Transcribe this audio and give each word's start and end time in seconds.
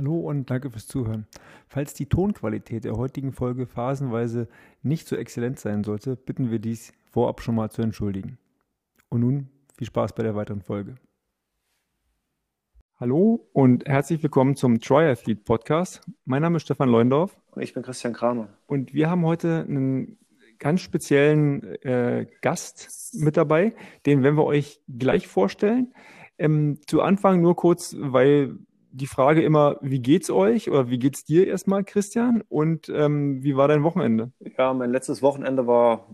Hallo 0.00 0.18
und 0.18 0.48
danke 0.48 0.70
fürs 0.70 0.86
Zuhören. 0.86 1.26
Falls 1.68 1.92
die 1.92 2.06
Tonqualität 2.06 2.84
der 2.84 2.96
heutigen 2.96 3.32
Folge 3.32 3.66
phasenweise 3.66 4.48
nicht 4.82 5.06
so 5.06 5.14
exzellent 5.14 5.60
sein 5.60 5.84
sollte, 5.84 6.16
bitten 6.16 6.50
wir 6.50 6.58
dies 6.58 6.94
vorab 7.10 7.42
schon 7.42 7.54
mal 7.54 7.70
zu 7.70 7.82
entschuldigen. 7.82 8.38
Und 9.10 9.20
nun 9.20 9.50
viel 9.76 9.86
Spaß 9.86 10.14
bei 10.14 10.22
der 10.22 10.34
weiteren 10.34 10.62
Folge. 10.62 10.94
Hallo 12.98 13.46
und 13.52 13.86
herzlich 13.86 14.22
willkommen 14.22 14.56
zum 14.56 14.80
Triathlete 14.80 15.42
Podcast. 15.42 16.00
Mein 16.24 16.40
Name 16.40 16.56
ist 16.56 16.62
Stefan 16.62 16.88
Leundorf. 16.88 17.36
Und 17.50 17.60
ich 17.60 17.74
bin 17.74 17.82
Christian 17.82 18.14
Kramer. 18.14 18.48
Und 18.66 18.94
wir 18.94 19.10
haben 19.10 19.26
heute 19.26 19.66
einen 19.68 20.16
ganz 20.58 20.80
speziellen 20.80 21.62
äh, 21.82 22.26
Gast 22.40 23.18
mit 23.20 23.36
dabei, 23.36 23.74
den 24.06 24.22
werden 24.22 24.38
wir 24.38 24.44
euch 24.44 24.80
gleich 24.88 25.28
vorstellen. 25.28 25.92
Ähm, 26.38 26.78
zu 26.86 27.02
Anfang 27.02 27.42
nur 27.42 27.54
kurz, 27.54 27.94
weil 27.98 28.56
die 28.92 29.06
Frage 29.06 29.42
immer, 29.42 29.76
wie 29.80 30.00
geht's 30.00 30.30
euch 30.30 30.70
oder 30.70 30.90
wie 30.90 30.98
geht's 30.98 31.24
dir 31.24 31.46
erstmal, 31.46 31.84
Christian? 31.84 32.42
Und 32.48 32.88
ähm, 32.88 33.42
wie 33.42 33.56
war 33.56 33.68
dein 33.68 33.82
Wochenende? 33.82 34.32
Ja, 34.58 34.74
mein 34.74 34.90
letztes 34.90 35.22
Wochenende 35.22 35.66
war 35.66 36.06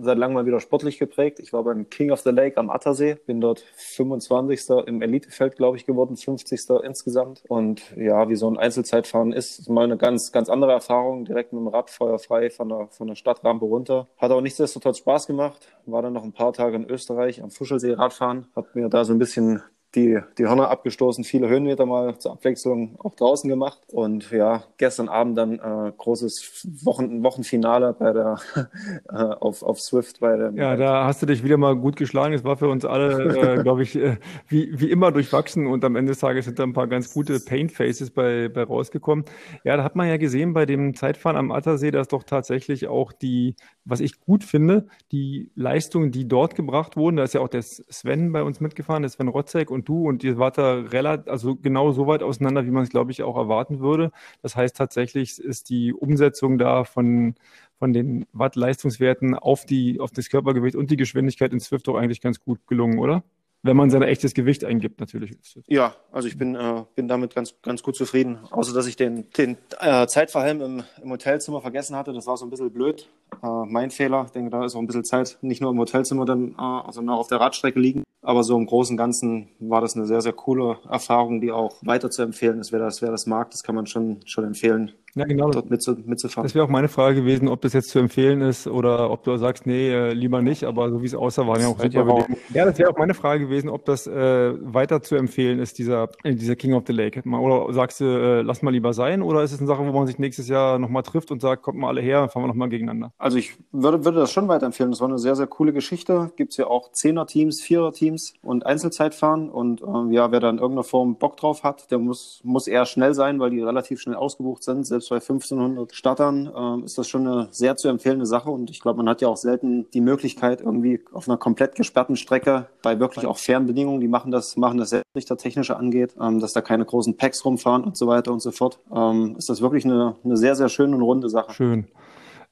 seit 0.00 0.18
langem 0.18 0.34
mal 0.34 0.46
wieder 0.46 0.60
sportlich 0.60 0.98
geprägt. 0.98 1.38
Ich 1.40 1.52
war 1.52 1.64
beim 1.64 1.88
King 1.90 2.10
of 2.10 2.20
the 2.20 2.30
Lake 2.30 2.56
am 2.56 2.70
Attersee, 2.70 3.16
bin 3.26 3.40
dort 3.40 3.60
25. 3.76 4.86
im 4.86 5.02
Elitefeld, 5.02 5.56
glaube 5.56 5.76
ich, 5.76 5.86
geworden, 5.86 6.16
50. 6.16 6.60
insgesamt. 6.82 7.42
Und 7.48 7.96
ja, 7.96 8.28
wie 8.28 8.36
so 8.36 8.48
ein 8.48 8.58
Einzelzeitfahren 8.58 9.32
ist, 9.32 9.58
ist 9.58 9.68
mal 9.68 9.84
eine 9.84 9.96
ganz, 9.96 10.32
ganz 10.32 10.48
andere 10.48 10.72
Erfahrung, 10.72 11.24
direkt 11.24 11.52
mit 11.52 11.60
dem 11.60 11.68
Rad 11.68 11.90
feuerfrei 11.90 12.50
von 12.50 12.68
der, 12.68 12.88
von 12.88 13.08
der 13.08 13.14
Stadtrampe 13.14 13.64
runter. 13.64 14.08
Hat 14.16 14.30
aber 14.30 14.42
nichtsdestotrotz 14.42 14.98
Spaß 14.98 15.26
gemacht. 15.26 15.68
War 15.86 16.02
dann 16.02 16.12
noch 16.12 16.24
ein 16.24 16.32
paar 16.32 16.52
Tage 16.52 16.76
in 16.76 16.88
Österreich 16.88 17.42
am 17.42 17.50
Fuschelsee 17.50 17.92
Radfahren, 17.92 18.46
hab 18.54 18.74
mir 18.74 18.88
da 18.88 19.04
so 19.04 19.12
ein 19.12 19.18
bisschen 19.18 19.62
die, 19.94 20.18
die 20.38 20.46
Hörner 20.46 20.70
abgestoßen, 20.70 21.22
viele 21.22 21.48
Höhenmeter 21.48 21.84
mal 21.84 22.16
zur 22.18 22.32
Abwechslung 22.32 22.96
auch 22.98 23.14
draußen 23.14 23.48
gemacht. 23.48 23.78
Und 23.92 24.30
ja, 24.30 24.64
gestern 24.78 25.08
Abend 25.08 25.36
dann 25.36 25.58
äh, 25.58 25.92
großes 25.96 26.66
Wochen, 26.82 27.22
Wochenfinale 27.22 27.92
bei 27.92 28.12
der 28.12 28.38
äh, 29.10 29.14
auf, 29.14 29.62
auf 29.62 29.80
Swift 29.80 30.20
bei 30.20 30.36
der. 30.36 30.52
Ja, 30.54 30.76
da 30.76 31.04
hast 31.04 31.20
du 31.20 31.26
dich 31.26 31.44
wieder 31.44 31.58
mal 31.58 31.76
gut 31.76 31.96
geschlagen. 31.96 32.32
Es 32.32 32.44
war 32.44 32.56
für 32.56 32.68
uns 32.68 32.84
alle, 32.84 33.58
äh, 33.58 33.62
glaube 33.62 33.82
ich, 33.82 33.96
äh, 33.96 34.16
wie, 34.48 34.80
wie 34.80 34.90
immer 34.90 35.12
durchwachsen 35.12 35.66
und 35.66 35.84
am 35.84 35.96
Ende 35.96 36.12
des 36.12 36.20
Tages 36.20 36.46
sind 36.46 36.58
da 36.58 36.62
ein 36.62 36.72
paar 36.72 36.86
ganz 36.86 37.12
gute 37.12 37.38
Paint 37.40 37.72
Faces 37.72 38.10
bei, 38.10 38.48
bei 38.48 38.62
rausgekommen. 38.62 39.26
Ja, 39.64 39.76
da 39.76 39.84
hat 39.84 39.94
man 39.94 40.08
ja 40.08 40.16
gesehen 40.16 40.54
bei 40.54 40.64
dem 40.64 40.94
Zeitfahren 40.94 41.36
am 41.36 41.52
Attersee, 41.52 41.90
dass 41.90 42.08
doch 42.08 42.22
tatsächlich 42.22 42.88
auch 42.88 43.12
die, 43.12 43.56
was 43.84 44.00
ich 44.00 44.20
gut 44.20 44.42
finde, 44.44 44.86
die 45.10 45.50
Leistungen, 45.54 46.12
die 46.12 46.26
dort 46.26 46.54
gebracht 46.54 46.96
wurden, 46.96 47.16
da 47.16 47.24
ist 47.24 47.34
ja 47.34 47.40
auch 47.40 47.48
der 47.48 47.62
Sven 47.62 48.32
bei 48.32 48.42
uns 48.42 48.60
mitgefahren, 48.60 49.02
der 49.02 49.10
Sven 49.10 49.28
Rotzek 49.28 49.70
und 49.70 49.81
und 49.82 49.88
du 49.88 50.08
und 50.08 50.24
ihr 50.24 50.38
wart 50.38 50.58
da 50.58 50.74
relativ, 50.74 51.28
also 51.30 51.56
genau 51.56 51.92
so 51.92 52.06
weit 52.06 52.22
auseinander, 52.22 52.64
wie 52.64 52.70
man 52.70 52.84
es, 52.84 52.90
glaube 52.90 53.10
ich, 53.10 53.22
auch 53.22 53.36
erwarten 53.36 53.80
würde. 53.80 54.12
Das 54.42 54.54
heißt, 54.56 54.76
tatsächlich 54.76 55.38
ist 55.38 55.70
die 55.70 55.92
Umsetzung 55.92 56.58
da 56.58 56.84
von, 56.84 57.34
von 57.78 57.92
den 57.92 58.26
Watt-Leistungswerten 58.32 59.34
auf 59.34 59.66
auf 59.98 60.10
das 60.12 60.28
Körpergewicht 60.28 60.76
und 60.76 60.90
die 60.90 60.96
Geschwindigkeit 60.96 61.52
in 61.52 61.60
Swift 61.60 61.88
auch 61.88 61.96
eigentlich 61.96 62.20
ganz 62.20 62.40
gut 62.40 62.66
gelungen, 62.66 62.98
oder? 62.98 63.24
Wenn 63.62 63.76
man 63.76 63.90
sein 63.90 64.02
echtes 64.02 64.34
Gewicht 64.34 64.64
eingibt, 64.64 64.98
natürlich. 64.98 65.36
Ja, 65.68 65.94
also 66.10 66.26
ich 66.26 66.36
bin, 66.36 66.54
äh, 66.56 66.84
bin 66.96 67.06
damit 67.06 67.34
ganz, 67.34 67.54
ganz 67.62 67.82
gut 67.82 67.96
zufrieden. 67.96 68.38
Außer, 68.50 68.74
dass 68.74 68.86
ich 68.86 68.96
den, 68.96 69.30
den 69.30 69.56
äh, 69.80 70.06
Zeitverhelm 70.06 70.60
im, 70.60 70.82
im 71.02 71.10
Hotelzimmer 71.10 71.60
vergessen 71.60 71.94
hatte. 71.94 72.12
Das 72.12 72.26
war 72.26 72.36
so 72.36 72.44
ein 72.44 72.50
bisschen 72.50 72.72
blöd. 72.72 73.08
Äh, 73.42 73.46
mein 73.66 73.90
Fehler. 73.90 74.24
Ich 74.26 74.32
denke, 74.32 74.50
da 74.50 74.64
ist 74.64 74.74
auch 74.74 74.80
ein 74.80 74.86
bisschen 74.86 75.04
Zeit, 75.04 75.38
nicht 75.42 75.60
nur 75.60 75.70
im 75.70 75.78
Hotelzimmer, 75.78 76.24
dann, 76.24 76.50
äh, 76.50 76.92
sondern 76.92 77.14
auch 77.14 77.20
auf 77.20 77.28
der 77.28 77.40
Radstrecke 77.40 77.78
liegen. 77.78 78.02
Aber 78.20 78.44
so 78.44 78.56
im 78.56 78.66
Großen 78.66 78.94
und 78.94 78.98
Ganzen 78.98 79.48
war 79.58 79.80
das 79.80 79.96
eine 79.96 80.06
sehr, 80.06 80.20
sehr 80.20 80.32
coole 80.32 80.78
Erfahrung, 80.88 81.40
die 81.40 81.50
auch 81.50 81.76
weiter 81.82 82.10
zu 82.10 82.22
empfehlen 82.22 82.58
ist. 82.58 82.72
Wer 82.72 82.78
das, 82.80 83.02
wer 83.02 83.10
das 83.10 83.26
mag, 83.26 83.50
das 83.50 83.62
kann 83.62 83.74
man 83.74 83.86
schon, 83.86 84.20
schon 84.26 84.44
empfehlen. 84.44 84.92
Ja, 85.14 85.24
genau. 85.24 85.50
Dort 85.50 85.68
mitzufahren. 85.68 86.42
Das 86.42 86.54
wäre 86.54 86.64
auch 86.64 86.70
meine 86.70 86.88
Frage 86.88 87.16
gewesen, 87.16 87.48
ob 87.48 87.60
das 87.60 87.74
jetzt 87.74 87.90
zu 87.90 87.98
empfehlen 87.98 88.40
ist 88.40 88.66
oder 88.66 89.10
ob 89.10 89.24
du 89.24 89.36
sagst, 89.36 89.66
nee, 89.66 89.90
äh, 89.90 90.12
lieber 90.14 90.40
nicht, 90.40 90.64
aber 90.64 90.90
so 90.90 91.02
wie 91.02 91.06
es 91.06 91.14
aussah, 91.14 91.46
waren 91.46 91.60
ja 91.60 91.66
auch 91.68 91.78
super 91.78 92.04
Bedingungen. 92.04 92.36
Ja, 92.54 92.64
das 92.64 92.78
wäre 92.78 92.90
auch 92.90 92.96
meine 92.96 93.12
Frage 93.12 93.44
gewesen, 93.44 93.68
ob 93.68 93.84
das 93.84 94.06
äh, 94.06 94.54
weiter 94.60 95.02
zu 95.02 95.16
empfehlen 95.16 95.58
ist, 95.58 95.78
dieser, 95.78 96.08
äh, 96.24 96.34
dieser 96.34 96.56
King 96.56 96.72
of 96.72 96.84
the 96.86 96.94
Lake. 96.94 97.22
Oder 97.28 97.72
sagst 97.74 98.00
du, 98.00 98.04
äh, 98.04 98.40
lass 98.42 98.62
mal 98.62 98.70
lieber 98.70 98.94
sein, 98.94 99.20
oder 99.20 99.42
ist 99.42 99.52
es 99.52 99.58
eine 99.58 99.66
Sache, 99.66 99.86
wo 99.86 99.92
man 99.92 100.06
sich 100.06 100.18
nächstes 100.18 100.48
Jahr 100.48 100.78
nochmal 100.78 101.02
trifft 101.02 101.30
und 101.30 101.40
sagt, 101.40 101.62
kommt 101.62 101.78
mal 101.78 101.88
alle 101.88 102.00
her, 102.00 102.28
fahren 102.28 102.44
wir 102.44 102.48
nochmal 102.48 102.70
gegeneinander? 102.70 103.12
Also 103.18 103.36
ich 103.36 103.54
würde, 103.70 104.06
würde 104.06 104.20
das 104.20 104.32
schon 104.32 104.48
weiterempfehlen. 104.48 104.92
Das 104.92 105.00
war 105.00 105.08
eine 105.08 105.18
sehr, 105.18 105.36
sehr 105.36 105.46
coole 105.46 105.74
Geschichte. 105.74 106.32
Gibt 106.36 106.52
es 106.52 106.56
ja 106.56 106.68
auch 106.68 106.90
Zehner-Teams, 106.92 107.60
Vierer-Teams 107.60 108.34
und 108.42 108.64
Einzelzeitfahren. 108.64 109.50
Und 109.50 109.82
ähm, 109.82 110.10
ja, 110.10 110.32
wer 110.32 110.40
da 110.40 110.48
in 110.48 110.56
irgendeiner 110.56 110.84
Form 110.84 111.16
Bock 111.16 111.36
drauf 111.36 111.64
hat, 111.64 111.90
der 111.90 111.98
muss, 111.98 112.40
muss 112.44 112.66
eher 112.66 112.86
schnell 112.86 113.12
sein, 113.12 113.40
weil 113.40 113.50
die 113.50 113.60
relativ 113.60 114.00
schnell 114.00 114.16
ausgebucht 114.16 114.62
sind, 114.62 114.86
selbst 114.86 115.01
bei 115.08 115.16
1500 115.16 115.94
Startern 115.94 116.50
äh, 116.54 116.84
ist 116.84 116.98
das 116.98 117.08
schon 117.08 117.26
eine 117.26 117.48
sehr 117.50 117.76
zu 117.76 117.88
empfehlende 117.88 118.26
Sache. 118.26 118.50
Und 118.50 118.70
ich 118.70 118.80
glaube, 118.80 118.98
man 118.98 119.08
hat 119.08 119.20
ja 119.20 119.28
auch 119.28 119.36
selten 119.36 119.90
die 119.92 120.00
Möglichkeit, 120.00 120.60
irgendwie 120.60 121.00
auf 121.12 121.28
einer 121.28 121.38
komplett 121.38 121.74
gesperrten 121.74 122.16
Strecke 122.16 122.66
bei 122.82 122.98
wirklich 122.98 123.26
auch 123.26 123.38
fairen 123.38 123.66
Bedingungen, 123.66 124.00
die 124.00 124.08
machen 124.08 124.30
das, 124.30 124.56
machen 124.56 124.78
das 124.78 124.90
sehr 124.90 125.02
was 125.14 125.24
technische 125.24 125.76
angeht, 125.76 126.14
ähm, 126.20 126.40
dass 126.40 126.52
da 126.52 126.60
keine 126.60 126.84
großen 126.84 127.16
Packs 127.16 127.44
rumfahren 127.44 127.84
und 127.84 127.96
so 127.96 128.06
weiter 128.06 128.32
und 128.32 128.40
so 128.40 128.50
fort, 128.50 128.78
ähm, 128.94 129.36
ist 129.36 129.48
das 129.48 129.60
wirklich 129.60 129.84
eine, 129.84 130.16
eine 130.24 130.36
sehr, 130.36 130.54
sehr 130.56 130.68
schöne 130.68 130.96
und 130.96 131.02
runde 131.02 131.28
Sache. 131.28 131.52
Schön. 131.52 131.86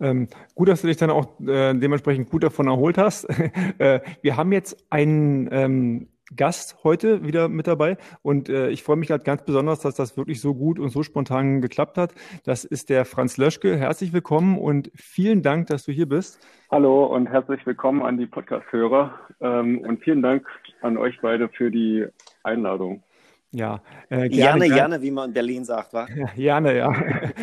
Ähm, 0.00 0.28
gut, 0.54 0.68
dass 0.68 0.80
du 0.80 0.86
dich 0.86 0.96
dann 0.96 1.10
auch 1.10 1.26
äh, 1.40 1.74
dementsprechend 1.74 2.30
gut 2.30 2.42
davon 2.42 2.68
erholt 2.68 2.96
hast. 2.96 3.26
äh, 3.78 4.00
wir 4.22 4.36
haben 4.36 4.52
jetzt 4.52 4.76
einen 4.88 5.48
ähm, 5.52 6.08
Gast 6.36 6.84
heute 6.84 7.24
wieder 7.24 7.48
mit 7.48 7.66
dabei. 7.66 7.96
Und 8.22 8.48
äh, 8.48 8.70
ich 8.70 8.82
freue 8.82 8.96
mich 8.96 9.10
halt 9.10 9.24
ganz 9.24 9.44
besonders, 9.44 9.80
dass 9.80 9.94
das 9.94 10.16
wirklich 10.16 10.40
so 10.40 10.54
gut 10.54 10.78
und 10.78 10.90
so 10.90 11.02
spontan 11.02 11.60
geklappt 11.60 11.98
hat. 11.98 12.14
Das 12.44 12.64
ist 12.64 12.90
der 12.90 13.04
Franz 13.04 13.36
Löschke. 13.36 13.76
Herzlich 13.76 14.12
willkommen 14.12 14.58
und 14.58 14.90
vielen 14.94 15.42
Dank, 15.42 15.66
dass 15.66 15.84
du 15.84 15.92
hier 15.92 16.08
bist. 16.08 16.38
Hallo 16.70 17.06
und 17.06 17.26
herzlich 17.26 17.66
willkommen 17.66 18.02
an 18.02 18.16
die 18.16 18.26
Podcast-Hörer 18.26 19.18
ähm, 19.40 19.80
und 19.80 20.02
vielen 20.04 20.22
Dank 20.22 20.46
an 20.82 20.96
euch 20.96 21.18
beide 21.20 21.48
für 21.48 21.70
die 21.70 22.06
Einladung. 22.44 23.02
Ja, 23.52 23.82
äh, 24.10 24.28
gerne, 24.28 24.60
gerne, 24.60 24.68
gerne, 24.68 25.02
wie 25.02 25.10
man 25.10 25.30
in 25.30 25.34
Berlin 25.34 25.64
sagt, 25.64 25.92
wa? 25.92 26.06
Ja, 26.16 26.26
gerne, 26.36 26.76
ja. 26.76 26.92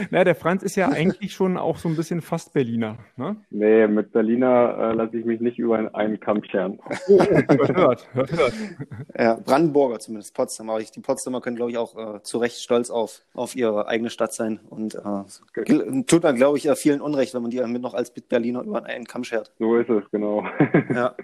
Na, 0.09 0.23
der 0.23 0.35
Franz 0.35 0.63
ist 0.63 0.77
ja 0.77 0.87
eigentlich 0.91 1.33
schon 1.33 1.57
auch 1.57 1.77
so 1.77 1.89
ein 1.89 1.97
bisschen 1.97 2.21
fast 2.21 2.53
Berliner, 2.53 2.97
ne? 3.17 3.35
Nee, 3.49 3.87
mit 3.87 4.13
Berliner 4.13 4.77
äh, 4.79 4.93
lasse 4.93 5.17
ich 5.17 5.25
mich 5.25 5.41
nicht 5.41 5.59
über 5.59 5.93
einen 5.93 6.19
Kamm 6.19 6.43
scheren. 6.45 6.79
Oh, 7.09 7.19
hört, 7.19 7.75
hört, 7.75 8.13
hört, 8.13 8.31
hört. 8.31 8.53
Ja, 9.19 9.35
Brandenburger 9.35 9.99
zumindest, 9.99 10.33
Potsdam. 10.33 10.69
Aber 10.69 10.79
die 10.81 10.99
Potsdamer 11.01 11.41
können, 11.41 11.57
glaube 11.57 11.71
ich, 11.71 11.77
auch 11.77 12.15
äh, 12.15 12.23
zu 12.23 12.37
Recht 12.37 12.61
stolz 12.61 12.89
auf, 12.89 13.23
auf 13.33 13.55
ihre 13.55 13.87
eigene 13.87 14.09
Stadt 14.09 14.33
sein. 14.33 14.61
Und 14.69 14.95
äh, 14.95 16.03
tut 16.03 16.23
dann, 16.23 16.35
glaube 16.37 16.57
ich, 16.57 16.69
vielen 16.75 17.01
Unrecht, 17.01 17.33
wenn 17.33 17.41
man 17.41 17.51
die 17.51 17.61
mit 17.61 17.81
noch 17.81 17.93
als 17.93 18.11
Berliner 18.11 18.61
über 18.61 18.85
einen 18.85 19.05
Kamm 19.05 19.25
schert. 19.25 19.51
So 19.59 19.75
ist 19.75 19.89
es, 19.89 20.03
genau. 20.11 20.45
Ja. 20.93 21.15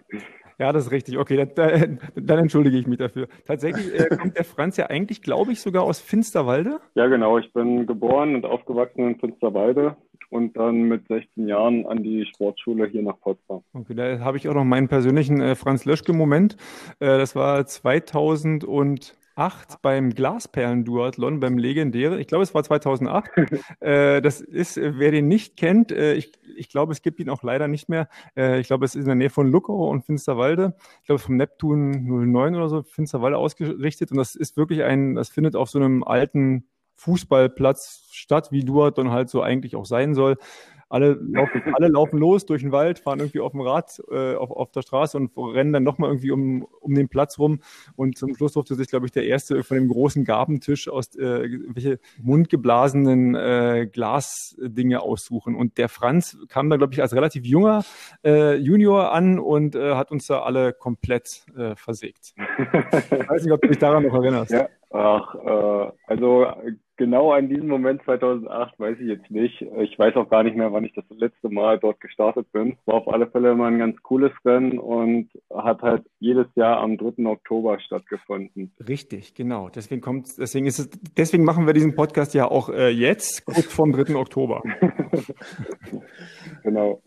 Ja, 0.63 0.71
das 0.71 0.85
ist 0.85 0.91
richtig. 0.93 1.17
Okay, 1.17 1.45
dann, 1.55 1.99
dann 2.15 2.39
entschuldige 2.39 2.77
ich 2.77 2.87
mich 2.87 2.97
dafür. 2.97 3.27
Tatsächlich 3.45 3.99
äh, 3.99 4.15
kommt 4.17 4.37
der 4.37 4.45
Franz 4.45 4.77
ja 4.77 4.85
eigentlich, 4.85 5.21
glaube 5.21 5.51
ich, 5.51 5.59
sogar 5.59 5.83
aus 5.83 5.99
Finsterwalde. 5.99 6.79
Ja, 6.95 7.07
genau. 7.07 7.37
Ich 7.37 7.51
bin 7.51 7.85
geboren 7.85 8.33
und 8.33 8.45
aufgewachsen 8.45 9.09
in 9.09 9.19
Finsterwalde 9.19 9.97
und 10.29 10.55
dann 10.55 10.83
mit 10.83 11.05
16 11.09 11.49
Jahren 11.49 11.85
an 11.85 12.01
die 12.01 12.25
Sportschule 12.27 12.87
hier 12.87 13.01
nach 13.01 13.19
Potsdam. 13.19 13.61
Okay, 13.73 13.93
da 13.93 14.19
habe 14.19 14.37
ich 14.37 14.47
auch 14.47 14.53
noch 14.53 14.63
meinen 14.63 14.87
persönlichen 14.87 15.41
äh, 15.41 15.55
Franz 15.55 15.83
Löschke-Moment. 15.83 16.55
Äh, 17.01 17.17
das 17.17 17.35
war 17.35 17.65
2000 17.65 18.63
und 18.63 19.17
2008 19.35 19.81
beim 19.81 20.11
Glasperlen-Duathlon, 20.11 21.39
beim 21.39 21.57
legendären, 21.57 22.19
ich 22.19 22.27
glaube, 22.27 22.43
es 22.43 22.53
war 22.53 22.63
2008. 22.63 23.31
äh, 23.79 24.21
das 24.21 24.41
ist, 24.41 24.77
wer 24.77 25.11
den 25.11 25.27
nicht 25.27 25.57
kennt, 25.57 25.91
äh, 25.91 26.13
ich, 26.13 26.31
ich 26.55 26.69
glaube, 26.69 26.93
es 26.93 27.01
gibt 27.01 27.19
ihn 27.19 27.29
auch 27.29 27.43
leider 27.43 27.67
nicht 27.67 27.89
mehr. 27.89 28.07
Äh, 28.35 28.59
ich 28.59 28.67
glaube, 28.67 28.85
es 28.85 28.95
ist 28.95 29.01
in 29.01 29.07
der 29.07 29.15
Nähe 29.15 29.29
von 29.29 29.47
Luckau 29.47 29.89
und 29.89 30.05
Finsterwalde. 30.05 30.75
Ich 31.01 31.07
glaube, 31.07 31.19
vom 31.19 31.37
Neptun 31.37 31.91
09 32.31 32.55
oder 32.55 32.69
so, 32.69 32.83
Finsterwalde 32.83 33.37
ausgerichtet. 33.37 34.11
Und 34.11 34.17
das 34.17 34.35
ist 34.35 34.57
wirklich 34.57 34.83
ein, 34.83 35.15
das 35.15 35.29
findet 35.29 35.55
auf 35.55 35.69
so 35.69 35.79
einem 35.79 36.03
alten 36.03 36.67
Fußballplatz 36.95 38.09
statt, 38.11 38.51
wie 38.51 38.63
Duathlon 38.63 39.11
halt 39.11 39.29
so 39.29 39.41
eigentlich 39.41 39.75
auch 39.75 39.85
sein 39.85 40.13
soll 40.13 40.37
alle 40.93 41.17
laufen, 41.19 41.61
alle 41.73 41.87
laufen 41.87 42.19
los 42.19 42.45
durch 42.45 42.61
den 42.61 42.71
Wald, 42.71 42.99
fahren 42.99 43.17
irgendwie 43.17 43.39
auf 43.39 43.53
dem 43.53 43.61
Rad 43.61 43.99
äh, 44.11 44.35
auf, 44.35 44.51
auf 44.51 44.71
der 44.71 44.83
Straße 44.83 45.17
und 45.17 45.31
rennen 45.35 45.73
dann 45.73 45.81
nochmal 45.81 46.11
irgendwie 46.11 46.29
um, 46.29 46.67
um 46.81 46.93
den 46.93 47.09
Platz 47.09 47.39
rum. 47.39 47.61
Und 47.95 48.15
zum 48.15 48.35
Schluss 48.35 48.53
durfte 48.53 48.75
sich, 48.75 48.89
glaube 48.89 49.07
ich, 49.07 49.11
der 49.11 49.25
erste 49.25 49.63
von 49.63 49.75
dem 49.75 49.87
großen 49.87 50.23
Gabentisch 50.23 50.87
aus 50.87 51.15
äh, 51.15 51.49
welche 51.69 51.99
mundgeblasenen 52.21 53.33
äh, 53.33 53.89
Glasdinge 53.91 55.01
aussuchen. 55.01 55.55
Und 55.55 55.79
der 55.79 55.89
Franz 55.89 56.37
kam 56.47 56.69
da, 56.69 56.77
glaube 56.77 56.93
ich, 56.93 57.01
als 57.01 57.15
relativ 57.15 57.43
junger 57.43 57.83
äh, 58.23 58.55
Junior 58.57 59.11
an 59.13 59.39
und 59.39 59.73
äh, 59.75 59.95
hat 59.95 60.11
uns 60.11 60.27
da 60.27 60.43
alle 60.43 60.73
komplett 60.73 61.45
äh, 61.57 61.75
versägt. 61.75 62.35
Ich 63.23 63.29
weiß 63.29 63.43
nicht, 63.43 63.53
ob 63.53 63.61
du 63.61 63.67
dich 63.67 63.79
daran 63.79 64.03
noch 64.03 64.13
erinnerst. 64.13 64.51
Ja. 64.51 64.67
Ach, 64.91 65.33
äh, 65.35 65.91
also 66.05 66.45
genau 66.97 67.31
an 67.31 67.49
diesem 67.49 67.67
Moment 67.67 68.03
2008 68.03 68.79
weiß 68.79 68.97
ich 68.99 69.07
jetzt 69.07 69.29
nicht. 69.31 69.61
Ich 69.61 69.97
weiß 69.97 70.15
auch 70.15 70.29
gar 70.29 70.43
nicht 70.43 70.55
mehr, 70.55 70.71
wann 70.71 70.85
ich 70.85 70.93
das 70.93 71.05
letzte 71.09 71.49
Mal 71.49 71.79
dort 71.79 71.99
gestartet 71.99 72.51
bin. 72.51 72.77
War 72.85 72.95
auf 72.95 73.07
alle 73.07 73.27
Fälle 73.27 73.51
immer 73.51 73.67
ein 73.67 73.79
ganz 73.79 74.01
cooles 74.03 74.31
Rennen 74.45 74.79
und 74.79 75.29
hat 75.53 75.81
halt 75.81 76.05
jedes 76.19 76.47
Jahr 76.55 76.77
am 76.77 76.97
3. 76.97 77.25
Oktober 77.25 77.79
stattgefunden. 77.79 78.71
Richtig, 78.87 79.33
genau. 79.33 79.69
Deswegen 79.69 80.01
kommt, 80.01 80.27
deswegen 80.37 80.65
ist 80.65 80.79
es, 80.79 80.89
deswegen 81.17 81.43
machen 81.43 81.65
wir 81.65 81.73
diesen 81.73 81.95
Podcast 81.95 82.33
ja 82.33 82.49
auch 82.49 82.69
äh, 82.69 82.89
jetzt, 82.89 83.45
kurz 83.45 83.65
vom 83.65 83.91
3. 83.91 84.15
Oktober. 84.15 84.61
genau. 86.63 87.01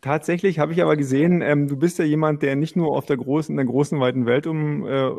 Tatsächlich 0.00 0.58
habe 0.58 0.72
ich 0.72 0.82
aber 0.82 0.96
gesehen, 0.96 1.40
ähm, 1.40 1.68
du 1.68 1.76
bist 1.76 1.98
ja 1.98 2.04
jemand, 2.04 2.42
der 2.42 2.56
nicht 2.56 2.76
nur 2.76 2.96
auf 2.96 3.06
der 3.06 3.16
großen, 3.16 3.52
in 3.52 3.56
der 3.56 3.66
großen 3.66 3.98
weiten 4.00 4.26
Welt 4.26 4.46
um, 4.46 4.86
äh, 4.86 5.10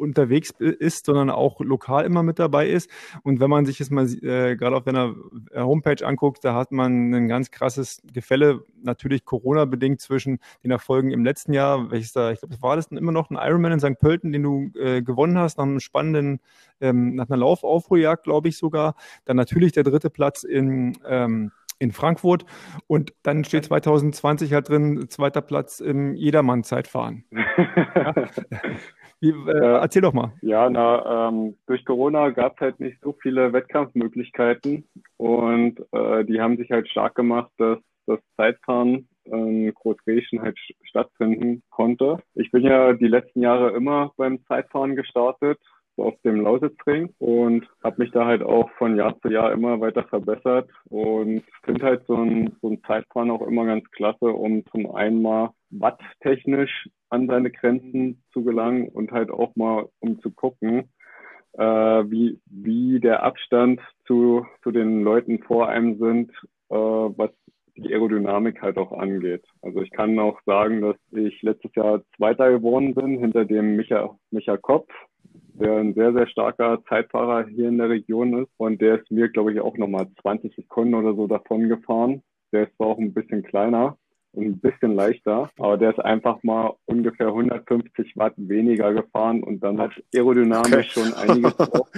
unterwegs 0.00 0.50
ist, 0.58 1.06
sondern 1.06 1.30
auch 1.30 1.60
lokal 1.60 2.04
immer 2.04 2.22
mit 2.22 2.38
dabei 2.38 2.68
ist. 2.68 2.90
Und 3.22 3.40
wenn 3.40 3.50
man 3.50 3.66
sich 3.66 3.78
jetzt 3.78 3.90
mal 3.90 4.06
äh, 4.06 4.56
gerade 4.56 4.76
auf 4.76 4.84
deiner 4.84 5.14
äh, 5.52 5.60
Homepage 5.60 6.04
anguckt, 6.04 6.44
da 6.44 6.54
hat 6.54 6.72
man 6.72 7.14
ein 7.14 7.28
ganz 7.28 7.50
krasses 7.50 8.02
Gefälle, 8.12 8.64
natürlich 8.82 9.24
Corona-bedingt 9.24 10.00
zwischen 10.00 10.38
den 10.64 10.70
Erfolgen 10.70 11.10
im 11.10 11.24
letzten 11.24 11.52
Jahr, 11.52 11.90
welches 11.90 12.12
da, 12.12 12.32
ich 12.32 12.40
glaube, 12.40 12.60
war 12.60 12.76
das 12.76 12.86
immer 12.86 13.12
noch 13.12 13.30
ein 13.30 13.38
Ironman 13.40 13.72
in 13.72 13.80
St. 13.80 13.98
Pölten, 13.98 14.32
den 14.32 14.42
du 14.42 14.70
äh, 14.78 15.02
gewonnen 15.02 15.38
hast, 15.38 15.58
nach 15.58 15.64
einem 15.64 15.80
spannenden, 15.80 16.40
ähm, 16.80 17.14
nach 17.14 17.28
einer 17.28 17.36
Laufaufruhrjagd, 17.36 18.24
glaube 18.24 18.48
ich 18.48 18.56
sogar. 18.56 18.94
Dann 19.26 19.36
natürlich 19.36 19.72
der 19.72 19.84
dritte 19.84 20.10
Platz 20.10 20.42
in 20.42 20.98
ähm, 21.06 21.52
in 21.80 21.92
Frankfurt 21.92 22.44
und 22.86 23.14
dann 23.22 23.42
steht 23.42 23.64
2020 23.64 24.52
halt 24.52 24.68
drin, 24.68 25.06
zweiter 25.08 25.40
Platz 25.40 25.80
im 25.80 26.14
Jedermann-Zeitfahren. 26.14 27.24
ja. 27.32 28.14
Wie, 29.20 29.30
äh, 29.30 29.80
erzähl 29.80 30.02
doch 30.02 30.14
mal. 30.14 30.32
Ja, 30.40 30.70
na, 30.70 31.28
ähm, 31.28 31.56
durch 31.66 31.84
Corona 31.84 32.30
gab 32.30 32.54
es 32.54 32.60
halt 32.60 32.80
nicht 32.80 32.98
so 33.02 33.14
viele 33.20 33.52
Wettkampfmöglichkeiten 33.52 34.88
und 35.18 35.78
äh, 35.92 36.24
die 36.24 36.40
haben 36.40 36.56
sich 36.56 36.70
halt 36.70 36.88
stark 36.88 37.14
gemacht, 37.14 37.50
dass 37.58 37.78
das 38.06 38.20
Zeitfahren 38.36 39.08
in 39.24 39.72
Großgriechen 39.74 40.40
halt 40.40 40.58
stattfinden 40.82 41.62
konnte. 41.70 42.18
Ich 42.34 42.50
bin 42.50 42.62
ja 42.62 42.94
die 42.94 43.08
letzten 43.08 43.42
Jahre 43.42 43.70
immer 43.72 44.12
beim 44.16 44.44
Zeitfahren 44.46 44.96
gestartet 44.96 45.58
auf 46.00 46.14
dem 46.24 46.40
Lausitzring 46.40 47.12
und 47.18 47.66
habe 47.82 48.02
mich 48.02 48.10
da 48.12 48.26
halt 48.26 48.42
auch 48.42 48.70
von 48.78 48.96
Jahr 48.96 49.18
zu 49.20 49.28
Jahr 49.28 49.52
immer 49.52 49.80
weiter 49.80 50.04
verbessert 50.04 50.68
und 50.88 51.42
finde 51.64 51.84
halt 51.84 52.06
so 52.06 52.16
ein, 52.16 52.56
so 52.60 52.68
ein 52.68 52.82
Zeitfahren 52.84 53.30
auch 53.30 53.46
immer 53.46 53.66
ganz 53.66 53.88
klasse, 53.90 54.26
um 54.26 54.64
zum 54.66 54.94
einen 54.94 55.22
mal 55.22 55.50
watttechnisch 55.70 56.88
an 57.08 57.26
seine 57.26 57.50
Grenzen 57.50 58.22
zu 58.32 58.44
gelangen 58.44 58.88
und 58.88 59.12
halt 59.12 59.30
auch 59.30 59.54
mal 59.56 59.88
um 60.00 60.20
zu 60.20 60.30
gucken, 60.30 60.88
äh, 61.54 61.62
wie, 61.62 62.40
wie 62.46 63.00
der 63.00 63.22
Abstand 63.22 63.80
zu, 64.06 64.46
zu 64.62 64.70
den 64.70 65.02
Leuten 65.02 65.42
vor 65.42 65.68
einem 65.68 65.98
sind, 65.98 66.30
äh, 66.70 66.74
was 66.74 67.30
die 67.76 67.92
Aerodynamik 67.92 68.60
halt 68.62 68.76
auch 68.76 68.92
angeht. 68.92 69.44
Also 69.62 69.80
ich 69.80 69.90
kann 69.90 70.18
auch 70.18 70.40
sagen, 70.44 70.80
dass 70.82 70.96
ich 71.12 71.40
letztes 71.42 71.74
Jahr 71.74 72.02
Zweiter 72.16 72.50
geworden 72.50 72.94
bin 72.94 73.18
hinter 73.18 73.44
dem 73.44 73.76
Micha, 73.76 74.16
Micha 74.30 74.56
Kopf, 74.56 74.90
der 75.60 75.76
ein 75.76 75.94
sehr, 75.94 76.12
sehr 76.12 76.26
starker 76.26 76.82
Zeitfahrer 76.88 77.46
hier 77.46 77.68
in 77.68 77.78
der 77.78 77.88
Region 77.88 78.42
ist. 78.42 78.50
Und 78.56 78.80
der 78.80 79.00
ist 79.00 79.10
mir, 79.10 79.28
glaube 79.28 79.52
ich, 79.52 79.60
auch 79.60 79.76
nochmal 79.76 80.08
20 80.22 80.54
Sekunden 80.56 80.94
oder 80.94 81.14
so 81.14 81.26
davon 81.26 81.68
gefahren. 81.68 82.22
Der 82.52 82.64
ist 82.64 82.76
zwar 82.76 82.88
auch 82.88 82.98
ein 82.98 83.14
bisschen 83.14 83.42
kleiner, 83.42 83.96
und 84.32 84.44
ein 84.44 84.58
bisschen 84.58 84.94
leichter, 84.94 85.50
aber 85.58 85.76
der 85.76 85.90
ist 85.90 85.98
einfach 85.98 86.42
mal 86.42 86.74
ungefähr 86.86 87.28
150 87.28 88.16
Watt 88.16 88.34
weniger 88.36 88.92
gefahren 88.92 89.42
und 89.42 89.60
dann 89.60 89.80
hat 89.80 89.90
aerodynamisch 90.14 90.96
okay. 90.96 91.10
schon 91.10 91.14
einiges 91.14 91.56
drauf. 91.56 91.88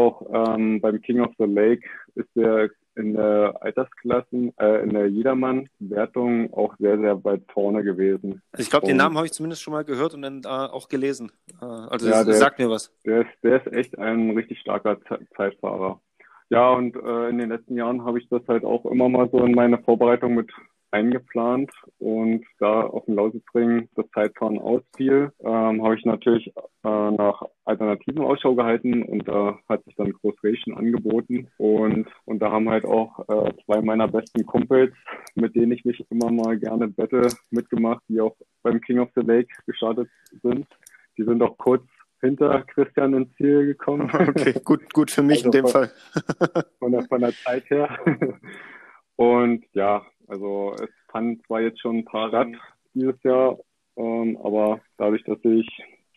Der 0.00 0.06
auch 0.06 0.56
ähm, 0.56 0.80
beim 0.80 1.00
King 1.00 1.20
of 1.20 1.32
the 1.38 1.44
Lake 1.44 1.86
ist 2.14 2.28
der 2.34 2.70
in 2.96 3.14
der 3.14 3.54
Altersklassen, 3.60 4.52
äh, 4.58 4.82
in 4.82 4.90
der 4.90 5.08
Jedermann-Wertung 5.08 6.52
auch 6.52 6.76
sehr, 6.78 6.98
sehr 6.98 7.22
weit 7.24 7.42
vorne 7.52 7.82
gewesen. 7.82 8.42
Also 8.52 8.62
ich 8.62 8.70
glaube, 8.70 8.86
den 8.86 8.96
Namen 8.96 9.16
habe 9.16 9.26
ich 9.26 9.32
zumindest 9.32 9.62
schon 9.62 9.72
mal 9.72 9.84
gehört 9.84 10.14
und 10.14 10.22
dann 10.22 10.42
äh, 10.44 10.48
auch 10.48 10.88
gelesen. 10.88 11.30
Äh, 11.62 11.64
also 11.64 12.08
ja, 12.08 12.24
das, 12.24 12.38
sagt 12.38 12.58
mir 12.58 12.68
was. 12.68 12.92
Der 13.06 13.22
ist, 13.22 13.30
der 13.42 13.64
ist 13.64 13.72
echt 13.72 13.98
ein 13.98 14.30
richtig 14.30 14.60
starker 14.60 14.98
Zeitfahrer. 15.36 16.00
Ja, 16.50 16.70
und 16.70 16.96
äh, 16.96 17.28
in 17.28 17.38
den 17.38 17.50
letzten 17.50 17.76
Jahren 17.76 18.04
habe 18.04 18.18
ich 18.18 18.28
das 18.28 18.42
halt 18.48 18.64
auch 18.64 18.84
immer 18.86 19.08
mal 19.08 19.28
so 19.30 19.44
in 19.44 19.52
meine 19.52 19.78
Vorbereitung 19.78 20.34
mit 20.34 20.50
eingeplant 20.90 21.70
und 21.98 22.44
da 22.58 22.82
auf 22.82 23.04
dem 23.04 23.16
Lausitzring 23.16 23.88
das 23.94 24.06
Zeitfahren 24.12 24.58
ausfiel, 24.58 25.32
ähm, 25.40 25.82
habe 25.82 25.96
ich 25.96 26.04
natürlich 26.04 26.48
äh, 26.84 27.10
nach 27.10 27.42
Alternativen 27.64 28.22
Ausschau 28.22 28.54
gehalten 28.54 29.02
und 29.02 29.28
da 29.28 29.58
hat 29.68 29.84
sich 29.84 29.94
dann 29.96 30.12
Großration 30.12 30.76
angeboten 30.76 31.48
und, 31.58 32.08
und 32.24 32.40
da 32.40 32.50
haben 32.50 32.68
halt 32.68 32.84
auch 32.84 33.20
äh, 33.28 33.52
zwei 33.64 33.80
meiner 33.82 34.08
besten 34.08 34.44
Kumpels, 34.44 34.92
mit 35.34 35.54
denen 35.54 35.72
ich 35.72 35.84
mich 35.84 36.04
immer 36.10 36.30
mal 36.30 36.58
gerne 36.58 36.88
bette, 36.88 37.28
mitgemacht, 37.50 38.02
die 38.08 38.20
auch 38.20 38.36
beim 38.62 38.80
King 38.80 38.98
of 38.98 39.10
the 39.14 39.22
Lake 39.22 39.48
gestartet 39.66 40.08
sind. 40.42 40.66
Die 41.16 41.24
sind 41.24 41.42
auch 41.42 41.56
kurz 41.58 41.84
hinter 42.20 42.62
Christian 42.62 43.14
ins 43.14 43.34
Ziel 43.36 43.66
gekommen. 43.66 44.10
Okay, 44.28 44.54
gut, 44.64 44.92
gut 44.92 45.10
für 45.10 45.22
mich 45.22 45.44
also 45.44 45.46
in 45.46 45.52
dem 45.52 45.66
von, 45.66 45.72
Fall. 45.72 46.64
von, 46.78 46.92
der, 46.92 47.02
von 47.04 47.20
der 47.20 47.32
Zeit 47.32 47.68
her. 47.70 47.98
Und 49.16 49.64
ja, 49.74 50.02
also 50.30 50.74
es 50.80 50.90
fand 51.08 51.44
zwar 51.46 51.60
jetzt 51.60 51.80
schon 51.80 51.98
ein 51.98 52.04
paar 52.04 52.32
Rad 52.32 52.48
dieses 52.94 53.20
Jahr, 53.22 53.58
ähm, 53.96 54.38
aber 54.42 54.80
dadurch, 54.96 55.24
dass 55.24 55.38
ich 55.44 55.68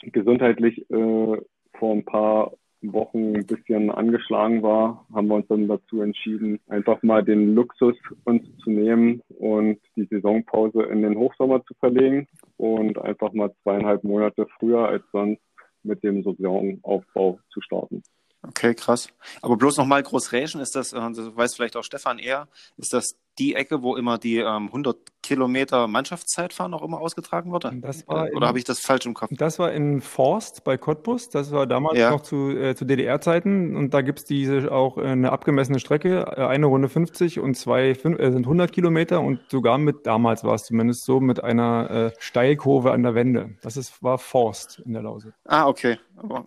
gesundheitlich 0.02 0.80
äh, 0.90 1.38
vor 1.78 1.92
ein 1.94 2.06
paar 2.06 2.54
Wochen 2.82 3.36
ein 3.36 3.46
bisschen 3.46 3.90
angeschlagen 3.90 4.62
war, 4.62 5.08
haben 5.14 5.28
wir 5.28 5.36
uns 5.36 5.48
dann 5.48 5.68
dazu 5.68 6.02
entschieden, 6.02 6.60
einfach 6.68 7.02
mal 7.02 7.24
den 7.24 7.56
Luxus 7.56 7.96
uns 8.26 8.44
zu 8.58 8.70
nehmen 8.70 9.22
und 9.40 9.80
die 9.96 10.06
Saisonpause 10.06 10.84
in 10.84 11.02
den 11.02 11.18
Hochsommer 11.18 11.64
zu 11.66 11.74
verlegen 11.76 12.28
und 12.58 12.98
einfach 13.00 13.32
mal 13.34 13.54
zweieinhalb 13.64 14.04
Monate 14.04 14.48
früher 14.60 14.88
als 14.88 15.04
sonst 15.12 15.42
mit 15.84 16.04
dem 16.04 16.24
Saisonaufbau 16.24 17.40
zu 17.50 17.62
starten. 17.62 18.04
Okay, 18.46 18.76
krass. 18.76 19.08
Aber 19.42 19.56
bloß 19.56 19.78
nochmal 19.78 20.04
Großräschen, 20.04 20.60
ist 20.60 20.76
das, 20.76 20.92
äh, 20.92 21.00
das 21.00 21.36
weiß 21.36 21.56
vielleicht 21.56 21.78
auch 21.78 21.84
Stefan 21.84 22.20
eher, 22.20 22.48
ist 22.78 22.94
das 22.94 23.16
die 23.40 23.56
Ecke, 23.56 23.82
wo 23.82 23.96
immer 23.96 24.18
die 24.18 24.38
ähm, 24.38 24.68
100 24.68 24.98
Kilometer 25.24 25.88
Mannschaftszeitfahren 25.88 26.74
auch 26.74 26.84
immer 26.84 27.00
ausgetragen 27.00 27.52
wurde? 27.52 27.72
Das 27.82 28.08
war 28.08 28.30
Oder, 28.32 28.48
habe 28.48 28.60
ich 28.60 28.66
das 28.66 28.80
falsch 28.80 29.06
im 29.06 29.14
Kopf? 29.14 29.32
Das 29.32 29.58
war 29.58 29.72
in 29.72 30.02
Forst 30.02 30.64
bei 30.64 30.78
Cottbus. 30.78 31.30
Das 31.30 31.52
war 31.52 31.66
damals 31.66 31.98
ja. 31.98 32.12
noch 32.12 32.22
zu, 32.22 32.52
äh, 32.52 32.76
zu 32.76 32.86
DDR-Zeiten. 32.86 33.76
Und 33.76 33.94
da 33.94 34.02
gibt's 34.02 34.26
diese 34.26 34.72
auch 34.72 34.98
äh, 34.98 35.06
eine 35.06 35.32
abgemessene 35.32 35.80
Strecke, 35.80 36.34
äh, 36.38 36.46
eine 36.46 36.66
Runde 36.66 36.90
50 36.90 37.40
und 37.40 37.56
zwei 37.56 37.96
fünf, 37.96 38.20
äh, 38.20 38.32
sind 38.32 38.46
100 38.46 38.72
Kilometer 38.72 39.22
und 39.22 39.40
sogar 39.50 39.78
mit, 39.78 40.06
damals 40.06 40.44
war 40.44 40.56
es 40.56 40.66
zumindest 40.66 41.06
so, 41.06 41.20
mit 41.20 41.44
einer 41.44 41.90
äh, 41.90 42.12
Steilkurve 42.20 42.92
an 42.92 43.04
der 43.04 43.16
Wende. 43.16 43.56
Das 43.62 43.78
ist, 43.78 44.04
war 44.04 44.18
Forst 44.18 44.80
in 44.86 44.94
der 44.94 45.02
Lause. 45.02 45.34
Ah, 45.46 45.68
okay. 45.68 45.98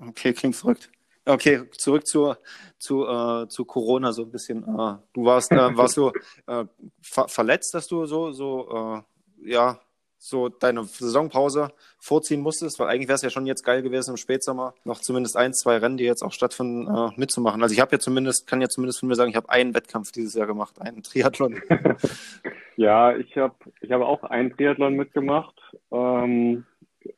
Okay, 0.09 0.33
klingt 0.33 0.55
verrückt. 0.55 0.91
Okay, 1.27 1.63
zurück 1.73 2.07
zur, 2.07 2.39
zu, 2.79 3.05
äh, 3.05 3.49
zu 3.49 3.65
Corona 3.65 4.13
so 4.13 4.23
ein 4.23 4.31
bisschen. 4.31 4.63
Äh, 4.63 4.95
du 5.13 5.25
warst, 5.25 5.51
äh, 5.51 5.77
warst 5.77 5.97
du 5.97 6.13
äh, 6.47 6.65
ver 7.03 7.29
verletzt, 7.29 7.75
dass 7.75 7.89
du 7.89 8.07
so, 8.07 8.31
so, 8.31 9.03
äh, 9.43 9.51
ja, 9.51 9.81
so 10.19 10.49
deine 10.49 10.85
Saisonpause 10.85 11.69
vorziehen 11.99 12.41
musstest, 12.41 12.79
weil 12.79 12.89
eigentlich 12.89 13.09
wäre 13.09 13.17
es 13.17 13.23
ja 13.23 13.31
schon 13.31 13.47
jetzt 13.47 13.65
geil 13.65 13.83
gewesen 13.83 14.11
im 14.11 14.17
Spätsommer 14.17 14.75
noch 14.85 15.01
zumindest 15.01 15.37
ein, 15.37 15.53
zwei 15.53 15.77
Rennen, 15.79 15.97
die 15.97 16.05
jetzt 16.05 16.23
auch 16.23 16.33
stattfinden, 16.33 16.87
äh, 16.87 17.11
mitzumachen. 17.17 17.63
Also 17.63 17.75
ich 17.75 17.81
habe 17.81 17.93
ja 17.93 17.99
zumindest, 17.99 18.47
kann 18.47 18.61
ja 18.61 18.69
zumindest 18.69 19.01
von 19.01 19.09
mir 19.09 19.15
sagen, 19.15 19.31
ich 19.31 19.37
habe 19.37 19.51
einen 19.51 19.75
Wettkampf 19.75 20.13
dieses 20.13 20.35
Jahr 20.35 20.47
gemacht, 20.47 20.81
einen 20.81 21.03
Triathlon. 21.03 21.61
ja, 22.77 23.17
ich 23.17 23.37
habe 23.37 23.55
ich 23.81 23.91
hab 23.91 24.03
auch 24.03 24.23
einen 24.25 24.57
Triathlon 24.57 24.95
mitgemacht. 24.95 25.61
Ähm, 25.91 26.65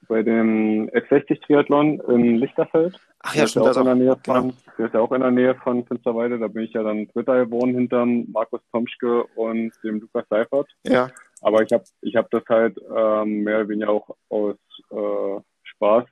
bei 0.09 0.23
dem 0.23 0.89
F60 0.91 1.45
Triathlon 1.45 2.01
in 2.09 2.37
Lichterfeld. 2.37 2.99
Ach 3.21 3.35
ja, 3.35 3.47
stimmt. 3.47 3.67
Auch 3.67 3.77
in 3.77 3.85
der 3.85 3.95
Nähe 3.95 4.17
von, 4.25 4.35
genau. 4.35 4.55
Der 4.79 4.87
ist 4.87 4.95
ja 4.95 5.01
auch 5.01 5.13
in 5.13 5.21
der 5.21 5.31
Nähe 5.31 5.55
von 5.57 5.85
Finsterwalde. 5.87 6.39
Da 6.39 6.49
bin 6.49 6.65
ich 6.65 6.73
ja 6.73 6.83
dann 6.83 7.09
Dritter 7.09 7.45
geworden 7.45 7.75
hinterm 7.75 8.27
Markus 8.33 8.61
Tomschke 8.73 9.25
und 9.35 9.73
dem 9.83 10.01
Lukas 10.01 10.25
Seifert. 10.29 10.69
Ja. 10.85 11.09
Aber 11.43 11.63
ich 11.63 11.73
habe 11.73 11.85
ich 12.01 12.17
hab 12.17 12.31
das 12.31 12.43
halt 12.49 12.79
ähm, 12.95 13.43
mehr 13.45 13.61
oder 13.61 13.69
weniger 13.69 13.91
auch 13.91 14.17
aus 14.29 14.57
äh, 14.91 15.41
Spaß 15.63 16.05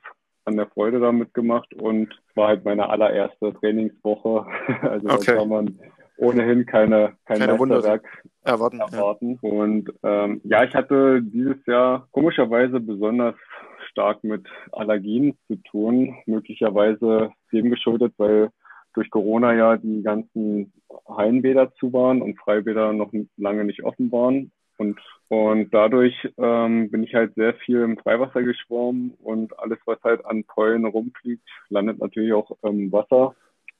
an 0.45 0.55
der 0.55 0.67
Freude 0.67 0.99
damit 0.99 1.33
gemacht 1.33 1.73
und 1.73 2.09
war 2.35 2.49
halt 2.49 2.63
meine 2.63 2.89
allererste 2.89 3.53
Trainingswoche. 3.53 4.45
also 4.81 5.09
okay. 5.09 5.25
da 5.25 5.35
kann 5.35 5.49
man 5.49 5.79
ohnehin 6.17 6.65
keine, 6.65 7.13
kein 7.25 7.39
keine 7.39 7.57
Meisterwerk 7.57 8.23
erwarten. 8.43 8.79
erwarten. 8.79 9.39
Ja. 9.41 9.49
Und 9.49 9.93
ähm, 10.03 10.41
ja, 10.43 10.63
ich 10.63 10.73
hatte 10.73 11.21
dieses 11.21 11.63
Jahr 11.65 12.07
komischerweise 12.11 12.79
besonders 12.79 13.35
stark 13.97 14.23
mit 14.23 14.45
Allergien 14.71 15.35
zu 15.47 15.55
tun, 15.55 16.15
möglicherweise 16.27 17.31
dem 17.51 17.71
geschuldet, 17.71 18.13
weil 18.17 18.51
durch 18.93 19.09
Corona 19.09 19.55
ja 19.55 19.77
die 19.77 20.03
ganzen 20.03 20.71
Hallenbäder 21.07 21.73
zu 21.79 21.91
waren 21.93 22.21
und 22.21 22.39
Freibäder 22.39 22.93
noch 22.93 23.11
lange 23.37 23.65
nicht 23.65 23.83
offen 23.83 24.11
waren. 24.11 24.51
Und, 24.77 24.99
und 25.29 25.73
dadurch 25.73 26.13
ähm, 26.37 26.91
bin 26.91 27.01
ich 27.01 27.15
halt 27.15 27.33
sehr 27.33 27.55
viel 27.55 27.81
im 27.81 27.97
Freiwasser 27.97 28.43
geschwommen 28.43 29.15
und 29.23 29.57
alles, 29.57 29.79
was 29.85 29.97
halt 30.03 30.23
an 30.25 30.43
Pollen 30.43 30.85
rumfliegt, 30.85 31.41
landet 31.69 31.97
natürlich 31.97 32.33
auch 32.33 32.51
im 32.61 32.91
Wasser. 32.91 33.35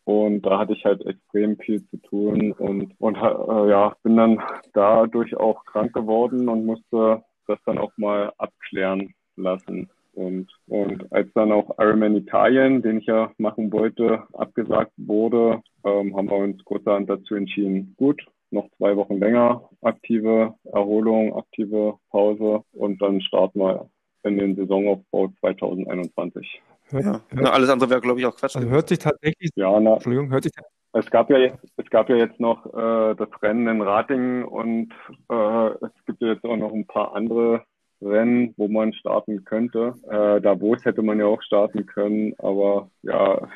und 0.05 0.41
da 0.41 0.57
hatte 0.57 0.73
ich 0.73 0.83
halt 0.83 1.05
extrem 1.05 1.57
viel 1.57 1.87
zu 1.89 1.97
tun 1.97 2.53
und, 2.53 2.95
und 2.99 3.17
äh, 3.17 3.69
ja, 3.69 3.95
bin 4.01 4.17
dann 4.17 4.41
dadurch 4.73 5.37
auch 5.37 5.63
krank 5.65 5.93
geworden 5.93 6.49
und 6.49 6.65
musste 6.65 7.23
das 7.45 7.59
dann 7.65 7.77
auch 7.77 7.91
mal 7.97 8.33
abklären 8.39 9.13
lassen. 9.35 9.89
Und, 10.17 10.47
und 10.67 11.11
als 11.11 11.31
dann 11.35 11.51
auch 11.51 11.77
Ironman 11.77 12.15
Italien, 12.15 12.81
den 12.81 12.97
ich 12.97 13.05
ja 13.05 13.31
machen 13.37 13.71
wollte, 13.71 14.23
abgesagt 14.33 14.91
wurde, 14.97 15.61
ähm, 15.83 16.17
haben 16.17 16.27
wir 16.27 16.37
uns 16.37 16.63
kurzerhand 16.65 17.07
dazu 17.07 17.35
entschieden, 17.35 17.93
gut, 17.97 18.19
noch 18.49 18.67
zwei 18.77 18.95
Wochen 18.95 19.19
länger 19.19 19.69
aktive 19.83 20.55
Erholung, 20.73 21.37
aktive 21.37 21.99
Pause 22.09 22.63
und 22.73 22.99
dann 22.99 23.21
starten 23.21 23.59
wir 23.59 23.89
in 24.23 24.39
den 24.39 24.55
Saisonaufbau 24.55 25.31
2021. 25.39 26.63
Ja. 26.93 27.21
Na, 27.31 27.51
alles 27.51 27.69
andere 27.69 27.91
wäre, 27.91 28.01
glaube 28.01 28.19
ich, 28.19 28.25
auch 28.25 28.35
Quatsch. 28.35 28.55
Also 28.55 28.69
hört 28.69 28.89
sich 28.89 28.97
tatsächlich. 28.97 29.51
Ja, 29.53 29.79
na, 29.79 29.93
Entschuldigung, 29.93 30.31
hört 30.31 30.45
sich 30.45 30.53
es 30.93 31.11
gab 31.11 31.29
ja 31.29 31.37
jetzt, 31.37 31.59
es 31.77 31.89
gab 31.91 32.09
ja 32.09 32.15
jetzt 32.15 32.39
noch 32.39 32.65
äh, 32.73 33.15
das 33.15 33.29
Rennen 33.43 33.67
in 33.67 33.81
Ratingen 33.81 34.45
und 34.45 34.91
äh, 35.29 35.67
es 35.85 36.05
gibt 36.07 36.21
ja 36.21 36.29
jetzt 36.29 36.43
auch 36.43 36.57
noch 36.57 36.73
ein 36.73 36.87
paar 36.87 37.13
andere 37.13 37.63
Rennen, 38.01 38.53
wo 38.57 38.67
man 38.67 38.93
starten 38.93 39.43
könnte. 39.43 39.93
Äh, 40.09 40.41
Davos 40.41 40.85
hätte 40.85 41.01
man 41.01 41.19
ja 41.19 41.25
auch 41.25 41.41
starten 41.41 41.85
können, 41.85 42.33
aber 42.37 42.89
ja, 43.01 43.47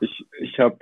ich, 0.00 0.26
ich 0.40 0.58
habe 0.58 0.78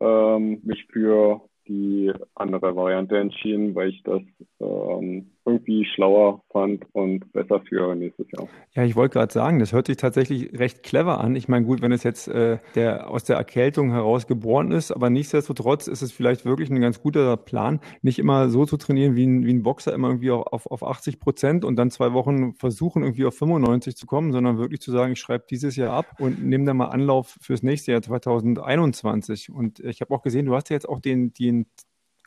ähm, 0.00 0.60
mich 0.64 0.86
für 0.92 1.40
die 1.66 2.12
andere 2.34 2.74
Variante 2.76 3.18
entschieden, 3.18 3.74
weil 3.74 3.90
ich 3.90 4.02
das 4.02 4.22
ähm, 4.60 5.30
irgendwie 5.48 5.84
schlauer 5.84 6.42
fand 6.50 6.84
und 6.92 7.32
besser 7.32 7.60
für 7.68 7.94
nächstes 7.94 8.26
Jahr. 8.32 8.48
Ja, 8.74 8.84
ich 8.84 8.96
wollte 8.96 9.14
gerade 9.14 9.32
sagen, 9.32 9.58
das 9.58 9.72
hört 9.72 9.86
sich 9.86 9.96
tatsächlich 9.96 10.58
recht 10.58 10.82
clever 10.82 11.20
an. 11.20 11.34
Ich 11.34 11.48
meine, 11.48 11.64
gut, 11.64 11.82
wenn 11.82 11.92
es 11.92 12.02
jetzt 12.02 12.28
äh, 12.28 12.58
der 12.74 13.10
aus 13.10 13.24
der 13.24 13.36
Erkältung 13.36 13.90
heraus 13.90 14.26
geboren 14.26 14.70
ist, 14.72 14.92
aber 14.92 15.10
nichtsdestotrotz 15.10 15.86
ist 15.86 16.02
es 16.02 16.12
vielleicht 16.12 16.44
wirklich 16.44 16.70
ein 16.70 16.80
ganz 16.80 17.00
guter 17.00 17.36
Plan, 17.36 17.80
nicht 18.02 18.18
immer 18.18 18.48
so 18.50 18.66
zu 18.66 18.76
trainieren 18.76 19.16
wie 19.16 19.26
ein, 19.26 19.46
wie 19.46 19.52
ein 19.52 19.62
Boxer, 19.62 19.92
immer 19.94 20.08
irgendwie 20.08 20.30
auf, 20.30 20.66
auf 20.66 20.82
80 20.82 21.18
Prozent 21.18 21.64
und 21.64 21.76
dann 21.76 21.90
zwei 21.90 22.12
Wochen 22.12 22.54
versuchen, 22.54 23.02
irgendwie 23.02 23.24
auf 23.24 23.34
95 23.34 23.96
zu 23.96 24.06
kommen, 24.06 24.32
sondern 24.32 24.58
wirklich 24.58 24.80
zu 24.80 24.92
sagen, 24.92 25.12
ich 25.12 25.20
schreibe 25.20 25.46
dieses 25.48 25.76
Jahr 25.76 25.92
ab 25.92 26.06
und 26.18 26.44
nehme 26.44 26.64
dann 26.64 26.76
mal 26.76 26.86
Anlauf 26.86 27.38
fürs 27.40 27.62
nächste 27.62 27.92
Jahr 27.92 28.02
2021. 28.02 29.50
Und 29.50 29.80
ich 29.80 30.00
habe 30.00 30.14
auch 30.14 30.22
gesehen, 30.22 30.46
du 30.46 30.54
hast 30.54 30.70
ja 30.70 30.74
jetzt 30.74 30.88
auch 30.88 31.00
den, 31.00 31.32
den 31.32 31.66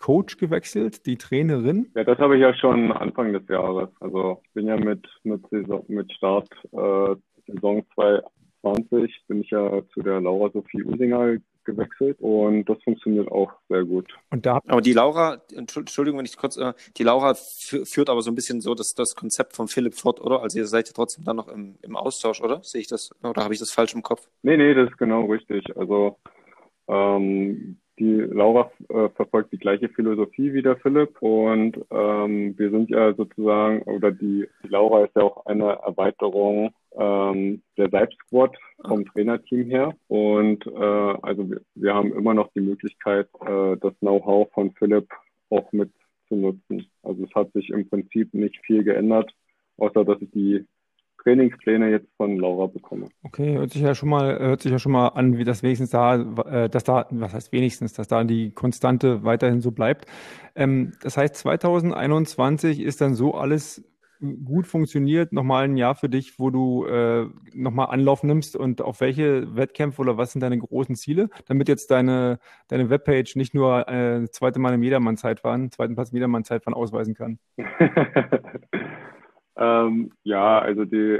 Coach 0.01 0.37
gewechselt, 0.37 1.05
die 1.05 1.17
Trainerin? 1.17 1.91
Ja, 1.95 2.03
das 2.03 2.17
habe 2.17 2.35
ich 2.35 2.41
ja 2.41 2.53
schon 2.55 2.91
Anfang 2.91 3.33
des 3.33 3.47
Jahres. 3.47 3.89
Also 3.99 4.41
ich 4.43 4.53
bin 4.53 4.67
ja 4.67 4.75
mit, 4.75 5.07
mit, 5.23 5.47
Saison, 5.49 5.85
mit 5.87 6.11
Start 6.11 6.49
äh, 6.71 7.15
Saison 7.45 7.85
2020 7.93 9.23
bin 9.27 9.41
ich 9.41 9.51
ja 9.51 9.81
zu 9.93 10.01
der 10.01 10.19
Laura 10.19 10.49
Sophie 10.51 10.83
Usinger 10.83 11.37
gewechselt 11.63 12.17
und 12.19 12.65
das 12.65 12.81
funktioniert 12.83 13.31
auch 13.31 13.51
sehr 13.69 13.83
gut. 13.83 14.11
Und 14.31 14.47
da 14.47 14.59
aber 14.67 14.81
die 14.81 14.93
Laura, 14.93 15.39
Entschuldigung, 15.53 16.17
wenn 16.17 16.25
ich 16.25 16.35
kurz, 16.35 16.57
äh, 16.57 16.73
die 16.97 17.03
Laura 17.03 17.35
führt 17.35 18.09
aber 18.09 18.23
so 18.23 18.31
ein 18.31 18.35
bisschen 18.35 18.61
so 18.61 18.73
das, 18.73 18.95
das 18.95 19.15
Konzept 19.15 19.55
von 19.55 19.67
Philipp 19.67 19.93
fort, 19.93 20.19
oder? 20.19 20.41
Also 20.41 20.57
ihr 20.57 20.65
seid 20.65 20.87
ja 20.87 20.93
trotzdem 20.95 21.25
dann 21.25 21.35
noch 21.35 21.47
im, 21.47 21.77
im 21.83 21.95
Austausch, 21.95 22.41
oder? 22.41 22.63
Sehe 22.63 22.81
ich 22.81 22.87
das, 22.87 23.11
oder 23.23 23.43
habe 23.43 23.53
ich 23.53 23.59
das 23.59 23.71
falsch 23.71 23.93
im 23.93 24.01
Kopf? 24.01 24.27
Nee, 24.41 24.57
nee, 24.57 24.73
das 24.73 24.89
ist 24.89 24.97
genau 24.97 25.25
richtig. 25.25 25.77
Also 25.77 26.17
ähm, 26.87 27.77
die 28.01 28.15
Laura 28.33 28.71
äh, 28.89 29.09
verfolgt 29.09 29.53
die 29.53 29.59
gleiche 29.59 29.87
Philosophie 29.89 30.53
wie 30.53 30.63
der 30.63 30.77
Philipp 30.77 31.21
und 31.21 31.77
ähm, 31.91 32.57
wir 32.57 32.71
sind 32.71 32.89
ja 32.89 33.13
sozusagen, 33.13 33.83
oder 33.83 34.11
die, 34.11 34.47
die 34.63 34.67
Laura 34.67 35.05
ist 35.05 35.15
ja 35.15 35.21
auch 35.21 35.45
eine 35.45 35.73
Erweiterung 35.73 36.73
ähm, 36.97 37.61
der 37.77 37.89
Selbstsquad 37.91 38.57
vom 38.87 39.05
Trainerteam 39.05 39.69
her 39.69 39.93
und 40.07 40.65
äh, 40.65 41.13
also 41.21 41.47
wir, 41.47 41.61
wir 41.75 41.93
haben 41.93 42.11
immer 42.11 42.33
noch 42.33 42.51
die 42.53 42.61
Möglichkeit, 42.61 43.29
äh, 43.41 43.77
das 43.79 43.93
Know-how 43.99 44.51
von 44.51 44.71
Philipp 44.71 45.07
auch 45.51 45.71
mit 45.71 45.91
zu 46.27 46.35
nutzen. 46.35 46.87
Also 47.03 47.25
es 47.25 47.35
hat 47.35 47.51
sich 47.53 47.69
im 47.69 47.87
Prinzip 47.87 48.33
nicht 48.33 48.57
viel 48.65 48.83
geändert, 48.83 49.31
außer 49.77 50.03
dass 50.03 50.19
ich 50.21 50.31
die 50.31 50.65
Trainingspläne 51.23 51.89
jetzt 51.89 52.07
von 52.17 52.37
Laura 52.37 52.67
bekomme. 52.67 53.07
Okay, 53.23 53.55
hört 53.55 53.71
sich 53.71 53.81
ja 53.81 53.95
schon 53.95 54.09
mal, 54.09 54.39
hört 54.39 54.61
sich 54.61 54.71
ja 54.71 54.79
schon 54.79 54.91
mal 54.91 55.09
an, 55.09 55.37
wie 55.37 55.43
das 55.43 55.63
wenigstens 55.63 55.91
da, 55.91 56.15
äh, 56.15 56.69
dass 56.69 56.83
da, 56.83 57.07
was 57.11 57.33
heißt 57.33 57.51
wenigstens, 57.51 57.93
dass 57.93 58.07
da 58.07 58.23
die 58.23 58.51
Konstante 58.51 59.23
weiterhin 59.23 59.61
so 59.61 59.71
bleibt. 59.71 60.05
Ähm, 60.55 60.93
das 61.01 61.17
heißt, 61.17 61.35
2021 61.35 62.81
ist 62.81 63.01
dann 63.01 63.13
so 63.13 63.33
alles 63.33 63.83
gut 64.45 64.67
funktioniert, 64.67 65.33
nochmal 65.33 65.65
ein 65.65 65.77
Jahr 65.77 65.95
für 65.95 66.07
dich, 66.07 66.37
wo 66.37 66.51
du 66.51 66.85
äh, 66.85 67.27
nochmal 67.53 67.87
Anlauf 67.89 68.23
nimmst 68.23 68.55
und 68.55 68.81
auf 68.81 69.01
welche 69.01 69.55
Wettkämpfe 69.55 70.01
oder 70.01 70.17
was 70.17 70.31
sind 70.31 70.41
deine 70.41 70.59
großen 70.59 70.95
Ziele, 70.95 71.29
damit 71.47 71.67
jetzt 71.67 71.89
deine, 71.89 72.39
deine 72.67 72.91
Webpage 72.91 73.35
nicht 73.35 73.55
nur 73.55 73.87
äh, 73.87 74.29
zweite 74.31 74.59
Mal 74.59 74.75
im 74.75 74.83
Jedermann-Zeitfahren, 74.83 75.71
zweiten 75.71 75.95
Platz 75.95 76.11
im 76.11 76.17
Jedermann-Zeitfahren 76.17 76.75
ausweisen 76.75 77.15
kann? 77.15 77.39
Ähm, 79.61 80.11
ja, 80.23 80.59
also 80.59 80.85
die, 80.85 81.19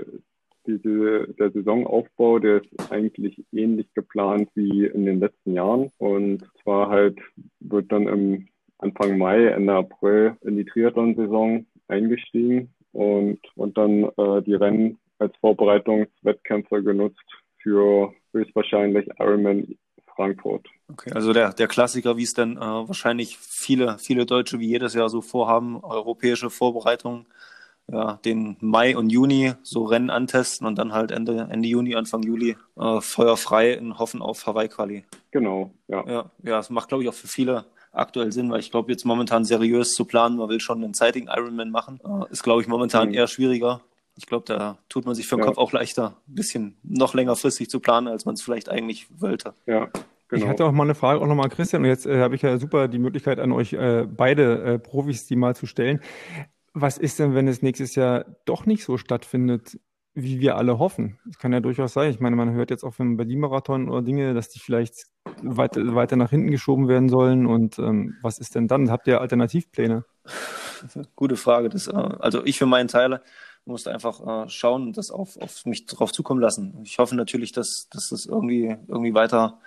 diese, 0.66 1.28
der 1.38 1.52
Saisonaufbau, 1.52 2.40
der 2.40 2.62
ist 2.64 2.92
eigentlich 2.92 3.44
ähnlich 3.52 3.94
geplant 3.94 4.50
wie 4.56 4.86
in 4.86 5.06
den 5.06 5.20
letzten 5.20 5.54
Jahren. 5.54 5.92
Und 6.00 6.44
zwar 6.64 6.90
halt 6.90 7.20
wird 7.60 7.92
dann 7.92 8.08
im 8.08 8.48
Anfang 8.80 9.18
Mai, 9.20 9.46
Ende 9.46 9.74
April 9.74 10.38
in 10.42 10.58
die 10.58 10.66
Triathlon-Saison 10.66 11.66
eingestiegen 11.88 12.74
und, 12.94 13.40
und 13.56 13.78
dann 13.78 14.06
äh, 14.18 14.42
die 14.42 14.56
Rennen 14.56 14.98
als 15.20 15.36
Vorbereitungswettkämpfe 15.38 16.82
genutzt 16.82 17.24
für 17.62 18.12
höchstwahrscheinlich 18.32 19.08
Ironman 19.20 19.76
Frankfurt. 20.16 20.66
Okay, 20.92 21.12
also 21.14 21.32
der, 21.32 21.54
der 21.54 21.68
Klassiker, 21.68 22.18
wie 22.18 22.24
es 22.24 22.34
dann 22.34 22.58
äh, 22.58 22.60
wahrscheinlich 22.60 23.38
viele, 23.38 24.00
viele 24.00 24.26
Deutsche 24.26 24.60
wie 24.60 24.68
jedes 24.68 24.96
Jahr 24.96 25.10
so 25.10 25.22
vorhaben, 25.22 25.84
europäische 25.84 26.50
Vorbereitungen 26.50 27.28
ja, 27.92 28.20
den 28.24 28.58
Mai 28.62 28.96
und 28.96 29.10
Juni 29.10 29.54
so 29.64 29.84
Rennen 29.84 30.10
antesten 30.10 30.66
und 30.66 30.78
dann 30.78 30.94
halt 30.94 31.12
Ende, 31.12 31.48
Ende 31.50 31.68
Juni, 31.68 31.96
Anfang 31.96 32.24
Juli 32.24 32.56
äh, 32.78 33.02
feuerfrei 33.02 33.74
in 33.74 34.00
Hoffen 34.00 34.22
auf 34.22 34.46
Hawaii-Quali. 34.46 35.04
Genau, 35.32 35.72
ja. 35.88 36.04
Ja, 36.08 36.32
ja, 36.44 36.58
das 36.58 36.70
macht, 36.70 36.90
glaube 36.90 37.04
ich, 37.04 37.10
auch 37.10 37.14
für 37.14 37.28
viele 37.28 37.66
aktuell 37.92 38.32
Sinn, 38.32 38.50
weil 38.50 38.62
ich 38.62 38.72
glaube, 38.72 38.92
jetzt 38.92 39.06
momentan 39.06 39.44
seriös 39.44 39.92
zu 39.92 40.06
planen, 40.06 40.38
man 40.38 40.50
will 40.50 40.62
schon 40.62 40.84
einen 40.84 40.94
zeitigen 40.94 41.28
Ironman 41.28 41.72
machen, 41.72 42.00
äh, 42.06 42.32
ist, 42.32 42.44
glaube 42.44 42.62
ich, 42.62 42.68
momentan 42.68 43.10
mhm. 43.10 43.16
eher 43.16 43.28
schwieriger. 43.28 43.82
Ich 44.16 44.26
glaube, 44.26 44.46
da 44.46 44.78
tut 44.88 45.06
man 45.06 45.16
sich 45.16 45.28
für 45.28 45.36
den 45.36 45.42
ja. 45.42 45.48
Kopf 45.48 45.58
auch 45.58 45.72
leichter, 45.72 46.16
ein 46.28 46.36
bisschen 46.36 46.78
noch 46.84 47.14
längerfristig 47.14 47.70
zu 47.70 47.80
planen, 47.80 48.08
als 48.08 48.26
man 48.26 48.36
es 48.36 48.42
vielleicht 48.42 48.70
eigentlich 48.70 49.08
wollte. 49.20 49.54
Ja, 49.66 49.90
Genau. 50.32 50.44
Ich 50.44 50.50
hatte 50.50 50.64
auch 50.64 50.72
mal 50.72 50.84
eine 50.84 50.96
Frage 50.96 51.20
auch 51.20 51.28
nochmal 51.28 51.48
an 51.48 51.52
Christian 51.52 51.82
und 51.82 51.90
jetzt 51.90 52.06
äh, 52.06 52.22
habe 52.22 52.36
ich 52.36 52.42
ja 52.42 52.58
super 52.58 52.88
die 52.88 53.00
Möglichkeit 53.00 53.38
an 53.38 53.52
euch 53.52 53.74
äh, 53.74 54.08
beide 54.08 54.64
äh, 54.64 54.80
Profis 54.80 55.26
die 55.28 55.36
mal 55.36 55.58
zu 55.58 55.66
stellen. 55.66 56.00
Was 56.74 56.98
ist 56.98 57.20
denn, 57.20 57.36
wenn 57.36 57.48
es 57.48 57.62
nächstes 57.62 57.96
Jahr 57.96 58.25
doch 58.46 58.66
nicht 58.66 58.84
so 58.84 58.98
stattfindet, 58.98 59.80
wie 60.13 60.40
wir 60.40 60.56
alle 60.56 60.80
hoffen? 60.80 61.20
Das 61.25 61.38
kann 61.38 61.54
ja 61.54 61.60
durchaus 61.60 61.94
sein. 61.94 62.12
Ich 62.12 62.20
meine, 62.20 62.36
man 62.36 62.54
hört 62.54 62.70
jetzt 62.70 62.84
auch 62.84 62.94
vom 62.94 63.18
Berlin-Marathon 63.18 63.90
oder 63.90 64.01
Dinge, 64.01 64.34
dass 64.34 64.50
die 64.50 64.60
vielleicht 64.60 65.08
weiter, 65.42 65.96
weiter 65.96 66.16
nach 66.16 66.30
hinten 66.30 66.51
geschoben 66.51 66.88
werden 66.88 67.10
sollen. 67.10 67.46
Und 67.46 67.78
ähm, 67.80 68.18
was 68.22 68.40
ist 68.40 68.56
denn 68.56 68.68
dann? 68.68 68.90
Habt 68.90 69.08
ihr 69.08 69.20
Alternativpläne? 69.20 70.06
Gute 71.16 71.36
Frage. 71.36 71.70
Das, 71.70 71.88
äh, 71.88 71.92
also 71.92 72.46
ich 72.46 72.58
für 72.58 72.66
meinen 72.66 72.88
Teil 72.88 73.22
musste 73.66 73.92
einfach 73.92 74.46
äh, 74.46 74.50
schauen 74.50 74.84
und 74.84 74.98
das 74.98 75.12
auf, 75.12 75.38
auf 75.38 75.66
mich 75.66 75.86
drauf 75.86 76.12
zukommen 76.12 76.42
lassen. 76.42 76.80
Ich 76.84 76.98
hoffe 77.00 77.16
natürlich, 77.16 77.51
dass, 77.51 77.88
dass 77.92 78.10
das 78.10 78.25
irgendwie, 78.25 78.75
irgendwie 78.88 79.13
weiter 79.13 79.60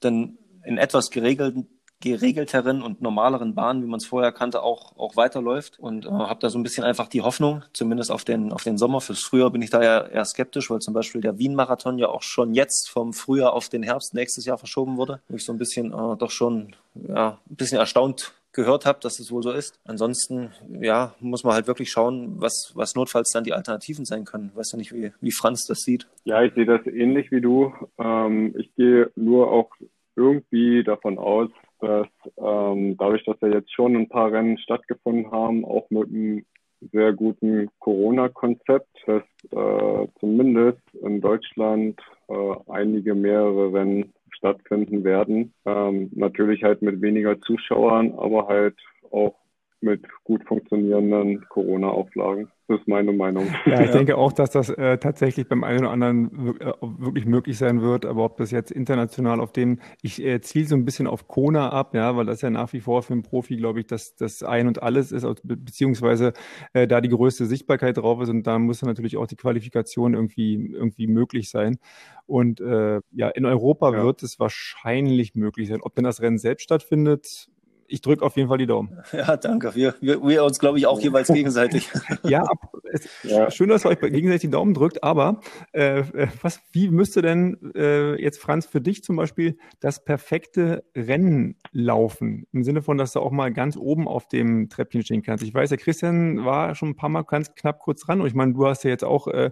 dann 0.00 0.38
in 0.64 0.76
etwas 0.76 1.10
geregelten 1.10 1.68
geregelteren 2.00 2.82
und 2.82 3.02
normaleren 3.02 3.54
Bahnen, 3.54 3.82
wie 3.82 3.88
man 3.88 3.98
es 3.98 4.06
vorher 4.06 4.32
kannte, 4.32 4.62
auch, 4.62 4.96
auch 4.96 5.16
weiterläuft. 5.16 5.78
Und 5.78 6.06
äh, 6.06 6.10
habe 6.10 6.40
da 6.40 6.50
so 6.50 6.58
ein 6.58 6.62
bisschen 6.62 6.84
einfach 6.84 7.08
die 7.08 7.22
Hoffnung, 7.22 7.64
zumindest 7.72 8.10
auf 8.10 8.24
den, 8.24 8.52
auf 8.52 8.62
den 8.62 8.78
Sommer. 8.78 9.00
Fürs 9.00 9.22
Frühjahr 9.22 9.50
bin 9.50 9.62
ich 9.62 9.70
da 9.70 9.82
ja 9.82 10.06
eher 10.06 10.24
skeptisch, 10.24 10.70
weil 10.70 10.80
zum 10.80 10.94
Beispiel 10.94 11.20
der 11.20 11.38
Wien-Marathon 11.38 11.98
ja 11.98 12.08
auch 12.08 12.22
schon 12.22 12.54
jetzt 12.54 12.88
vom 12.90 13.12
Frühjahr 13.12 13.52
auf 13.52 13.68
den 13.68 13.82
Herbst 13.82 14.14
nächstes 14.14 14.44
Jahr 14.44 14.58
verschoben 14.58 14.96
wurde. 14.96 15.20
Wo 15.28 15.36
ich 15.36 15.44
so 15.44 15.52
ein 15.52 15.58
bisschen 15.58 15.92
äh, 15.92 16.16
doch 16.16 16.30
schon 16.30 16.74
ja, 16.94 17.38
ein 17.50 17.56
bisschen 17.56 17.78
erstaunt 17.78 18.32
gehört 18.52 18.86
habe, 18.86 18.98
dass 19.00 19.20
es 19.20 19.30
wohl 19.30 19.42
so 19.42 19.52
ist. 19.52 19.78
Ansonsten, 19.84 20.52
ja, 20.80 21.14
muss 21.20 21.44
man 21.44 21.54
halt 21.54 21.66
wirklich 21.66 21.90
schauen, 21.90 22.40
was, 22.40 22.72
was 22.74 22.94
notfalls 22.94 23.30
dann 23.30 23.44
die 23.44 23.52
Alternativen 23.52 24.04
sein 24.04 24.24
können. 24.24 24.50
Weißt 24.54 24.72
du 24.72 24.76
nicht, 24.76 24.92
wie, 24.92 25.12
wie 25.20 25.32
Franz 25.32 25.64
das 25.66 25.80
sieht? 25.80 26.08
Ja, 26.24 26.42
ich 26.42 26.54
sehe 26.54 26.66
das 26.66 26.84
ähnlich 26.86 27.30
wie 27.30 27.40
du. 27.40 27.72
Ähm, 27.98 28.54
ich 28.58 28.74
gehe 28.74 29.10
nur 29.14 29.52
auch 29.52 29.70
irgendwie 30.16 30.82
davon 30.82 31.18
aus, 31.18 31.50
dass 31.80 32.08
ähm, 32.36 32.96
dadurch, 32.96 33.24
dass 33.24 33.40
ja 33.40 33.48
jetzt 33.48 33.72
schon 33.72 33.96
ein 33.96 34.08
paar 34.08 34.32
Rennen 34.32 34.58
stattgefunden 34.58 35.30
haben, 35.30 35.64
auch 35.64 35.88
mit 35.90 36.08
einem 36.08 36.44
sehr 36.92 37.12
guten 37.12 37.68
Corona-Konzept, 37.80 38.88
dass 39.06 39.22
äh, 39.50 40.08
zumindest 40.20 40.82
in 41.02 41.20
Deutschland 41.20 42.00
äh, 42.28 42.54
einige 42.68 43.14
mehrere 43.14 43.72
Rennen 43.72 44.12
stattfinden 44.30 45.04
werden. 45.04 45.52
Ähm, 45.66 46.10
natürlich 46.14 46.62
halt 46.62 46.82
mit 46.82 47.00
weniger 47.00 47.40
Zuschauern, 47.40 48.12
aber 48.16 48.46
halt 48.46 48.76
auch 49.10 49.34
mit 49.80 50.06
gut 50.24 50.44
funktionierenden 50.44 51.46
Corona-Auflagen. 51.48 52.48
Das 52.68 52.80
ist 52.80 52.88
meine 52.88 53.12
Meinung. 53.12 53.46
Ja, 53.64 53.80
ich 53.80 53.90
denke 53.92 54.18
auch, 54.18 54.32
dass 54.32 54.50
das 54.50 54.68
äh, 54.68 54.98
tatsächlich 54.98 55.48
beim 55.48 55.64
einen 55.64 55.80
oder 55.80 55.90
anderen 55.90 56.56
äh, 56.60 56.72
wirklich 56.80 57.24
möglich 57.24 57.56
sein 57.56 57.80
wird. 57.80 58.04
Aber 58.04 58.24
ob 58.24 58.36
das 58.36 58.50
jetzt 58.50 58.70
international 58.70 59.40
auf 59.40 59.52
dem, 59.52 59.78
ich 60.02 60.22
äh, 60.22 60.40
ziele 60.42 60.66
so 60.66 60.74
ein 60.74 60.84
bisschen 60.84 61.06
auf 61.06 61.28
Kona 61.28 61.70
ab, 61.70 61.94
ja, 61.94 62.14
weil 62.16 62.26
das 62.26 62.42
ja 62.42 62.50
nach 62.50 62.72
wie 62.74 62.80
vor 62.80 63.02
für 63.02 63.14
einen 63.14 63.22
Profi, 63.22 63.56
glaube 63.56 63.80
ich, 63.80 63.86
das, 63.86 64.16
das 64.16 64.42
Ein 64.42 64.66
und 64.66 64.82
Alles 64.82 65.12
ist, 65.12 65.26
beziehungsweise 65.44 66.34
äh, 66.74 66.86
da 66.86 67.00
die 67.00 67.08
größte 67.08 67.46
Sichtbarkeit 67.46 67.96
drauf 67.96 68.20
ist 68.20 68.28
und 68.28 68.46
da 68.46 68.58
muss 68.58 68.80
dann 68.80 68.88
natürlich 68.88 69.16
auch 69.16 69.26
die 69.26 69.36
Qualifikation 69.36 70.12
irgendwie, 70.12 70.54
irgendwie 70.54 71.06
möglich 71.06 71.48
sein. 71.48 71.78
Und 72.26 72.60
äh, 72.60 73.00
ja, 73.12 73.28
in 73.28 73.46
Europa 73.46 73.94
ja. 73.94 74.02
wird 74.02 74.22
es 74.22 74.38
wahrscheinlich 74.38 75.34
möglich 75.34 75.68
sein. 75.68 75.80
Ob 75.80 75.94
denn 75.94 76.04
das 76.04 76.20
Rennen 76.20 76.36
selbst 76.36 76.64
stattfindet, 76.64 77.48
ich 77.88 78.02
drücke 78.02 78.24
auf 78.24 78.36
jeden 78.36 78.48
Fall 78.48 78.58
die 78.58 78.66
Daumen. 78.66 78.98
Ja, 79.12 79.36
danke. 79.36 79.74
Wir, 79.74 79.94
wir, 80.00 80.22
wir 80.22 80.44
uns, 80.44 80.58
glaube 80.58 80.78
ich, 80.78 80.86
auch 80.86 81.00
jeweils 81.00 81.28
gegenseitig. 81.28 81.90
ja, 82.22 82.44
es, 82.84 83.08
ja, 83.22 83.50
schön, 83.50 83.68
dass 83.70 83.84
ihr 83.84 83.90
euch 83.90 84.00
gegenseitig 84.00 84.42
die 84.42 84.50
Daumen 84.50 84.74
drückt, 84.74 85.02
aber 85.02 85.40
äh, 85.72 86.04
was, 86.42 86.60
wie 86.72 86.90
müsste 86.90 87.22
denn 87.22 87.72
äh, 87.74 88.20
jetzt, 88.20 88.40
Franz, 88.40 88.66
für 88.66 88.80
dich 88.80 89.02
zum 89.02 89.16
Beispiel 89.16 89.56
das 89.80 90.04
perfekte 90.04 90.84
Rennen 90.94 91.56
laufen? 91.72 92.46
Im 92.52 92.62
Sinne 92.62 92.82
von, 92.82 92.98
dass 92.98 93.12
du 93.12 93.20
auch 93.20 93.32
mal 93.32 93.52
ganz 93.52 93.76
oben 93.76 94.06
auf 94.06 94.28
dem 94.28 94.68
Treppchen 94.68 95.02
stehen 95.02 95.22
kannst. 95.22 95.42
Ich 95.42 95.54
weiß, 95.54 95.70
der 95.70 95.78
Christian 95.78 96.44
war 96.44 96.74
schon 96.74 96.90
ein 96.90 96.96
paar 96.96 97.08
Mal 97.08 97.22
ganz 97.22 97.54
knapp 97.54 97.80
kurz 97.80 98.02
dran 98.02 98.20
und 98.20 98.26
ich 98.26 98.34
meine, 98.34 98.52
du 98.52 98.66
hast 98.66 98.84
ja 98.84 98.90
jetzt 98.90 99.04
auch, 99.04 99.26
äh, 99.28 99.50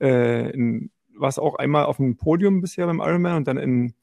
äh, 0.00 0.50
in, 0.50 0.90
warst 1.16 1.40
auch 1.40 1.56
einmal 1.56 1.86
auf 1.86 1.96
dem 1.96 2.16
Podium 2.16 2.60
bisher 2.60 2.86
beim 2.86 3.00
Ironman 3.00 3.36
und 3.36 3.48
dann 3.48 3.56
in 3.56 3.94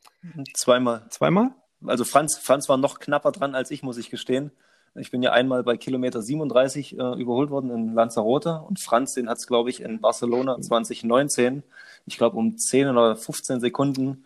Zweimal. 0.55 1.05
Zweimal? 1.09 1.51
Also 1.85 2.03
Franz, 2.05 2.37
Franz 2.37 2.69
war 2.69 2.77
noch 2.77 2.99
knapper 2.99 3.31
dran 3.31 3.55
als 3.55 3.71
ich, 3.71 3.83
muss 3.83 3.97
ich 3.97 4.09
gestehen. 4.09 4.51
Ich 4.95 5.11
bin 5.11 5.21
ja 5.21 5.31
einmal 5.31 5.63
bei 5.63 5.77
Kilometer 5.77 6.21
37 6.21 6.97
äh, 6.97 7.21
überholt 7.21 7.51
worden 7.51 7.69
in 7.69 7.93
Lanzarote 7.93 8.61
und 8.61 8.79
Franz, 8.79 9.13
den 9.13 9.29
hat 9.29 9.37
es, 9.37 9.45
glaube 9.45 9.69
ich, 9.69 9.81
in 9.81 10.01
Barcelona 10.01 10.59
2019, 10.59 11.63
ich 12.07 12.17
glaube 12.17 12.37
um 12.37 12.57
10 12.57 12.89
oder 12.89 13.15
15 13.15 13.59
Sekunden 13.59 14.25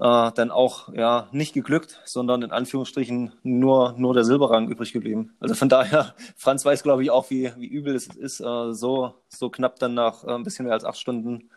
äh, 0.00 0.32
dann 0.32 0.50
auch 0.50 0.92
ja 0.94 1.28
nicht 1.30 1.52
geglückt, 1.52 2.00
sondern 2.04 2.42
in 2.42 2.52
Anführungsstrichen 2.52 3.32
nur, 3.42 3.94
nur 3.98 4.14
der 4.14 4.24
Silberrang 4.24 4.68
übrig 4.68 4.92
geblieben. 4.92 5.34
Also 5.40 5.54
von 5.54 5.68
daher, 5.68 6.14
Franz 6.36 6.64
weiß, 6.64 6.82
glaube 6.82 7.02
ich, 7.02 7.10
auch, 7.10 7.30
wie, 7.30 7.52
wie 7.56 7.66
übel 7.66 7.94
es 7.94 8.06
ist, 8.06 8.40
äh, 8.40 8.72
so, 8.72 9.14
so 9.28 9.50
knapp 9.50 9.78
dann 9.78 9.94
nach 9.94 10.24
äh, 10.24 10.32
ein 10.32 10.42
bisschen 10.42 10.64
mehr 10.64 10.74
als 10.74 10.84
acht 10.84 10.98
Stunden 10.98 11.50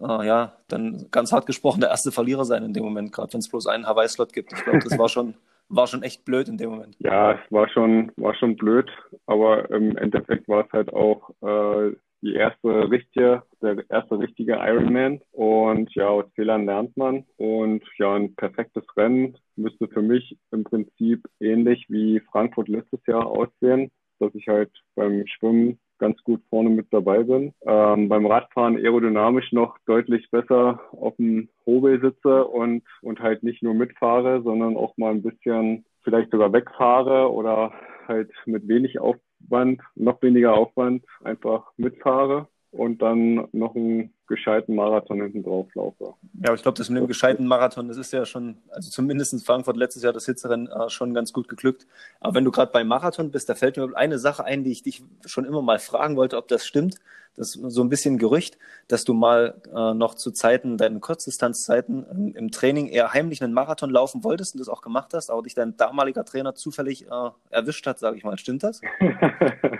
äh, 0.00 0.26
ja, 0.26 0.52
dann 0.68 1.06
ganz 1.10 1.32
hart 1.32 1.46
gesprochen 1.46 1.80
der 1.80 1.90
erste 1.90 2.12
Verlierer 2.12 2.44
sein 2.44 2.62
in 2.62 2.72
dem 2.72 2.84
Moment, 2.84 3.12
gerade 3.12 3.32
wenn 3.32 3.40
es 3.40 3.48
bloß 3.48 3.66
einen 3.66 3.86
Hawaii-Slot 3.86 4.32
gibt. 4.32 4.52
Ich 4.52 4.62
glaube, 4.62 4.80
das 4.80 4.98
war 4.98 5.08
schon, 5.08 5.34
war 5.68 5.86
schon 5.86 6.02
echt 6.02 6.24
blöd 6.24 6.48
in 6.48 6.58
dem 6.58 6.70
Moment. 6.70 6.96
Ja, 6.98 7.32
es 7.32 7.52
war 7.52 7.68
schon, 7.68 8.12
war 8.16 8.34
schon 8.34 8.56
blöd, 8.56 8.90
aber 9.26 9.70
im 9.70 9.96
Endeffekt 9.96 10.48
war 10.48 10.64
es 10.66 10.72
halt 10.72 10.92
auch 10.92 11.30
äh, 11.42 11.96
die 12.20 12.34
erste 12.34 12.90
richtige, 12.90 13.42
der 13.62 13.84
erste 13.88 14.18
richtige 14.18 14.54
Ironman. 14.54 15.20
Und 15.32 15.94
ja, 15.94 16.08
aus 16.08 16.24
Fehlern 16.34 16.66
lernt 16.66 16.96
man. 16.96 17.24
Und 17.36 17.82
ja, 17.98 18.14
ein 18.14 18.34
perfektes 18.34 18.84
Rennen 18.96 19.36
müsste 19.56 19.88
für 19.88 20.02
mich 20.02 20.36
im 20.50 20.64
Prinzip 20.64 21.28
ähnlich 21.40 21.86
wie 21.88 22.20
Frankfurt 22.32 22.68
letztes 22.68 23.00
Jahr 23.06 23.26
aussehen, 23.26 23.90
dass 24.18 24.34
ich 24.34 24.48
halt 24.48 24.70
beim 24.94 25.26
Schwimmen 25.26 25.78
ganz 25.98 26.22
gut 26.24 26.42
vorne 26.50 26.70
mit 26.70 26.86
dabei 26.90 27.22
bin. 27.22 27.52
Ähm, 27.66 28.08
beim 28.08 28.26
Radfahren 28.26 28.76
aerodynamisch 28.76 29.52
noch 29.52 29.76
deutlich 29.86 30.30
besser 30.30 30.80
auf 30.92 31.16
dem 31.16 31.48
Hobel 31.66 32.00
sitze 32.00 32.44
und, 32.44 32.82
und 33.02 33.20
halt 33.20 33.42
nicht 33.42 33.62
nur 33.62 33.74
mitfahre, 33.74 34.42
sondern 34.42 34.76
auch 34.76 34.96
mal 34.96 35.10
ein 35.10 35.22
bisschen 35.22 35.84
vielleicht 36.02 36.30
sogar 36.30 36.52
wegfahre 36.52 37.30
oder 37.32 37.72
halt 38.06 38.30
mit 38.46 38.66
wenig 38.68 38.98
Aufwand, 38.98 39.82
noch 39.94 40.22
weniger 40.22 40.54
Aufwand 40.54 41.04
einfach 41.22 41.70
mitfahre 41.76 42.48
und 42.70 43.00
dann 43.02 43.48
noch 43.52 43.74
einen 43.74 44.12
gescheiten 44.26 44.74
Marathon 44.74 45.22
hinten 45.22 45.42
drauf 45.42 45.74
laufe. 45.74 46.14
Ja, 46.34 46.48
aber 46.48 46.54
ich 46.54 46.62
glaube, 46.62 46.76
das 46.76 46.90
mit 46.90 47.00
dem 47.00 47.08
gescheiten 47.08 47.46
Marathon, 47.46 47.88
das 47.88 47.96
ist 47.96 48.12
ja 48.12 48.26
schon, 48.26 48.58
also 48.68 48.90
zumindest 48.90 49.32
in 49.32 49.38
Frankfurt 49.38 49.76
letztes 49.76 50.02
Jahr 50.02 50.12
das 50.12 50.26
Hitzerennen 50.26 50.68
äh, 50.68 50.90
schon 50.90 51.14
ganz 51.14 51.32
gut 51.32 51.48
geglückt. 51.48 51.86
Aber 52.20 52.34
wenn 52.34 52.44
du 52.44 52.50
gerade 52.50 52.70
beim 52.70 52.88
Marathon 52.88 53.30
bist, 53.30 53.48
da 53.48 53.54
fällt 53.54 53.78
mir 53.78 53.96
eine 53.96 54.18
Sache 54.18 54.44
ein, 54.44 54.64
die 54.64 54.72
ich 54.72 54.82
dich 54.82 55.02
schon 55.24 55.46
immer 55.46 55.62
mal 55.62 55.78
fragen 55.78 56.16
wollte, 56.16 56.36
ob 56.36 56.46
das 56.48 56.66
stimmt. 56.66 56.96
Das 57.36 57.54
ist 57.54 57.70
so 57.70 57.82
ein 57.82 57.88
bisschen 57.88 58.18
Gerücht, 58.18 58.58
dass 58.88 59.04
du 59.04 59.14
mal 59.14 59.62
äh, 59.74 59.94
noch 59.94 60.14
zu 60.14 60.32
Zeiten, 60.32 60.76
deinen 60.76 61.00
Kurzdistanzzeiten 61.00 62.04
ähm, 62.10 62.34
im 62.36 62.50
Training 62.50 62.88
eher 62.88 63.14
heimlich 63.14 63.42
einen 63.42 63.54
Marathon 63.54 63.90
laufen 63.90 64.24
wolltest 64.24 64.54
und 64.54 64.58
das 64.58 64.68
auch 64.68 64.82
gemacht 64.82 65.14
hast, 65.14 65.30
aber 65.30 65.42
dich 65.42 65.54
dein 65.54 65.76
damaliger 65.76 66.24
Trainer 66.24 66.54
zufällig 66.54 67.06
äh, 67.06 67.30
erwischt 67.50 67.86
hat, 67.86 67.98
sage 67.98 68.16
ich 68.16 68.24
mal. 68.24 68.36
Stimmt 68.38 68.64
das? 68.64 68.80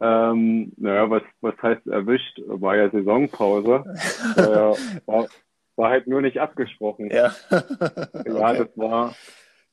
Ähm, 0.00 0.72
naja, 0.76 1.08
was, 1.08 1.22
was 1.40 1.54
heißt 1.62 1.86
erwischt? 1.86 2.40
War 2.46 2.76
ja 2.76 2.90
Saisonpause. 2.90 3.84
äh, 4.36 4.42
war, 5.06 5.26
war 5.76 5.90
halt 5.90 6.06
nur 6.06 6.20
nicht 6.20 6.38
abgesprochen. 6.38 7.10
Ja, 7.10 7.32
ja 7.50 8.52
das 8.52 8.68
war 8.76 9.14